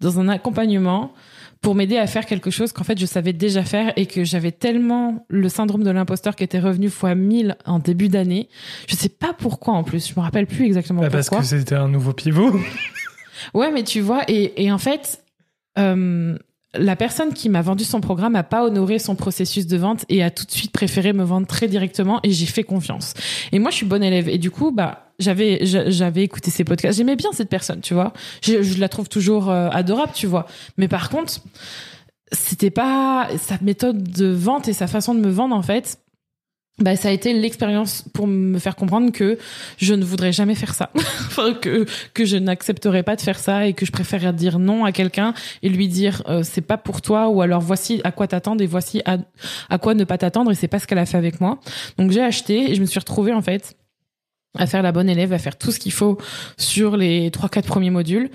dans 0.00 0.18
un 0.18 0.28
accompagnement 0.28 1.12
pour 1.60 1.74
m'aider 1.74 1.98
à 1.98 2.06
faire 2.06 2.24
quelque 2.24 2.50
chose 2.50 2.72
qu'en 2.72 2.84
fait 2.84 2.98
je 2.98 3.06
savais 3.06 3.34
déjà 3.34 3.64
faire 3.64 3.92
et 3.96 4.06
que 4.06 4.24
j'avais 4.24 4.50
tellement 4.50 5.26
le 5.28 5.48
syndrome 5.48 5.82
de 5.82 5.90
l'imposteur 5.90 6.36
qui 6.36 6.44
était 6.44 6.58
revenu 6.58 6.88
fois 6.88 7.14
1000 7.14 7.56
en 7.66 7.78
début 7.78 8.08
d'année. 8.08 8.48
Je 8.88 8.96
sais 8.96 9.10
pas 9.10 9.34
pourquoi 9.36 9.74
en 9.74 9.84
plus, 9.84 10.08
je 10.08 10.14
me 10.16 10.20
rappelle 10.20 10.46
plus 10.46 10.64
exactement 10.64 11.02
bah 11.02 11.08
pourquoi. 11.10 11.38
Parce 11.38 11.50
que 11.50 11.58
c'était 11.58 11.74
un 11.74 11.88
nouveau 11.88 12.14
pivot. 12.14 12.50
ouais, 13.54 13.70
mais 13.70 13.82
tu 13.82 14.00
vois, 14.00 14.22
et, 14.28 14.64
et 14.64 14.72
en 14.72 14.78
fait, 14.78 15.22
euh, 15.78 16.38
la 16.74 16.96
personne 16.96 17.32
qui 17.32 17.48
m'a 17.48 17.62
vendu 17.62 17.84
son 17.84 18.00
programme 18.00 18.36
a 18.36 18.42
pas 18.42 18.64
honoré 18.64 18.98
son 18.98 19.16
processus 19.16 19.66
de 19.66 19.76
vente 19.76 20.04
et 20.08 20.22
a 20.22 20.30
tout 20.30 20.44
de 20.44 20.50
suite 20.50 20.72
préféré 20.72 21.12
me 21.12 21.24
vendre 21.24 21.46
très 21.46 21.68
directement 21.68 22.20
et 22.22 22.30
j'ai 22.30 22.46
fait 22.46 22.64
confiance. 22.64 23.14
Et 23.52 23.58
moi, 23.58 23.70
je 23.70 23.76
suis 23.76 23.86
bonne 23.86 24.02
élève 24.02 24.28
et 24.28 24.38
du 24.38 24.50
coup, 24.50 24.70
bah, 24.70 25.03
j'avais 25.18 25.60
j'avais 25.62 26.22
écouté 26.22 26.50
ses 26.50 26.64
podcasts. 26.64 26.98
J'aimais 26.98 27.16
bien 27.16 27.30
cette 27.32 27.48
personne, 27.48 27.80
tu 27.80 27.94
vois. 27.94 28.12
Je, 28.42 28.78
la 28.78 28.88
trouve 28.88 29.08
toujours 29.08 29.50
euh, 29.50 29.68
adorable, 29.70 30.12
tu 30.14 30.26
vois. 30.26 30.46
Mais 30.76 30.88
par 30.88 31.10
contre, 31.10 31.40
c'était 32.32 32.70
pas 32.70 33.28
sa 33.38 33.58
méthode 33.60 34.02
de 34.02 34.26
vente 34.26 34.68
et 34.68 34.72
sa 34.72 34.86
façon 34.86 35.14
de 35.14 35.20
me 35.20 35.30
vendre 35.30 35.54
en 35.54 35.62
fait 35.62 35.98
bah, 36.80 36.96
ça 36.96 37.08
a 37.08 37.12
été 37.12 37.32
l'expérience 37.32 38.04
pour 38.14 38.26
me 38.26 38.58
faire 38.58 38.74
comprendre 38.74 39.12
que 39.12 39.38
je 39.78 39.94
ne 39.94 40.04
voudrais 40.04 40.32
jamais 40.32 40.56
faire 40.56 40.74
ça. 40.74 40.90
enfin, 40.96 41.54
que, 41.54 41.86
que 42.14 42.24
je 42.24 42.36
n'accepterais 42.36 43.04
pas 43.04 43.14
de 43.14 43.20
faire 43.20 43.38
ça 43.38 43.68
et 43.68 43.74
que 43.74 43.86
je 43.86 43.92
préférerais 43.92 44.32
dire 44.32 44.58
non 44.58 44.84
à 44.84 44.90
quelqu'un 44.90 45.34
et 45.62 45.68
lui 45.68 45.86
dire 45.86 46.24
euh, 46.28 46.42
c'est 46.42 46.62
pas 46.62 46.76
pour 46.76 47.00
toi 47.00 47.28
ou 47.28 47.42
alors 47.42 47.60
voici 47.60 48.00
à 48.02 48.10
quoi 48.10 48.26
t'attendre 48.26 48.60
et 48.60 48.66
voici 48.66 49.02
à, 49.04 49.18
à 49.70 49.78
quoi 49.78 49.94
ne 49.94 50.02
pas 50.02 50.18
t'attendre 50.18 50.50
et 50.50 50.56
c'est 50.56 50.66
pas 50.66 50.80
ce 50.80 50.88
qu'elle 50.88 50.98
a 50.98 51.06
fait 51.06 51.16
avec 51.16 51.40
moi. 51.40 51.60
Donc 51.96 52.10
j'ai 52.10 52.22
acheté 52.22 52.72
et 52.72 52.74
je 52.74 52.80
me 52.80 52.86
suis 52.86 52.98
retrouvée 52.98 53.32
en 53.32 53.42
fait 53.42 53.76
à 54.56 54.66
faire 54.66 54.82
la 54.82 54.92
bonne 54.92 55.08
élève, 55.08 55.32
à 55.32 55.38
faire 55.38 55.58
tout 55.58 55.72
ce 55.72 55.78
qu'il 55.78 55.92
faut 55.92 56.18
sur 56.56 56.96
les 56.96 57.30
trois 57.30 57.48
quatre 57.48 57.66
premiers 57.66 57.90
modules. 57.90 58.30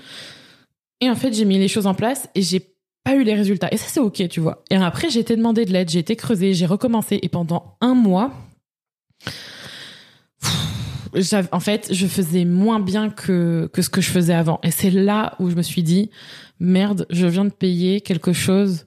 Et 1.00 1.08
en 1.08 1.16
fait, 1.16 1.32
j'ai 1.32 1.44
mis 1.44 1.58
les 1.58 1.68
choses 1.68 1.86
en 1.86 1.94
place 1.94 2.28
et 2.34 2.42
j'ai 2.42 2.74
pas 3.04 3.14
eu 3.14 3.24
les 3.24 3.34
résultats. 3.34 3.68
Et 3.72 3.76
ça, 3.76 3.86
c'est 3.88 4.00
OK, 4.00 4.28
tu 4.28 4.40
vois. 4.40 4.62
Et 4.70 4.76
après, 4.76 5.08
j'ai 5.10 5.20
été 5.20 5.36
demandé 5.36 5.64
de 5.64 5.72
l'aide, 5.72 5.90
j'ai 5.90 6.00
été 6.00 6.16
creusée, 6.16 6.52
j'ai 6.52 6.66
recommencé. 6.66 7.18
Et 7.22 7.28
pendant 7.28 7.76
un 7.80 7.94
mois, 7.94 8.32
en 11.52 11.60
fait, 11.60 11.88
je 11.92 12.06
faisais 12.06 12.44
moins 12.44 12.80
bien 12.80 13.10
que, 13.10 13.70
que 13.72 13.82
ce 13.82 13.88
que 13.88 14.00
je 14.00 14.10
faisais 14.10 14.34
avant. 14.34 14.60
Et 14.62 14.70
c'est 14.70 14.90
là 14.90 15.34
où 15.38 15.50
je 15.50 15.56
me 15.56 15.62
suis 15.62 15.82
dit, 15.82 16.10
merde, 16.58 17.06
je 17.10 17.26
viens 17.26 17.44
de 17.44 17.50
payer 17.50 18.00
quelque 18.00 18.32
chose 18.32 18.86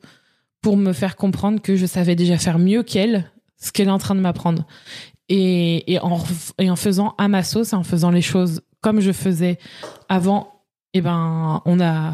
pour 0.61 0.77
me 0.77 0.93
faire 0.93 1.15
comprendre 1.15 1.61
que 1.61 1.75
je 1.75 1.85
savais 1.85 2.15
déjà 2.15 2.37
faire 2.37 2.59
mieux 2.59 2.83
qu'elle, 2.83 3.31
ce 3.61 3.71
qu'elle 3.71 3.87
est 3.87 3.91
en 3.91 3.97
train 3.97 4.15
de 4.15 4.21
m'apprendre. 4.21 4.65
Et, 5.29 5.93
et, 5.93 5.99
en, 5.99 6.21
et 6.59 6.69
en 6.69 6.75
faisant 6.75 7.15
à 7.17 7.27
ma 7.27 7.43
sauce, 7.43 7.73
en 7.73 7.83
faisant 7.83 8.11
les 8.11 8.21
choses 8.21 8.61
comme 8.81 8.99
je 8.99 9.11
faisais 9.13 9.57
avant, 10.09 10.51
et 10.93 11.01
ben 11.01 11.61
on 11.65 11.79
a 11.79 12.13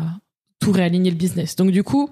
tout 0.60 0.72
réaligné 0.72 1.10
le 1.10 1.15
business. 1.17 1.56
Donc 1.56 1.72
du 1.72 1.84
coup, 1.84 2.10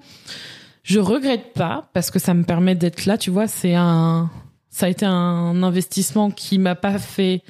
je 0.82 0.98
regrette 0.98 1.52
pas 1.54 1.88
parce 1.94 2.10
que 2.10 2.18
ça 2.18 2.34
me 2.34 2.42
permet 2.42 2.74
d'être 2.74 3.06
là, 3.06 3.16
tu 3.16 3.30
vois, 3.30 3.46
c'est 3.46 3.74
un 3.74 4.30
ça 4.70 4.86
a 4.86 4.88
été 4.88 5.06
un 5.06 5.62
investissement 5.62 6.30
qui 6.30 6.58
m'a 6.58 6.74
pas 6.74 6.98
fait 6.98 7.42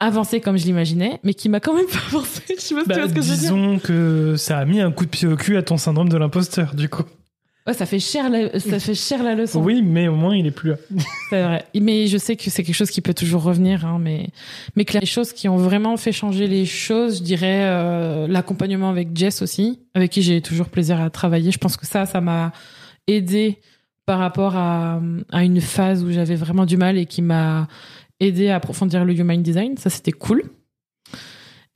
avancer 0.00 0.40
comme 0.40 0.56
je 0.58 0.64
l'imaginais, 0.64 1.20
mais 1.22 1.32
qui 1.34 1.48
m'a 1.48 1.60
quand 1.60 1.74
même 1.74 1.86
fait 1.88 2.06
avancer. 2.08 2.42
Je 2.48 2.60
sais 2.60 2.74
pas 2.74 2.82
Bah, 2.84 2.94
ce 3.08 3.14
que 3.14 3.22
je 3.22 3.28
veux 3.30 3.36
dire. 3.36 3.54
disons 3.54 3.78
que 3.78 4.34
ça 4.36 4.58
a 4.58 4.64
mis 4.64 4.80
un 4.80 4.90
coup 4.92 5.04
de 5.04 5.10
pied 5.10 5.28
au 5.28 5.36
cul 5.36 5.56
à 5.56 5.62
ton 5.62 5.76
syndrome 5.78 6.08
de 6.08 6.16
l'imposteur, 6.16 6.74
du 6.74 6.88
coup. 6.88 7.04
Ouais, 7.66 7.72
ça 7.72 7.86
fait 7.86 7.98
cher 7.98 8.28
la, 8.28 8.58
ça 8.60 8.78
fait 8.78 8.94
cher 8.94 9.22
la 9.22 9.34
leçon. 9.34 9.62
Oui, 9.62 9.80
mais 9.80 10.06
au 10.08 10.16
moins 10.16 10.36
il 10.36 10.46
est 10.46 10.50
plus 10.50 10.70
là. 10.70 10.76
C'est 11.30 11.42
vrai. 11.42 11.64
Mais 11.74 12.06
je 12.08 12.18
sais 12.18 12.36
que 12.36 12.50
c'est 12.50 12.62
quelque 12.62 12.74
chose 12.74 12.90
qui 12.90 13.00
peut 13.00 13.14
toujours 13.14 13.42
revenir. 13.42 13.86
Hein, 13.86 13.98
mais 13.98 14.28
mais 14.76 14.84
que 14.84 14.98
les 14.98 15.06
choses 15.06 15.32
qui 15.32 15.48
ont 15.48 15.56
vraiment 15.56 15.96
fait 15.96 16.12
changer 16.12 16.46
les 16.46 16.66
choses, 16.66 17.18
je 17.18 17.22
dirais 17.22 17.64
euh, 17.64 18.26
l'accompagnement 18.28 18.90
avec 18.90 19.16
Jess 19.16 19.40
aussi, 19.40 19.80
avec 19.94 20.10
qui 20.12 20.20
j'ai 20.20 20.42
toujours 20.42 20.68
plaisir 20.68 21.00
à 21.00 21.08
travailler. 21.08 21.50
Je 21.50 21.58
pense 21.58 21.78
que 21.78 21.86
ça, 21.86 22.04
ça 22.04 22.20
m'a 22.20 22.52
aidé 23.06 23.58
par 24.04 24.18
rapport 24.18 24.56
à, 24.56 25.00
à 25.32 25.44
une 25.44 25.62
phase 25.62 26.04
où 26.04 26.12
j'avais 26.12 26.36
vraiment 26.36 26.66
du 26.66 26.76
mal 26.76 26.98
et 26.98 27.06
qui 27.06 27.22
m'a 27.22 27.66
aidé 28.20 28.50
à 28.50 28.56
approfondir 28.56 29.04
le 29.06 29.18
human 29.18 29.42
design. 29.42 29.76
Ça, 29.78 29.88
c'était 29.88 30.12
cool. 30.12 30.42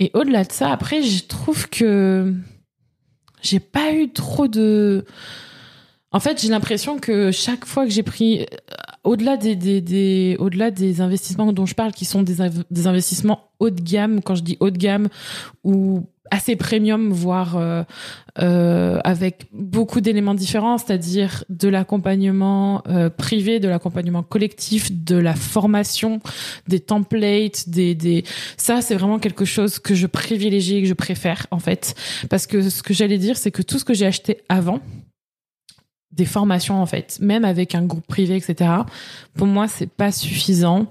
Et 0.00 0.10
au-delà 0.14 0.44
de 0.44 0.52
ça, 0.52 0.70
après, 0.70 1.02
je 1.02 1.24
trouve 1.24 1.68
que 1.68 2.34
j'ai 3.42 3.60
pas 3.60 3.92
eu 3.92 4.10
trop 4.10 4.48
de. 4.48 5.04
En 6.10 6.20
fait, 6.20 6.40
j'ai 6.40 6.48
l'impression 6.48 6.98
que 6.98 7.30
chaque 7.30 7.66
fois 7.66 7.84
que 7.84 7.90
j'ai 7.90 8.02
pris, 8.02 8.40
euh, 8.40 8.44
au-delà 9.04 9.36
des, 9.36 9.56
des, 9.56 9.80
des- 9.80 10.36
au-delà 10.38 10.70
des 10.70 11.00
investissements 11.00 11.52
dont 11.52 11.66
je 11.66 11.74
parle, 11.74 11.92
qui 11.92 12.04
sont 12.06 12.22
des, 12.22 12.36
des 12.70 12.86
investissements 12.86 13.50
haut 13.60 13.70
de 13.70 13.80
gamme, 13.82 14.22
quand 14.22 14.34
je 14.34 14.42
dis 14.42 14.56
haut 14.60 14.70
de 14.70 14.78
gamme 14.78 15.08
ou 15.64 16.06
assez 16.30 16.56
premium, 16.56 17.10
voire 17.10 17.56
euh, 17.56 17.82
euh, 18.38 18.98
avec 19.02 19.46
beaucoup 19.52 20.00
d'éléments 20.02 20.34
différents, 20.34 20.76
c'est-à-dire 20.78 21.44
de 21.48 21.68
l'accompagnement 21.68 22.82
euh, 22.86 23.08
privé, 23.08 23.60
de 23.60 23.68
l'accompagnement 23.68 24.22
collectif, 24.22 24.92
de 24.92 25.16
la 25.16 25.34
formation, 25.34 26.20
des 26.68 26.80
templates, 26.80 27.68
des, 27.70 27.94
des... 27.94 28.24
ça 28.58 28.82
c'est 28.82 28.94
vraiment 28.94 29.18
quelque 29.18 29.46
chose 29.46 29.78
que 29.78 29.94
je 29.94 30.06
privilégie 30.06 30.76
et 30.76 30.82
que 30.82 30.88
je 30.88 30.92
préfère 30.94 31.46
en 31.50 31.58
fait, 31.58 31.94
parce 32.28 32.46
que 32.46 32.68
ce 32.68 32.82
que 32.82 32.92
j'allais 32.92 33.18
dire, 33.18 33.38
c'est 33.38 33.50
que 33.50 33.62
tout 33.62 33.78
ce 33.78 33.84
que 33.86 33.94
j'ai 33.94 34.06
acheté 34.06 34.42
avant 34.50 34.80
des 36.12 36.24
formations 36.24 36.80
en 36.80 36.86
fait, 36.86 37.18
même 37.20 37.44
avec 37.44 37.74
un 37.74 37.84
groupe 37.84 38.06
privé, 38.06 38.36
etc. 38.36 38.70
Pour 39.34 39.46
moi, 39.46 39.68
c'est 39.68 39.90
pas 39.90 40.12
suffisant 40.12 40.86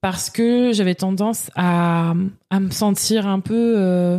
parce 0.00 0.30
que 0.30 0.72
j'avais 0.72 0.94
tendance 0.94 1.50
à, 1.56 2.14
à 2.48 2.60
me 2.60 2.70
sentir 2.70 3.26
un 3.26 3.40
peu, 3.40 3.74
euh, 3.76 4.18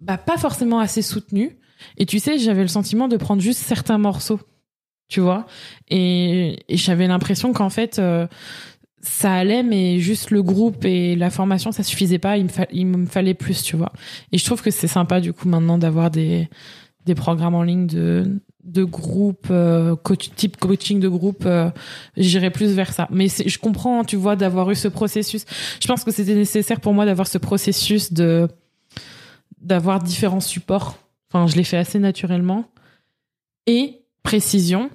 bah, 0.00 0.18
pas 0.18 0.36
forcément 0.38 0.80
assez 0.80 1.02
soutenue. 1.02 1.56
Et 1.98 2.06
tu 2.06 2.18
sais, 2.18 2.38
j'avais 2.38 2.62
le 2.62 2.68
sentiment 2.68 3.06
de 3.06 3.16
prendre 3.16 3.40
juste 3.40 3.60
certains 3.60 3.98
morceaux, 3.98 4.40
tu 5.08 5.20
vois. 5.20 5.46
Et, 5.88 6.58
et 6.68 6.76
j'avais 6.76 7.06
l'impression 7.06 7.52
qu'en 7.52 7.70
fait, 7.70 7.98
euh, 8.00 8.26
ça 9.00 9.32
allait, 9.32 9.62
mais 9.62 10.00
juste 10.00 10.30
le 10.30 10.42
groupe 10.42 10.84
et 10.84 11.14
la 11.14 11.30
formation, 11.30 11.70
ça 11.70 11.84
suffisait 11.84 12.18
pas. 12.18 12.36
Il 12.38 12.46
me, 12.46 12.50
il 12.72 12.86
me 12.86 13.06
fallait 13.06 13.34
plus, 13.34 13.62
tu 13.62 13.76
vois. 13.76 13.92
Et 14.32 14.38
je 14.38 14.44
trouve 14.44 14.62
que 14.62 14.72
c'est 14.72 14.88
sympa 14.88 15.20
du 15.20 15.32
coup 15.32 15.48
maintenant 15.48 15.78
d'avoir 15.78 16.10
des 16.10 16.48
des 17.06 17.14
programmes 17.14 17.54
en 17.54 17.62
ligne 17.62 17.86
de 17.86 18.40
de 18.66 18.84
groupe 18.84 19.46
euh, 19.50 19.96
type 20.36 20.56
coaching 20.56 21.00
de 21.00 21.08
groupe 21.08 21.44
euh, 21.46 21.70
j'irai 22.16 22.50
plus 22.50 22.72
vers 22.72 22.92
ça 22.92 23.06
mais 23.10 23.28
je 23.28 23.58
comprends 23.58 24.04
tu 24.04 24.16
vois 24.16 24.36
d'avoir 24.36 24.70
eu 24.70 24.74
ce 24.74 24.88
processus 24.88 25.44
je 25.80 25.86
pense 25.86 26.04
que 26.04 26.10
c'était 26.10 26.34
nécessaire 26.34 26.80
pour 26.80 26.92
moi 26.92 27.06
d'avoir 27.06 27.28
ce 27.28 27.38
processus 27.38 28.12
de 28.12 28.48
d'avoir 29.60 30.02
différents 30.02 30.40
supports 30.40 30.98
enfin 31.30 31.46
je 31.46 31.56
l'ai 31.56 31.64
fait 31.64 31.76
assez 31.76 31.98
naturellement 31.98 32.64
et 33.66 34.00
précision 34.22 34.90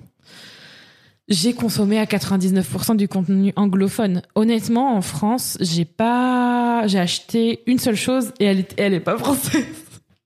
j'ai 1.32 1.54
consommé 1.54 1.98
à 1.98 2.04
99% 2.04 2.98
du 2.98 3.08
contenu 3.08 3.54
anglophone. 3.56 4.22
Honnêtement, 4.36 4.98
en 4.98 5.02
France, 5.02 5.58
j'ai 5.62 5.86
pas, 5.86 6.86
j'ai 6.88 7.00
acheté 7.00 7.64
une 7.68 7.80
seule 7.80 7.96
chose 7.96 8.34
et 8.42 8.46
elle 8.46 8.60
est, 8.60 8.74
elle 8.78 8.94
est 8.94 9.00
pas 9.00 9.18
française. 9.18 9.81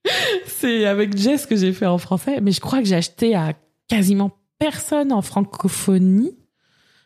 C'est 0.45 0.85
avec 0.85 1.17
Jess 1.17 1.45
que 1.45 1.55
j'ai 1.55 1.73
fait 1.73 1.85
en 1.85 1.97
français, 1.97 2.39
mais 2.41 2.51
je 2.51 2.59
crois 2.59 2.79
que 2.79 2.85
j'ai 2.85 2.95
acheté 2.95 3.35
à 3.35 3.53
quasiment 3.87 4.31
personne 4.59 5.11
en 5.11 5.21
francophonie. 5.21 6.37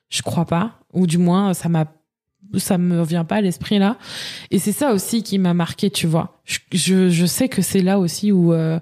Je 0.10 0.22
crois 0.22 0.46
pas, 0.46 0.80
ou 0.94 1.08
du 1.08 1.18
moins 1.18 1.54
ça 1.54 1.70
m'a, 1.70 1.86
ça 2.58 2.78
me 2.78 3.04
vient 3.04 3.26
pas 3.26 3.38
à 3.38 3.42
l'esprit 3.42 3.80
là. 3.80 3.98
Et 4.52 4.60
c'est 4.60 4.72
ça 4.72 4.94
aussi 4.94 5.24
qui 5.24 5.38
m'a 5.38 5.54
marqué, 5.54 5.90
tu 5.90 6.08
vois. 6.08 6.42
Je, 6.72 7.26
sais 7.26 7.48
que 7.48 7.62
c'est 7.62 7.82
là 7.82 8.00
aussi 8.00 8.32
où 8.32 8.54
euh, 8.54 8.80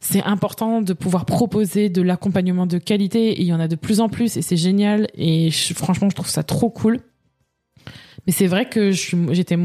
c'est 0.00 0.22
important 0.22 0.80
de 0.80 0.92
pouvoir 0.92 1.24
proposer 1.24 1.88
de 1.88 2.02
l'accompagnement 2.02 2.66
de 2.66 2.78
qualité. 2.78 3.32
Et 3.32 3.40
il 3.40 3.46
y 3.46 3.52
en 3.52 3.60
a 3.60 3.68
de 3.68 3.76
plus 3.76 4.00
en 4.00 4.08
plus 4.08 4.36
et 4.36 4.42
c'est 4.42 4.56
génial. 4.56 5.08
Et 5.14 5.50
franchement, 5.50 6.08
je 6.10 6.14
trouve 6.14 6.28
ça 6.28 6.42
trop 6.42 6.70
cool. 6.70 7.00
Mais 8.26 8.32
c'est 8.32 8.46
vrai 8.46 8.68
que 8.68 8.90
j'étais 8.90 9.58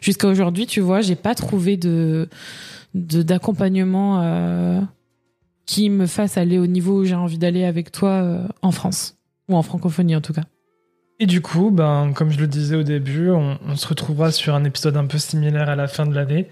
jusqu'à 0.00 0.28
aujourd'hui, 0.28 0.66
tu 0.66 0.80
vois, 0.80 1.00
j'ai 1.00 1.14
pas 1.14 1.34
trouvé 1.34 1.76
de- 1.76 2.28
d'accompagnement 2.96 4.22
euh, 4.22 4.80
qui 5.66 5.90
me 5.90 6.06
fasse 6.06 6.38
aller 6.38 6.58
au 6.58 6.66
niveau 6.66 7.00
où 7.00 7.04
j'ai 7.04 7.14
envie 7.14 7.38
d'aller 7.38 7.64
avec 7.64 7.92
toi 7.92 8.10
euh, 8.10 8.48
en 8.62 8.70
France 8.70 9.18
ou 9.48 9.56
en 9.56 9.62
francophonie 9.62 10.16
en 10.16 10.20
tout 10.20 10.32
cas. 10.32 10.44
Et 11.18 11.26
du 11.26 11.40
coup, 11.40 11.70
ben, 11.70 12.12
comme 12.14 12.30
je 12.30 12.38
le 12.38 12.46
disais 12.46 12.76
au 12.76 12.82
début, 12.82 13.30
on, 13.30 13.76
se 13.76 13.86
retrouvera 13.86 14.32
sur 14.32 14.54
un 14.54 14.64
épisode 14.64 14.96
un 14.96 15.06
peu 15.06 15.18
similaire 15.18 15.68
à 15.68 15.76
la 15.76 15.88
fin 15.88 16.06
de 16.06 16.14
l'année 16.14 16.48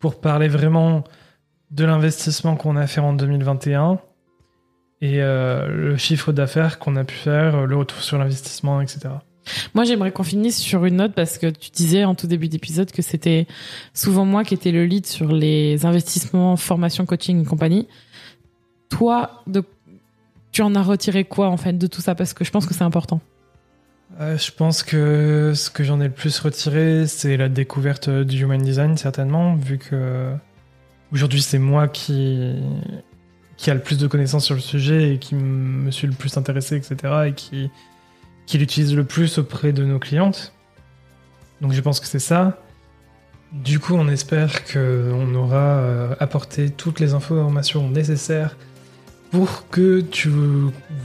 pour 0.00 0.20
parler 0.20 0.48
vraiment 0.48 1.04
de 1.70 1.84
l'investissement 1.84 2.56
qu'on 2.56 2.76
a 2.76 2.86
fait 2.86 3.00
en 3.00 3.12
2021 3.12 4.00
et 5.00 5.22
euh, 5.22 5.68
le 5.68 5.96
chiffre 5.96 6.32
d'affaires 6.32 6.80
qu'on 6.80 6.96
a 6.96 7.04
pu 7.04 7.14
faire, 7.14 7.66
le 7.66 7.76
retour 7.76 8.02
sur 8.02 8.18
l'investissement, 8.18 8.80
etc. 8.80 9.10
Moi, 9.74 9.84
j'aimerais 9.84 10.12
qu'on 10.12 10.22
finisse 10.22 10.58
sur 10.58 10.84
une 10.84 10.96
note 10.96 11.14
parce 11.14 11.38
que 11.38 11.46
tu 11.46 11.70
disais 11.70 12.04
en 12.04 12.14
tout 12.14 12.26
début 12.26 12.48
d'épisode 12.48 12.90
que 12.90 13.02
c'était 13.02 13.46
souvent 13.94 14.24
moi 14.24 14.44
qui 14.44 14.54
étais 14.54 14.72
le 14.72 14.84
lead 14.84 15.06
sur 15.06 15.32
les 15.32 15.84
investissements, 15.86 16.56
formation, 16.56 17.06
coaching 17.06 17.42
et 17.42 17.44
compagnie. 17.44 17.88
Toi, 18.88 19.44
tu 20.52 20.62
en 20.62 20.74
as 20.74 20.82
retiré 20.82 21.24
quoi 21.24 21.48
en 21.48 21.56
fait 21.56 21.76
de 21.76 21.86
tout 21.86 22.00
ça? 22.00 22.14
Parce 22.14 22.34
que 22.34 22.44
je 22.44 22.50
pense 22.50 22.66
que 22.66 22.74
c'est 22.74 22.84
important. 22.84 23.20
Euh, 24.20 24.38
je 24.38 24.50
pense 24.50 24.82
que 24.82 25.52
ce 25.54 25.70
que 25.70 25.84
j'en 25.84 26.00
ai 26.00 26.04
le 26.04 26.14
plus 26.14 26.38
retiré, 26.40 27.06
c'est 27.06 27.36
la 27.36 27.48
découverte 27.48 28.08
du 28.08 28.42
human 28.42 28.60
design, 28.60 28.96
certainement, 28.96 29.54
vu 29.54 29.78
que 29.78 30.32
aujourd'hui 31.12 31.42
c'est 31.42 31.58
moi 31.58 31.88
qui 31.88 32.54
qui 33.56 33.70
a 33.70 33.74
le 33.74 33.80
plus 33.80 33.98
de 33.98 34.06
connaissances 34.06 34.44
sur 34.44 34.54
le 34.54 34.60
sujet 34.60 35.14
et 35.14 35.18
qui 35.18 35.34
me 35.34 35.90
suis 35.90 36.06
le 36.06 36.12
plus 36.12 36.36
intéressé, 36.36 36.76
etc. 36.76 36.96
et 37.26 37.32
qui 37.32 37.70
qui 38.48 38.56
l'utilise 38.56 38.96
le 38.96 39.04
plus 39.04 39.38
auprès 39.38 39.72
de 39.72 39.84
nos 39.84 39.98
clientes. 39.98 40.54
Donc 41.60 41.72
je 41.72 41.80
pense 41.82 42.00
que 42.00 42.06
c'est 42.06 42.18
ça. 42.18 42.58
Du 43.52 43.78
coup, 43.78 43.94
on 43.94 44.08
espère 44.08 44.64
que 44.64 45.12
on 45.14 45.34
aura 45.34 45.80
euh, 45.80 46.14
apporté 46.18 46.70
toutes 46.70 46.98
les 46.98 47.12
informations 47.12 47.88
nécessaires 47.90 48.56
pour 49.30 49.68
que 49.68 50.00
tu 50.00 50.30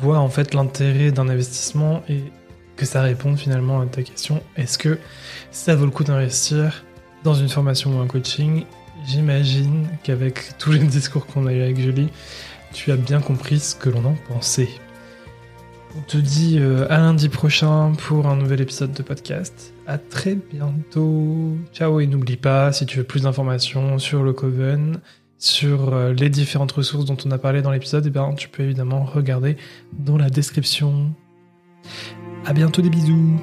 vois 0.02 0.20
en 0.20 0.30
fait 0.30 0.54
l'intérêt 0.54 1.12
d'un 1.12 1.28
investissement 1.28 2.02
et 2.08 2.24
que 2.78 2.86
ça 2.86 3.02
réponde 3.02 3.38
finalement 3.38 3.82
à 3.82 3.86
ta 3.88 4.04
question. 4.04 4.42
Est-ce 4.56 4.78
que 4.78 4.98
ça 5.52 5.76
vaut 5.76 5.86
le 5.86 5.92
coup 5.92 6.06
d'investir 6.06 6.86
dans 7.26 7.34
une 7.34 7.50
formation 7.50 7.98
ou 7.98 8.02
un 8.02 8.08
coaching? 8.08 8.64
J'imagine 9.06 9.90
qu'avec 10.04 10.58
tous 10.58 10.72
les 10.72 10.80
discours 10.98 11.26
qu'on 11.28 11.46
a 11.48 11.54
eu 11.54 11.62
avec 11.62 11.78
Julie, 11.78 12.10
tu 12.72 12.94
as 12.94 12.98
bien 12.98 13.20
compris 13.20 13.60
ce 13.60 13.76
que 13.76 13.90
l'on 13.90 14.06
en 14.06 14.16
pensait. 14.30 14.70
On 15.96 16.02
te 16.02 16.18
dit 16.18 16.58
euh, 16.60 16.88
à 16.90 16.98
lundi 16.98 17.30
prochain 17.30 17.92
pour 18.08 18.26
un 18.26 18.36
nouvel 18.36 18.62
épisode 18.62 18.94
de 18.94 19.04
podcast. 19.04 19.74
À 19.86 20.00
très 20.00 20.36
bientôt. 20.36 21.56
Ciao 21.72 22.00
et 22.00 22.08
n'oublie 22.08 22.38
pas, 22.38 22.72
si 22.72 22.88
tu 22.88 22.98
veux 22.98 23.04
plus 23.04 23.24
d'informations 23.24 24.00
sur 24.00 24.24
le 24.24 24.34
Coven, 24.34 25.00
sur 25.38 25.94
euh, 25.94 26.12
les 26.14 26.30
différentes 26.30 26.72
ressources 26.72 27.06
dont 27.06 27.18
on 27.26 27.32
a 27.32 27.38
parlé 27.38 27.62
dans 27.62 27.70
l'épisode, 27.70 28.06
eh 28.08 28.10
ben, 28.10 28.34
tu 28.34 28.50
peux 28.50 28.64
évidemment 28.64 29.04
regarder 29.04 29.56
dans 29.94 30.18
la 30.18 30.32
description. 30.32 31.14
À 32.46 32.54
bientôt 32.54 32.82
des 32.82 32.90
bisous. 32.90 33.40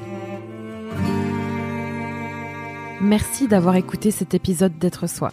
Merci 3.01 3.47
d'avoir 3.47 3.77
écouté 3.77 4.11
cet 4.11 4.35
épisode 4.35 4.77
d'être 4.79 5.09
soi. 5.09 5.33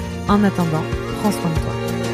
En 0.31 0.41
attendant, 0.45 0.81
prends 1.19 1.31
soin 1.33 1.49
de 1.49 1.59
toi. 1.59 2.10